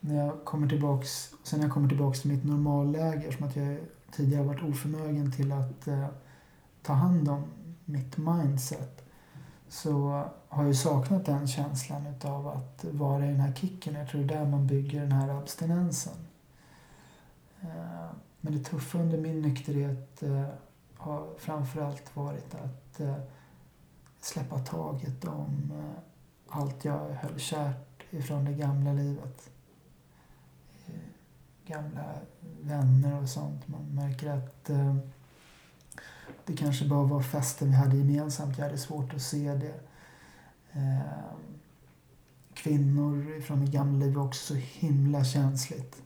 När 0.00 0.14
jag 0.26 0.44
kommer 0.44 0.68
tillbaks, 0.68 1.34
sen 1.42 1.58
när 1.58 1.66
jag 1.66 1.74
kommer 1.74 1.88
tillbaks 1.88 2.20
till 2.20 2.30
mitt 2.30 2.44
normalläge, 2.44 3.32
som 3.32 3.46
att 3.46 3.56
jag 3.56 3.78
tidigare 4.10 4.42
varit 4.44 4.62
oförmögen 4.62 5.32
till 5.32 5.52
att 5.52 5.88
eh, 5.88 6.06
ta 6.82 6.92
hand 6.92 7.28
om 7.28 7.44
mitt 7.84 8.16
mindset, 8.16 9.04
så 9.68 10.24
har 10.48 10.64
jag 10.64 10.76
saknat 10.76 11.26
den 11.26 11.46
känslan 11.48 12.06
utav 12.06 12.48
att 12.48 12.84
vara 12.90 13.24
i 13.24 13.28
den 13.28 13.40
här 13.40 13.52
kicken. 13.52 13.94
Jag 13.94 14.08
tror 14.08 14.24
det 14.24 14.34
är 14.34 14.38
där 14.38 14.50
man 14.50 14.66
bygger 14.66 15.00
den 15.00 15.12
här 15.12 15.28
abstinensen. 15.28 16.16
Eh, 17.60 18.10
Men 18.40 18.52
det 18.52 18.64
tuffa 18.64 18.98
under 18.98 19.18
min 19.18 19.42
nykterhet 19.42 20.22
eh, 20.22 20.46
har 20.96 21.26
framförallt 21.38 22.16
varit 22.16 22.54
att 22.54 23.00
eh, 23.00 23.16
släppa 24.24 24.58
taget 24.58 25.24
om 25.24 25.72
eh, 25.74 26.58
allt 26.58 26.84
jag 26.84 27.08
höll 27.08 27.38
kärt 27.38 28.02
ifrån 28.10 28.44
det 28.44 28.52
gamla 28.52 28.92
livet. 28.92 29.50
Eh, 30.86 30.94
gamla 31.66 32.14
vänner 32.60 33.22
och 33.22 33.28
sånt. 33.28 33.68
Man 33.68 33.94
märker 33.94 34.30
att 34.30 34.70
eh, 34.70 34.96
det 36.44 36.56
kanske 36.56 36.88
bara 36.88 37.02
var 37.02 37.22
festen 37.22 37.68
vi 37.68 37.74
hade 37.74 37.96
gemensamt. 37.96 38.58
Jag 38.58 38.64
hade 38.64 38.78
svårt 38.78 39.14
att 39.14 39.22
se 39.22 39.54
det. 39.54 39.80
Kvinnor 42.54 43.40
från 43.40 43.60
mitt 43.60 43.70
gamla 43.70 44.04
liv 44.04 44.14
var 44.14 44.24
också 44.24 44.54
så 44.54 44.60
himla 44.60 45.24
känsligt. 45.24 46.02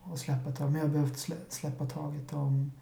Och 0.00 0.18
släppa 0.18 0.52
taget. 0.52 0.72
Men 0.72 0.74
jag 0.74 0.88
har 0.88 0.92
behövt 0.92 1.28
släppa 1.48 1.86
taget 1.86 2.32
om 2.32 2.72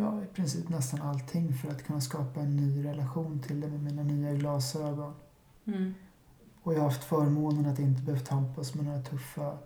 ja, 0.00 0.22
i 0.22 0.26
princip 0.26 0.68
nästan 0.68 1.02
allting 1.02 1.54
för 1.54 1.68
att 1.68 1.82
kunna 1.82 2.00
skapa 2.00 2.40
en 2.40 2.56
ny 2.56 2.84
relation 2.84 3.42
till 3.42 3.60
det 3.60 3.68
med 3.68 3.82
mina 3.82 4.02
nya 4.02 4.32
glasögon. 4.32 5.14
Mm. 5.64 5.94
Och 6.62 6.74
jag 6.74 6.78
har 6.78 6.84
haft 6.84 7.04
förmånen 7.04 7.66
att 7.66 7.78
inte 7.78 8.02
behöva 8.02 8.24
tampas 8.24 8.74
med 8.74 8.84
några 8.84 9.02
tuffa 9.02 9.58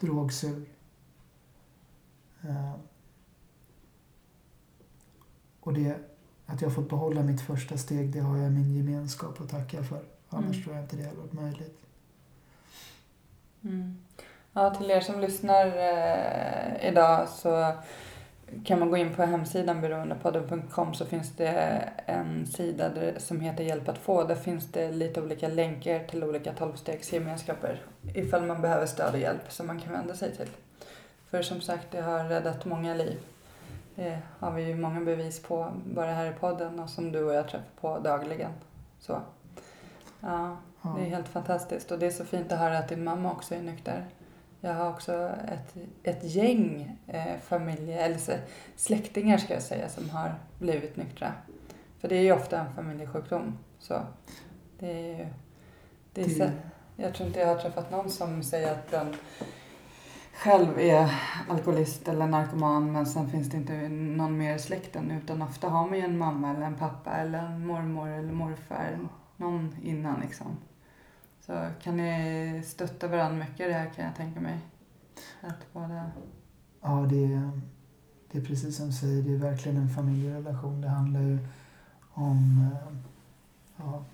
drogsug. 0.00 0.70
Eh, 2.42 2.72
och 5.60 5.72
det, 5.74 5.96
att 6.46 6.60
jag 6.60 6.68
har 6.68 6.74
fått 6.74 6.88
behålla 6.90 7.22
mitt 7.22 7.40
första 7.40 7.76
steg, 7.76 8.12
det 8.12 8.20
har 8.20 8.36
jag 8.36 8.52
min 8.52 8.70
gemenskap 8.76 9.40
att 9.40 9.48
tacka 9.48 9.82
för. 9.84 10.04
Annars 10.28 10.56
Mm. 10.56 10.62
tror 10.62 10.74
jag 10.74 10.84
inte 10.84 10.96
det 10.96 11.04
hade 11.04 11.16
varit 11.16 11.32
möjligt. 11.32 11.78
Mm. 13.62 13.98
Ja, 14.52 14.74
till 14.74 14.90
er 14.90 15.00
som 15.00 15.20
lyssnar 15.20 15.66
eh, 15.66 16.88
idag 16.88 17.28
så 17.28 17.72
kan 18.64 18.78
man 18.78 18.90
gå 18.90 18.96
in 18.96 19.14
på 19.14 19.22
hemsidan 19.22 19.80
beroendepodden.com 19.80 20.94
så 20.94 21.06
finns 21.06 21.36
det 21.36 21.48
en 22.06 22.46
sida 22.46 22.90
som 23.18 23.40
heter 23.40 23.64
Hjälp 23.64 23.88
att 23.88 23.98
få. 23.98 24.24
Där 24.24 24.34
finns 24.34 24.72
det 24.72 24.92
lite 24.92 25.22
olika 25.22 25.48
länkar 25.48 25.98
till 25.98 26.24
olika 26.24 26.52
tolvstegsgemenskaper 26.52 27.82
ifall 28.14 28.46
man 28.46 28.62
behöver 28.62 28.86
stöd 28.86 29.14
och 29.14 29.20
hjälp 29.20 29.52
som 29.52 29.66
man 29.66 29.80
kan 29.80 29.92
vända 29.92 30.14
sig 30.14 30.36
till. 30.36 30.48
För 31.30 31.42
som 31.42 31.60
sagt, 31.60 31.86
det 31.90 32.00
har 32.00 32.24
räddat 32.24 32.64
många 32.64 32.94
liv. 32.94 33.18
Det 33.94 34.18
har 34.38 34.50
vi 34.50 34.62
ju 34.62 34.74
många 34.76 35.00
bevis 35.00 35.42
på 35.42 35.72
bara 35.84 36.12
här 36.12 36.30
i 36.30 36.32
podden 36.32 36.80
och 36.80 36.90
som 36.90 37.12
du 37.12 37.24
och 37.24 37.34
jag 37.34 37.48
träffar 37.48 37.66
på 37.80 37.98
dagligen. 37.98 38.52
Så. 39.00 39.20
Ja, 40.20 40.56
Ja. 40.82 40.94
det 40.98 41.04
är 41.06 41.10
helt 41.10 41.28
fantastiskt 41.28 41.90
och 41.90 41.98
det 41.98 42.06
är 42.06 42.10
så 42.10 42.24
fint 42.24 42.52
att 42.52 42.58
höra 42.58 42.78
att 42.78 42.88
din 42.88 43.04
mamma 43.04 43.32
också 43.32 43.54
är 43.54 43.62
nykter. 43.62 44.06
Jag 44.60 44.74
har 44.74 44.88
också 44.90 45.30
ett, 45.48 45.74
ett 46.02 46.24
gäng 46.24 46.96
eh, 47.06 47.38
familje, 47.42 48.00
eller 48.00 48.18
släktingar 48.76 49.38
ska 49.38 49.54
jag 49.54 49.62
säga, 49.62 49.88
som 49.88 50.10
har 50.10 50.34
blivit 50.58 50.96
nyktra. 50.96 51.32
För 51.98 52.08
det 52.08 52.16
är 52.16 52.22
ju 52.22 52.32
ofta 52.32 52.60
en 52.60 52.74
familjesjukdom. 52.74 53.58
Så 53.78 54.00
det 54.78 54.92
är 54.92 55.18
ju... 55.18 55.26
Det 56.12 56.22
är 56.22 56.38
Det- 56.38 56.52
jag 56.96 57.14
tror 57.14 57.26
inte 57.28 57.40
jag 57.40 57.46
har 57.48 57.56
träffat 57.58 57.90
någon 57.90 58.10
som 58.10 58.42
säger 58.42 58.72
att 58.72 58.90
den 58.90 59.14
själv 60.34 60.78
är 60.80 61.14
alkoholist 61.48 62.08
eller 62.08 62.26
narkoman 62.26 62.92
men 62.92 63.06
sen 63.06 63.30
finns 63.30 63.50
det 63.50 63.56
inte 63.56 63.88
någon 63.88 64.38
mer 64.38 64.54
i 64.54 64.58
släkten 64.58 65.10
utan 65.10 65.42
ofta 65.42 65.68
har 65.68 65.86
man 65.88 65.98
ju 65.98 66.04
en 66.04 66.18
mamma 66.18 66.50
eller 66.50 66.66
en 66.66 66.76
pappa 66.76 67.10
eller 67.10 67.38
en 67.38 67.66
mormor 67.66 68.08
eller 68.08 68.32
morfar, 68.32 68.98
någon 69.36 69.76
innan 69.82 70.20
liksom. 70.20 70.46
Så 71.50 71.66
kan 71.82 71.96
ni 71.96 72.62
stötta 72.66 73.08
varandra 73.08 73.38
mycket 73.44 73.60
i 73.60 73.68
det 73.68 73.72
här 73.72 73.90
kan 73.96 74.04
jag 74.04 74.16
tänka 74.16 74.40
mig. 74.40 74.58
Att 75.40 75.72
båda... 75.72 76.10
Ja, 76.82 77.06
det 77.10 77.24
är, 77.24 77.50
det 78.32 78.38
är 78.38 78.42
precis 78.42 78.76
som 78.76 78.86
du 78.86 78.92
säger, 78.92 79.22
det 79.22 79.32
är 79.34 79.38
verkligen 79.38 79.78
en 79.78 79.88
familjerelation. 79.88 80.80
Det 80.80 80.88
handlar 80.88 81.20
ju 81.20 81.38
om... 82.12 82.68
eh, 82.72 82.92
Ja, 83.76 84.04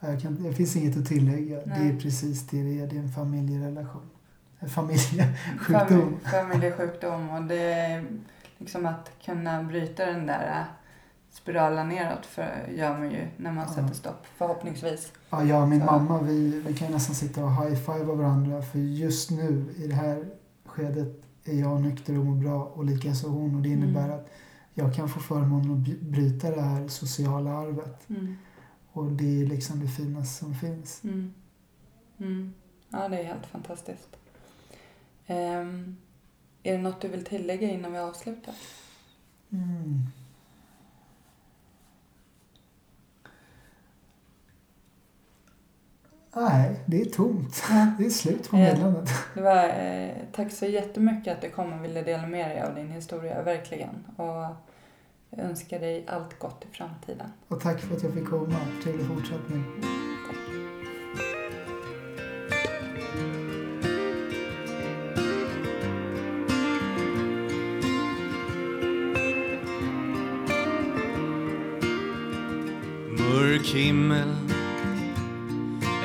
jag 0.00 0.20
kan, 0.22 0.42
det 0.42 0.52
finns 0.52 0.76
inget 0.76 0.96
att 0.96 1.06
tillägga. 1.06 1.56
Det 1.56 1.66
Nej. 1.66 1.88
är 1.90 2.00
precis 2.00 2.46
det 2.46 2.62
det 2.62 2.80
är. 2.80 2.86
Det 2.86 2.96
är 2.96 3.00
en 3.00 3.12
familjerelation. 3.12 4.10
En 4.58 4.68
familjesjukdom. 4.68 6.18
Fam- 6.24 6.30
familjesjukdom 6.30 7.30
och 7.30 7.42
det 7.42 7.72
är 7.72 8.06
liksom 8.58 8.86
att 8.86 9.10
kunna 9.24 9.62
bryta 9.62 10.06
den 10.06 10.26
där 10.26 10.64
spiralen 11.36 11.88
neråt 11.88 12.26
för 12.26 12.66
gör 12.76 12.98
man 12.98 13.10
ju 13.10 13.26
när 13.36 13.52
man 13.52 13.64
Ja. 13.68 13.74
sätter 13.74 13.94
stopp 13.94 14.26
förhoppningsvis. 14.36 15.12
Ja, 15.30 15.44
jag 15.44 15.62
och 15.62 15.68
min 15.68 15.80
Så. 15.80 15.86
mamma 15.86 16.22
vi, 16.22 16.60
vi 16.66 16.74
kan 16.74 16.92
nästan 16.92 17.14
sitta 17.14 17.44
och 17.44 17.54
high-fiva 17.56 18.14
varandra 18.14 18.62
för 18.62 18.78
just 18.78 19.30
nu 19.30 19.74
i 19.76 19.86
det 19.86 19.94
här 19.94 20.24
skedet 20.64 21.22
är 21.44 21.54
jag 21.60 21.80
nykter 21.80 22.18
och 22.18 22.24
mår 22.26 22.36
bra 22.36 22.64
och 22.64 22.84
likaså 22.84 23.28
hon 23.28 23.54
och 23.54 23.62
det 23.62 23.68
innebär 23.68 24.04
Mm. 24.04 24.16
att 24.18 24.28
jag 24.74 24.94
kan 24.94 25.08
få 25.08 25.20
förmånen 25.20 25.72
att 25.72 26.00
bryta 26.00 26.50
det 26.50 26.60
här 26.62 26.88
sociala 26.88 27.50
arvet 27.52 28.10
Mm. 28.10 28.36
och 28.92 29.04
det 29.12 29.42
är 29.42 29.46
liksom 29.46 29.80
det 29.80 29.88
finaste 29.88 30.44
som 30.44 30.54
finns. 30.54 31.04
Mm. 31.04 31.34
Mm. 32.18 32.54
Ja, 32.90 33.08
det 33.08 33.18
är 33.18 33.24
helt 33.24 33.46
fantastiskt. 33.46 34.16
Ehm, 35.26 35.96
är 36.62 36.72
det 36.72 36.78
något 36.82 37.00
du 37.00 37.08
vill 37.08 37.24
tillägga 37.24 37.70
innan 37.70 37.92
vi 37.92 37.98
avslutar? 37.98 38.54
Nej, 46.38 46.80
det 46.86 47.00
är 47.00 47.04
tomt. 47.04 47.64
Det 47.98 48.06
är 48.06 48.10
slut 48.10 48.50
på 48.50 48.56
meddelandet. 48.56 49.10
Det 49.34 49.40
var, 49.40 49.64
eh, 49.64 50.10
tack 50.32 50.52
så 50.52 50.66
jättemycket 50.66 51.36
att 51.36 51.42
du 51.42 51.50
kom 51.50 51.72
och 51.72 51.84
ville 51.84 52.02
dela 52.02 52.26
med 52.26 52.50
dig 52.50 52.62
av 52.62 52.74
din 52.74 52.90
historia, 52.90 53.42
verkligen. 53.42 54.06
Och 54.16 54.46
jag 55.30 55.44
önskar 55.44 55.80
dig 55.80 56.04
allt 56.08 56.38
gott 56.38 56.64
i 56.70 56.76
framtiden. 56.76 57.26
Och 57.48 57.60
tack 57.60 57.80
för 57.80 57.96
att 57.96 58.02
jag 58.02 58.12
fick 58.12 58.28
komma. 58.28 58.56
Trevlig 58.84 59.06
fortsättning. 59.06 59.64
Tack. 60.26 60.36
Mörk 73.18 73.66
himmel 73.66 74.45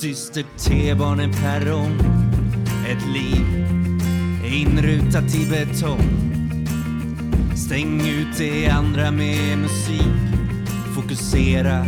dyster 0.00 0.44
T-baneperrong 0.56 1.98
Ett 2.88 3.06
liv 3.14 3.68
inrutat 4.54 5.34
i 5.34 5.46
betong. 5.50 6.34
Stäng 7.56 8.00
ut 8.08 8.38
det 8.38 8.68
andra 8.68 9.10
med 9.10 9.58
musik. 9.58 10.02
Fokusera 10.94 11.86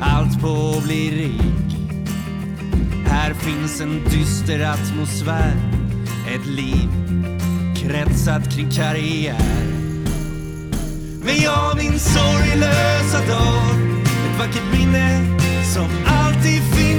allt 0.00 0.40
på 0.40 0.74
att 0.76 0.84
bli 0.84 1.10
rik. 1.10 1.76
Här 3.06 3.34
finns 3.34 3.80
en 3.80 4.04
dyster 4.04 4.60
atmosfär. 4.60 5.56
Ett 6.34 6.46
liv 6.46 6.88
kretsat 7.76 8.54
kring 8.54 8.70
karriär. 8.70 9.64
Men 11.24 11.36
jag 11.42 11.76
min 11.76 11.98
sorglösa 11.98 13.18
dag. 13.28 13.76
Ett 14.04 14.38
vackert 14.38 14.78
minne 14.78 15.38
som 15.74 15.88
alltid 16.06 16.62
finns 16.62 16.87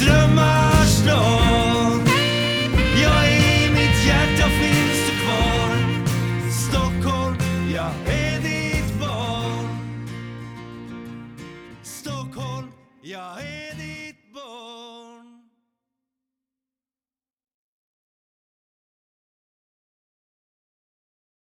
Mina 0.00 0.61